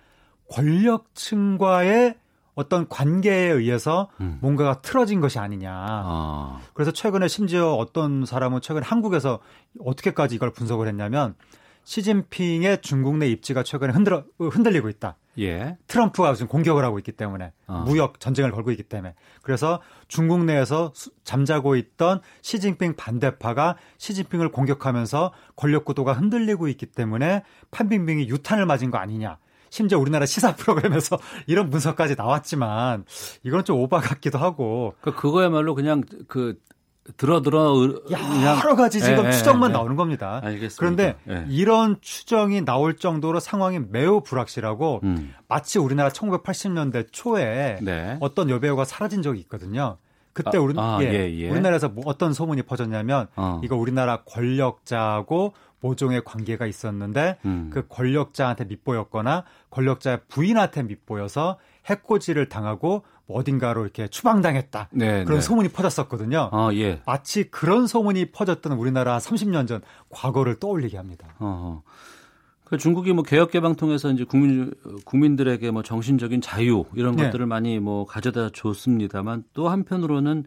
권력층과의 0.51 2.17
어떤 2.55 2.89
관계에 2.89 3.51
의해서 3.51 4.11
음. 4.21 4.39
뭔가가 4.41 4.81
틀어진 4.83 5.21
것이 5.21 5.39
아니냐. 5.39 5.73
아. 5.73 6.61
그래서 6.75 6.91
최근에 6.91 7.29
심지어 7.29 7.73
어떤 7.75 8.27
사람은 8.27 8.61
최근 8.61 8.83
한국에서 8.83 9.41
어떻게까지 9.81 10.35
이걸 10.35 10.53
분석을 10.53 10.87
했냐면 10.89 11.35
시진핑의 11.85 12.83
중국 12.83 13.17
내 13.19 13.29
입지가 13.29 13.63
최근에 13.63 13.93
흔들어, 13.93 14.25
흔들리고 14.39 14.89
있다. 14.89 15.17
예. 15.39 15.79
트럼프가 15.87 16.35
지금 16.35 16.49
공격을 16.49 16.85
하고 16.85 16.99
있기 16.99 17.13
때문에 17.13 17.53
어. 17.67 17.85
무역 17.87 18.21
전쟁을 18.21 18.51
걸고 18.51 18.71
있기 18.73 18.83
때문에 18.83 19.15
그래서 19.43 19.81
중국 20.09 20.45
내에서 20.45 20.93
잠자고 21.25 21.77
있던 21.77 22.21
시진핑 22.43 22.97
반대파가 22.97 23.77
시진핑을 23.99 24.51
공격하면서 24.51 25.33
권력 25.57 25.85
구도가 25.85 26.13
흔들리고 26.13 26.69
있기 26.69 26.87
때문에 26.87 27.43
판빙빙이 27.71 28.29
유탄을 28.29 28.67
맞은 28.67 28.91
거 28.91 28.99
아니냐. 28.99 29.39
심지어 29.71 29.99
우리나라 29.99 30.27
시사 30.27 30.55
프로그램에서 30.57 31.19
이런 31.47 31.71
분석까지 31.71 32.17
나왔지만 32.17 33.05
이건 33.45 33.65
좀 33.65 33.79
오바 33.79 34.01
같기도 34.01 34.39
하고. 34.39 34.95
그 35.01 35.15
그거야말로 35.15 35.75
그냥 35.75 36.03
그 36.27 36.61
들어 37.17 37.43
들어 37.43 37.75
여러 38.11 38.77
가지 38.77 39.01
지금 39.01 39.27
예, 39.27 39.33
추정만 39.33 39.71
예, 39.71 39.75
나오는 39.75 39.97
겁니다. 39.97 40.41
알겠습니다. 40.43 40.77
그런데 40.79 41.17
예. 41.29 41.45
이런 41.49 41.97
추정이 42.01 42.65
나올 42.65 42.97
정도로 42.97 43.41
상황이 43.41 43.79
매우 43.79 44.21
불확실하고 44.21 45.01
음. 45.05 45.35
마치 45.49 45.79
우리나라 45.79 46.11
1980년대 46.11 47.09
초에 47.13 47.79
네. 47.83 48.17
어떤 48.21 48.51
여배우가 48.51 48.85
사라진 48.85 49.23
적이 49.23 49.41
있거든요. 49.41 49.99
그때 50.33 50.59
아, 50.59 50.61
우리 50.61 50.75
아, 50.79 50.99
예, 51.03 51.31
예. 51.31 51.51
우리나라에서 51.51 51.89
뭐 51.89 52.05
어떤 52.07 52.33
소문이 52.33 52.63
퍼졌냐면 52.63 53.27
어. 53.37 53.61
이거 53.65 53.77
우리나라 53.77 54.23
권력자하고 54.23 55.55
모종의 55.81 56.23
관계가 56.25 56.67
있었는데 56.67 57.39
음. 57.45 57.71
그 57.73 57.87
권력자한테 57.89 58.65
밑보였거나 58.67 59.45
권력자의 59.71 60.21
부인한테 60.29 60.85
밑보여서 60.85 61.59
해코지를 61.87 62.49
당하고 62.49 63.03
어딘가로 63.35 63.83
이렇게 63.83 64.09
추방당했다. 64.09 64.89
네, 64.93 65.25
그런 65.25 65.39
네. 65.39 65.41
소문이 65.41 65.69
퍼졌었거든요. 65.71 66.51
아, 66.53 66.71
예. 66.75 67.01
마치 67.07 67.51
그런 67.51 67.87
소문이 67.87 68.27
퍼졌던 68.27 68.73
우리나라 68.73 69.19
30년 69.19 69.67
전 69.67 69.81
과거를 70.09 70.61
떠올리게 70.61 70.97
합니다. 70.97 71.35
어. 71.39 71.83
그 72.65 72.79
중국이 72.79 73.13
뭐 73.13 73.25
개혁 73.25 73.51
개방 73.51 73.75
통해서 73.75 74.13
이제 74.13 74.25
국민 74.25 74.73
국민들에게 75.05 75.71
뭐 75.73 75.83
정신적인 75.83 76.41
자유 76.41 76.85
이런 76.95 77.17
네. 77.17 77.25
것들을 77.25 77.45
많이 77.47 77.81
뭐 77.81 78.07
가져다 78.07 78.51
줬습니다만 78.51 79.43
또 79.55 79.69
한편으로는 79.69 80.45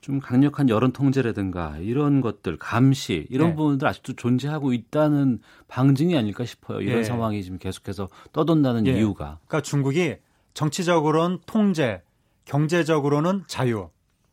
좀 0.00 0.18
강력한 0.18 0.70
여론 0.70 0.92
통제라든가 0.92 1.76
이런 1.78 2.22
것들 2.22 2.56
감시 2.56 3.26
이런 3.28 3.50
네. 3.50 3.54
부분들 3.56 3.86
아직도 3.86 4.14
존재하고 4.14 4.72
있다는 4.72 5.40
방증이 5.68 6.16
아닐까 6.16 6.46
싶어요. 6.46 6.80
이런 6.80 7.00
예. 7.00 7.04
상황이 7.04 7.42
지금 7.42 7.58
계속해서 7.58 8.08
떠돈다는 8.32 8.86
예. 8.86 8.96
이유가. 8.96 9.38
그러니까 9.46 9.60
중국이 9.60 10.16
정치적으로는 10.54 11.40
통제, 11.44 12.02
경제적으로는 12.44 13.44
자유 13.46 13.88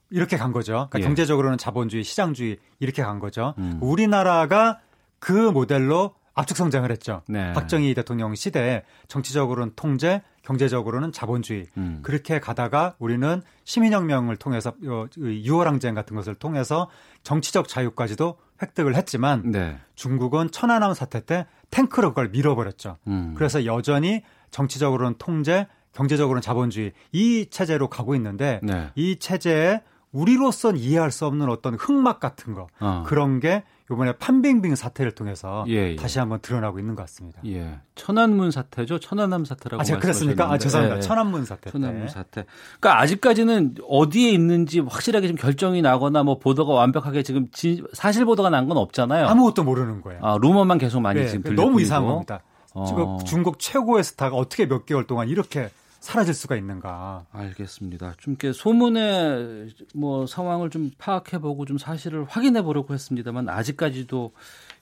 이렇게 0.10 0.38
간 0.38 0.52
거죠. 0.52 0.88
그러니까 0.90 1.00
예. 1.00 1.04
경제적으로는 1.04 1.58
자본주의, 1.58 2.04
시장주의 2.04 2.58
이렇게 2.80 3.04
간 3.04 3.20
거죠. 3.20 3.54
음. 3.58 3.78
우리나라가 3.82 4.80
그 5.20 5.32
모델로 5.32 6.16
압축 6.34 6.56
성장을 6.56 6.90
했죠. 6.92 7.24
네. 7.28 7.52
박정희 7.54 7.96
대통령 7.96 8.36
시대에 8.36 8.84
정치적으로는 9.08 9.74
통제, 9.76 10.22
경제적으로는 10.44 11.12
자본주의 11.12 11.66
음. 11.78 12.00
그렇게 12.04 12.40
가다가 12.40 12.96
우리는 13.00 13.42
시민혁명을 13.64 14.38
통해서 14.38 14.72
유월항쟁 15.18 15.96
같은 15.96 16.16
것을 16.16 16.36
통해서 16.36 16.90
정치적 17.24 17.68
자유까지도 17.68 18.38
획득을 18.62 18.96
했지만 18.96 19.52
네. 19.52 19.78
중국은 19.96 20.52
천안함 20.52 20.94
사태 20.94 21.26
때 21.26 21.48
탱크로 21.72 22.10
그걸 22.10 22.30
밀어버렸죠. 22.30 22.98
음. 23.08 23.34
그래서 23.36 23.66
여전히 23.66 24.22
정치적으로는 24.52 25.16
통제, 25.18 25.68
경제적으로는 25.94 26.42
자본주의 26.42 26.92
이 27.12 27.48
체제로 27.50 27.88
가고 27.90 28.16
있는데 28.16 28.60
네. 28.64 28.90
이 28.96 29.18
체제에 29.18 29.82
우리로선 30.12 30.78
이해할 30.78 31.12
수 31.12 31.26
없는 31.26 31.50
어떤 31.50 31.76
흑막 31.76 32.20
같은 32.20 32.54
거 32.54 32.68
어. 32.80 33.04
그런 33.06 33.40
게 33.40 33.64
이번에 33.92 34.12
판빙빙 34.14 34.76
사태를 34.76 35.14
통해서 35.14 35.64
예, 35.70 35.92
예. 35.92 35.96
다시 35.96 36.20
한번 36.20 36.40
드러나고 36.42 36.78
있는 36.80 36.96
것 36.96 37.04
같습니다. 37.04 37.40
예. 37.46 37.80
천안문 37.96 38.52
사태죠. 38.52 39.00
천안함 39.00 39.46
사태라고. 39.46 39.80
아, 39.80 39.84
제가 39.86 40.00
그랬습니까? 40.00 40.52
아, 40.52 40.58
죄송합니다. 40.58 40.98
예. 40.98 41.02
천안문 41.02 41.46
사태. 41.46 41.72
천안문 41.72 42.10
사태. 42.10 42.46
그러니까 42.82 43.02
아직까지는 43.02 43.76
어디에 43.88 44.32
있는지 44.32 44.82
확실하게 44.82 45.28
좀 45.28 45.38
결정이 45.38 45.82
나거나 45.82 46.24
뭐 46.24 46.38
보도가 46.38 46.74
완벽하게 46.74 47.24
지금 47.24 47.48
지, 47.52 47.82
사실 47.94 48.26
보도가 48.26 48.50
난 48.50 48.68
건 48.68 48.76
없잖아요. 48.78 49.26
아무것도 49.28 49.64
모르는 49.64 50.02
거예요. 50.02 50.20
아, 50.22 50.38
루머만 50.42 50.78
계속 50.80 51.00
많이 51.00 51.22
네, 51.22 51.28
지금 51.28 51.44
들리고 51.44 51.62
너무 51.62 51.82
이상한 51.82 52.10
겁니다. 52.10 52.42
어. 52.78 52.86
지금 52.86 53.18
중국 53.26 53.60
최고의 53.60 54.04
스타가 54.04 54.36
어떻게 54.36 54.68
몇 54.68 54.86
개월 54.86 55.06
동안 55.06 55.30
이렇게 55.30 55.70
사라질 56.00 56.34
수가 56.34 56.56
있는가. 56.56 57.26
알겠습니다. 57.32 58.14
좀 58.18 58.34
이렇게 58.34 58.54
소문의 58.54 59.70
뭐 59.94 60.26
상황을 60.26 60.70
좀 60.70 60.92
파악해보고 60.98 61.66
좀 61.66 61.78
사실을 61.78 62.26
확인해보려고 62.26 62.94
했습니다만 62.94 63.50
아직까지도 63.50 64.32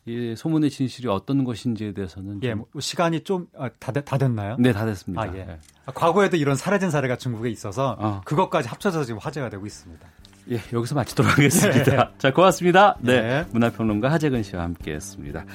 이 0.08 0.36
소문의 0.38 0.70
진실이 0.70 1.08
어떤 1.08 1.44
것인지에 1.44 1.94
대해서는 1.94 2.42
예, 2.44 2.54
뭐 2.54 2.68
시간이 2.80 3.22
좀다 3.22 3.58
아, 3.58 3.70
다 3.80 4.18
됐나요? 4.20 4.56
네, 4.60 4.72
다 4.72 4.86
됐습니다. 4.86 5.24
아, 5.24 5.28
예. 5.36 5.46
네. 5.46 5.60
과거에도 5.86 6.38
이런 6.38 6.56
사라진 6.56 6.92
사례가 6.92 7.18
중국에 7.18 7.50
있어서 7.50 7.96
어. 7.98 8.22
그것까지 8.24 8.68
합쳐서 8.68 9.04
지금 9.04 9.20
화제가 9.20 9.50
되고 9.50 9.66
있습니다. 9.66 10.08
예, 10.52 10.60
여기서 10.74 10.96
마치도록 10.96 11.38
하겠습니다. 11.38 11.84
네. 12.08 12.10
자, 12.18 12.34
고맙습니다. 12.34 12.98
네, 13.02 13.22
네. 13.22 13.46
문화평론가 13.52 14.12
하재근 14.12 14.44
씨와 14.44 14.64
함께 14.64 14.94
했습니다. 14.94 15.46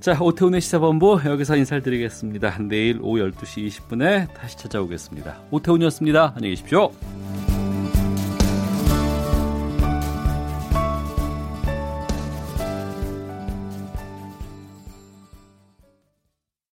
자, 0.00 0.16
오태훈의 0.20 0.60
시사본부 0.60 1.20
여기서 1.24 1.56
인사를 1.56 1.82
드리겠습니다. 1.82 2.58
내일 2.60 2.98
오후 3.00 3.18
12시 3.30 3.66
20분에 3.68 4.32
다시 4.34 4.56
찾아오겠습니다. 4.58 5.36
오태훈이었습니다. 5.50 6.34
안녕히 6.36 6.54
계십시오. 6.54 6.90